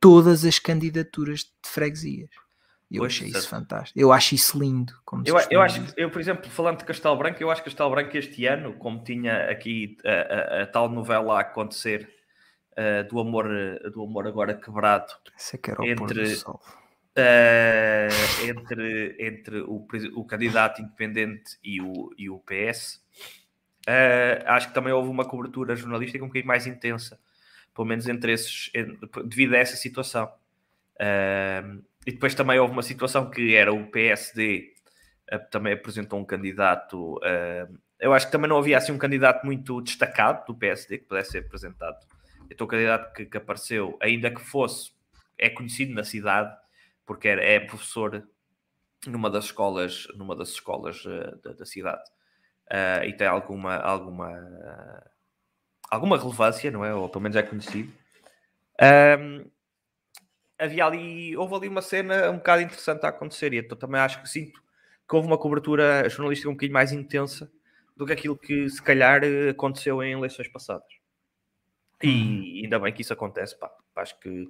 todas 0.01 0.45
as 0.45 0.59
candidaturas 0.59 1.41
de 1.41 1.69
freguesias. 1.69 2.31
Eu 2.91 3.05
achei 3.05 3.29
isso 3.29 3.49
fantástico. 3.49 3.99
Eu 3.99 4.13
acho 4.13 4.35
isso 4.35 4.59
lindo. 4.59 4.93
eu, 5.27 5.37
eu 5.51 5.61
acho 5.61 5.85
eu, 5.97 6.11
por 6.11 6.21
exemplo, 6.21 6.51
falando 6.51 6.79
de 6.79 6.85
Castelo 6.85 7.17
Branco, 7.17 7.43
eu 7.43 7.51
acho 7.51 7.63
que 7.63 7.69
Castelo 7.69 7.91
Branco 7.91 8.17
este 8.17 8.47
ano, 8.47 8.73
como 8.75 9.05
tinha 9.05 9.51
aqui 9.51 9.97
a, 10.05 10.11
a, 10.11 10.63
a 10.63 10.67
tal 10.67 10.89
novela 10.89 11.37
a 11.37 11.41
acontecer 11.41 12.09
uh, 12.73 13.07
do, 13.09 13.21
amor, 13.21 13.47
do 13.93 14.03
amor 14.03 14.27
agora 14.27 14.55
quebrado 14.55 15.13
é 15.55 15.91
entre, 15.91 16.35
uh, 16.35 16.49
entre, 18.47 19.17
entre 19.19 19.61
o, 19.61 19.87
o 20.15 20.25
candidato 20.25 20.81
independente 20.81 21.59
e 21.63 21.83
o, 21.83 22.11
e 22.17 22.31
o 22.31 22.39
PS, 22.39 22.95
uh, 22.95 23.91
eh, 23.91 24.45
acho 24.47 24.69
que 24.69 24.75
também 24.75 24.93
houve 24.95 25.11
uma 25.11 25.27
cobertura 25.27 25.77
jornalística 25.77 26.25
um 26.25 26.29
bocadinho 26.29 26.49
mais 26.49 26.67
intensa 26.67 27.19
pelo 27.79 27.87
menos 27.87 28.09
entre 28.09 28.33
esses, 28.33 28.73
devido 29.27 29.55
a 29.55 29.59
essa 29.59 29.77
situação. 29.77 30.29
Uh, 30.97 31.81
e 32.07 32.13
depois 32.13 32.35
também 32.35 32.59
houve 32.59 32.73
uma 32.73 32.83
situação 32.83 33.31
que 33.31 33.55
era 33.55 33.73
o 33.73 33.91
PSD 33.91 34.75
uh, 35.33 35.51
também 35.51 35.73
apresentou 35.73 36.19
um 36.19 36.25
candidato. 36.25 37.17
Uh, 37.17 37.79
eu 37.99 38.13
acho 38.13 38.27
que 38.27 38.33
também 38.33 38.49
não 38.49 38.59
havia 38.59 38.79
assim 38.79 38.93
um 38.93 38.99
candidato 38.99 39.45
muito 39.45 39.81
destacado 39.81 40.47
do 40.47 40.55
PSD 40.55 40.99
que 40.99 41.05
pudesse 41.05 41.33
ser 41.33 41.39
apresentado. 41.39 41.99
Então 42.51 42.67
o 42.67 42.71
candidato 42.71 43.13
que, 43.13 43.27
que 43.27 43.37
apareceu, 43.37 43.99
ainda 44.01 44.31
que 44.31 44.41
fosse, 44.41 44.93
é 45.37 45.51
conhecido 45.51 45.95
na 45.95 46.05
cidade, 46.05 46.57
porque 47.05 47.29
era, 47.29 47.45
é 47.45 47.61
professor 47.61 48.27
numa 49.07 49.31
das 49.31 49.45
escolas, 49.45 50.07
numa 50.17 50.35
das 50.35 50.51
escolas 50.51 51.05
uh, 51.05 51.41
da, 51.43 51.53
da, 51.53 51.65
cidade. 51.65 52.03
E 53.07 53.13
tem 53.15 53.27
alguma, 53.27 53.77
alguma 53.77 54.31
alguma 55.91 56.19
relevância, 56.19 56.71
não 56.71 56.85
é? 56.85 56.95
Ou 56.95 57.09
pelo 57.09 57.23
menos 57.23 57.37
é 57.37 57.43
conhecido. 57.43 57.93
Um, 58.81 59.51
havia 60.59 60.85
ali, 60.85 61.37
houve 61.37 61.55
ali 61.55 61.69
uma 61.69 61.83
cena 61.83 62.31
um 62.31 62.37
bocado 62.37 62.63
interessante 62.63 63.05
a 63.05 63.09
acontecer, 63.09 63.53
e 63.53 63.59
então 63.59 63.79
também 63.79 64.01
acho 64.01 64.21
que 64.21 64.29
sinto 64.29 64.61
que 65.09 65.17
houve 65.17 65.27
uma 65.27 65.39
cobertura 65.39 66.09
jornalística 66.09 66.51
um 66.51 66.53
bocadinho 66.53 66.75
mais 66.75 66.93
intensa 66.93 67.51
do 67.97 68.05
que 68.05 68.13
aquilo 68.13 68.37
que 68.37 68.69
se 68.69 68.83
calhar 68.83 69.23
aconteceu 69.51 70.03
em 70.03 70.13
eleições 70.13 70.49
passadas. 70.49 70.89
E 72.03 72.09
hum. 72.09 72.65
ainda 72.65 72.79
bem 72.79 72.93
que 72.93 73.03
isso 73.03 73.13
acontece, 73.13 73.59
pá. 73.59 73.71
Acho 73.97 74.19
que 74.21 74.49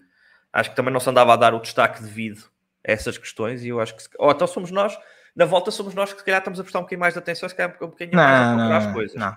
acho 0.52 0.70
que 0.70 0.76
também 0.76 0.92
não 0.92 1.00
se 1.00 1.08
andava 1.08 1.32
a 1.32 1.36
dar 1.36 1.54
o 1.54 1.60
destaque 1.60 2.02
devido 2.02 2.44
a 2.86 2.92
essas 2.92 3.16
questões, 3.16 3.64
e 3.64 3.68
eu 3.68 3.80
acho 3.80 3.96
que 3.96 4.02
ou 4.18 4.30
então 4.30 4.46
somos 4.46 4.70
nós, 4.70 4.98
na 5.36 5.44
volta 5.44 5.70
somos 5.70 5.94
nós 5.94 6.12
que 6.12 6.18
se 6.18 6.24
calhar 6.24 6.40
estamos 6.40 6.58
a 6.58 6.62
prestar 6.62 6.80
um 6.80 6.82
bocadinho 6.82 7.00
mais 7.00 7.14
de 7.14 7.18
atenção, 7.20 7.48
se 7.48 7.54
calhar 7.54 7.76
um 7.80 7.86
bocadinho 7.86 8.16
não, 8.16 8.24
mais 8.24 8.42
a 8.42 8.54
procurar 8.54 8.76
as 8.78 8.92
coisas. 8.92 9.16
Não. 9.16 9.36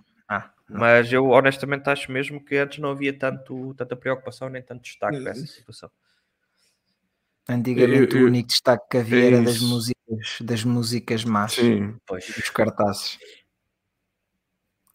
Mas 0.74 1.12
eu 1.12 1.30
honestamente 1.30 1.90
acho 1.90 2.12
mesmo 2.12 2.44
que 2.44 2.56
antes 2.56 2.80
não 2.80 2.92
havia 2.92 3.18
tanto, 3.18 3.74
tanta 3.76 3.96
preocupação 3.96 4.50
nem 4.50 4.62
tanto 4.62 4.82
destaque 4.82 5.20
para 5.22 5.32
essa 5.32 5.46
situação. 5.46 5.92
Antigamente 7.50 8.16
eu, 8.16 8.22
eu, 8.22 8.26
o 8.26 8.28
único 8.30 8.48
destaque 8.48 8.86
que 8.90 8.98
havia 8.98 9.24
é 9.24 9.28
era 9.28 9.42
das 9.42 9.60
músicas, 9.60 10.38
das 10.42 10.64
músicas 10.64 11.24
más 11.24 11.54
Sim. 11.54 11.96
dos 12.10 12.50
cartazes. 12.50 13.18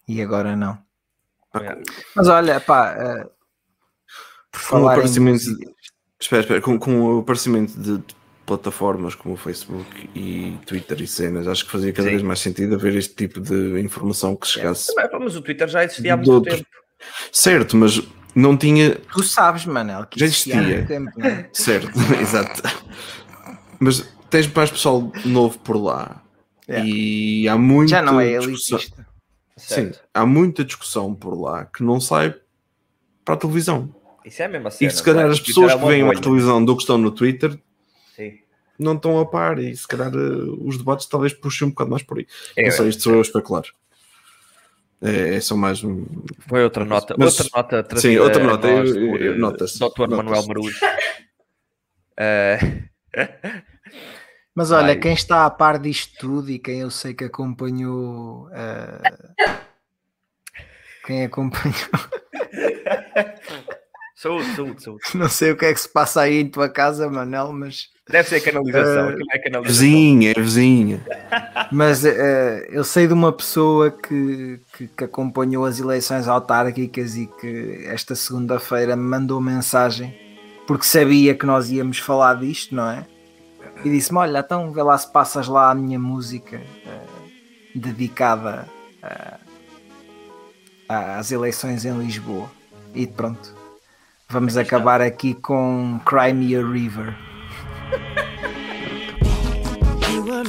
E 0.09 0.23
agora 0.23 0.55
não. 0.55 0.78
É. 1.55 1.77
Mas 2.14 2.28
olha, 2.28 2.60
pá, 2.60 2.94
uh, 2.94 3.31
por 4.51 4.60
com 4.60 4.66
falar 4.66 4.82
o 4.82 4.89
aparecimento, 4.90 5.43
em 5.51 5.74
espera, 6.20 6.43
espera, 6.43 6.60
com, 6.60 6.78
com 6.78 7.01
o 7.02 7.20
aparecimento 7.20 7.78
de, 7.78 7.98
de 7.98 8.16
plataformas 8.44 9.14
como 9.14 9.35
o 9.35 9.36
Facebook 9.36 10.09
e 10.14 10.56
Twitter 10.64 11.01
e 11.02 11.06
cenas, 11.06 11.48
acho 11.48 11.64
que 11.64 11.70
fazia 11.70 11.93
cada 11.93 12.09
Sim. 12.09 12.14
vez 12.14 12.23
mais 12.23 12.39
sentido 12.39 12.77
haver 12.77 12.94
este 12.94 13.14
tipo 13.14 13.40
de 13.40 13.81
informação 13.81 14.36
que 14.36 14.47
chegasse. 14.47 14.93
É, 14.98 15.18
mas 15.18 15.35
o 15.35 15.43
Twitter 15.43 15.66
já 15.66 15.82
existia 15.82 16.14
há 16.14 16.16
muito 16.16 16.32
outro. 16.32 16.55
tempo. 16.55 16.68
Certo, 17.32 17.77
mas 17.77 18.01
não 18.37 18.55
tinha. 18.55 18.95
Tu 18.95 19.23
sabes, 19.23 19.65
Manel, 19.65 20.05
que 20.05 20.21
já 20.21 20.27
existia. 20.27 20.85
Tempo, 20.85 21.11
é? 21.25 21.49
Certo, 21.55 21.91
exato. 22.21 22.63
Mas 23.81 24.07
tens 24.29 24.47
mais 24.53 24.71
pessoal 24.71 25.11
novo 25.25 25.59
por 25.61 25.77
lá. 25.77 26.23
Yeah. 26.69 26.87
E 26.87 27.49
há 27.49 27.57
muita 27.57 27.91
Já 27.91 28.03
não 28.03 28.21
é 28.21 28.39
discussão. 28.39 28.79
Sim, 29.57 29.93
há 30.13 30.27
muita 30.27 30.65
discussão 30.65 31.15
por 31.15 31.35
lá 31.35 31.65
que 31.65 31.83
não 31.83 31.99
sai 31.99 32.35
para 33.25 33.35
a 33.35 33.39
televisão. 33.39 33.95
Isso 34.23 34.43
é 34.43 34.45
a 34.45 34.49
mesma 34.49 34.71
cena. 34.71 34.91
E 34.91 34.95
se 34.95 35.03
calhar 35.03 35.31
as 35.31 35.41
pessoas 35.41 35.73
é 35.73 35.79
que 35.79 35.87
veem 35.87 36.07
a 36.07 36.21
televisão 36.21 36.63
do 36.63 36.77
que 36.77 36.83
estão 36.83 36.99
no 36.99 37.11
Twitter 37.11 37.59
Sim. 38.15 38.39
não 38.79 38.95
estão 38.95 39.19
a 39.19 39.25
par 39.25 39.59
e 39.59 39.75
se 39.75 39.87
calhar 39.87 40.15
uh, 40.15 40.69
os 40.69 40.77
debates 40.77 41.07
talvez 41.07 41.33
puxem 41.33 41.69
um 41.69 41.71
bocado 41.71 41.91
mais 41.91 42.03
por 42.03 42.19
aí. 42.19 42.27
É, 42.55 42.65
não 42.65 42.71
sei, 42.73 42.89
isto 42.89 43.05
sou 43.05 43.13
eu 43.15 43.21
a 43.21 43.23
especular. 43.23 43.63
É, 45.02 45.35
é 45.36 45.40
só 45.40 45.56
mais 45.56 45.85
um. 45.85 46.06
Foi 46.48 46.64
outra 46.64 46.85
nota. 46.85 47.14
Mas, 47.18 47.39
outra 47.40 47.78
nota 47.78 48.01
Sim, 48.01 48.18
outra 48.18 48.43
nota. 48.43 48.68
Eu, 48.68 49.16
eu, 49.16 49.39
notas. 49.39 49.78
Dr. 49.78 50.09
Manuel 50.09 50.47
Marujo. 50.47 50.78
uh... 52.18 52.86
Mas 54.55 54.70
olha, 54.70 54.94
Ai. 54.94 54.97
quem 54.97 55.12
está 55.12 55.44
a 55.44 55.51
par 55.51 55.78
disto 55.78 56.16
tudo 56.18 56.51
e 56.51 56.59
quem 56.59 56.81
eu 56.81 56.90
sei 56.90 57.12
que 57.12 57.24
acompanhou. 57.24 58.47
Uh... 58.47 59.02
Quem 61.05 61.24
acompanhou. 61.24 61.74
Saúde, 64.16 64.56
saúde, 64.56 64.82
saúde. 64.82 65.02
Não 65.14 65.28
sei 65.28 65.51
o 65.52 65.56
que 65.59 65.66
é 65.66 65.74
que 65.74 65.78
se 65.78 65.89
passa 65.93 66.23
aí 66.23 66.40
em 66.40 66.48
tua 66.48 66.70
casa, 66.70 67.09
Manel, 67.10 67.52
mas. 67.52 67.90
Deve 68.09 68.28
ser 68.28 68.41
canalização. 68.41 69.09
Uh, 69.09 69.16
é 69.33 69.39
canalização. 69.39 69.62
Vizinha, 69.62 70.31
é 70.31 70.41
vizinha. 70.41 71.01
Mas 71.73 72.05
uh, 72.05 72.09
eu 72.70 72.85
sei 72.85 73.07
de 73.07 73.12
uma 73.12 73.33
pessoa 73.33 73.91
que, 73.91 74.61
que, 74.77 74.87
que, 74.87 75.05
acompanhou 75.05 75.65
as 75.65 75.81
eleições 75.81 76.28
autárquicas 76.28 77.16
e 77.16 77.27
que 77.27 77.85
esta 77.87 78.15
segunda-feira 78.15 78.95
me 78.95 79.03
mandou 79.03 79.41
mensagem 79.41 80.16
porque 80.66 80.85
sabia 80.85 81.35
que 81.35 81.47
nós 81.47 81.70
íamos 81.70 81.99
falar 81.99 82.35
disto, 82.35 82.74
não 82.74 82.91
é? 82.91 83.07
E 83.85 83.91
disse-me: 83.91 84.19
Olha, 84.19 84.39
então 84.39 84.73
vê 84.73 84.83
lá 84.83 84.97
se 84.97 85.11
passas 85.12 85.49
lá 85.49 85.70
a 85.70 85.74
minha 85.74 85.99
música 85.99 86.57
uh, 86.57 87.31
dedicada 87.74 88.66
às 90.89 91.31
eleições 91.31 91.85
em 91.85 91.97
Lisboa. 91.99 92.51
E 92.95 93.07
pronto 93.07 93.55
Vamos 94.28 94.57
acabar 94.57 95.01
aqui 95.01 95.35
com 95.35 96.01
Cry 96.05 96.33
Me 96.33 96.57
a 96.57 96.61
River. 96.61 97.36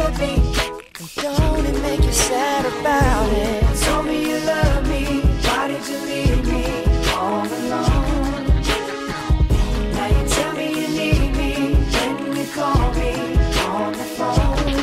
look 0.00 0.12
at 0.12 0.20
me 0.20 0.34
and 0.98 1.14
don't 1.16 1.66
it 1.66 1.82
make 1.82 2.02
you 2.02 2.12
sad 2.12 2.64
about 2.66 3.28
it? 3.32 3.62
Tell 3.82 4.02
me 4.02 4.30
you 4.30 4.38
love 4.40 4.88
me, 4.88 5.04
why 5.44 5.68
did 5.68 5.86
you 5.88 5.98
leave 6.10 6.44
me 6.52 6.64
all 7.14 7.46
alone? 7.46 8.46
Now 9.94 10.08
you 10.16 10.28
tell 10.28 10.52
me 10.54 10.66
you 10.80 10.88
need 11.00 11.30
me, 11.40 11.52
when 11.94 12.36
you 12.36 12.46
call 12.58 12.86
me 12.98 13.12
on 13.76 13.92
the 13.92 14.08
phone. 14.16 14.74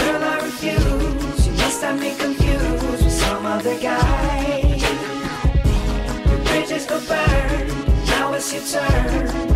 Girl, 0.00 0.22
I 0.32 0.36
refuse, 0.44 1.46
you 1.46 1.52
must 1.62 1.82
have 1.82 1.98
me 2.00 2.14
confused 2.16 3.04
with 3.04 3.12
some 3.12 3.46
other 3.46 3.78
guy. 3.80 4.78
Your 6.28 6.38
bridges 6.44 6.84
were 6.90 7.04
burned, 7.10 8.06
now 8.08 8.34
it's 8.34 8.52
your 8.52 8.62
turn. 8.62 9.55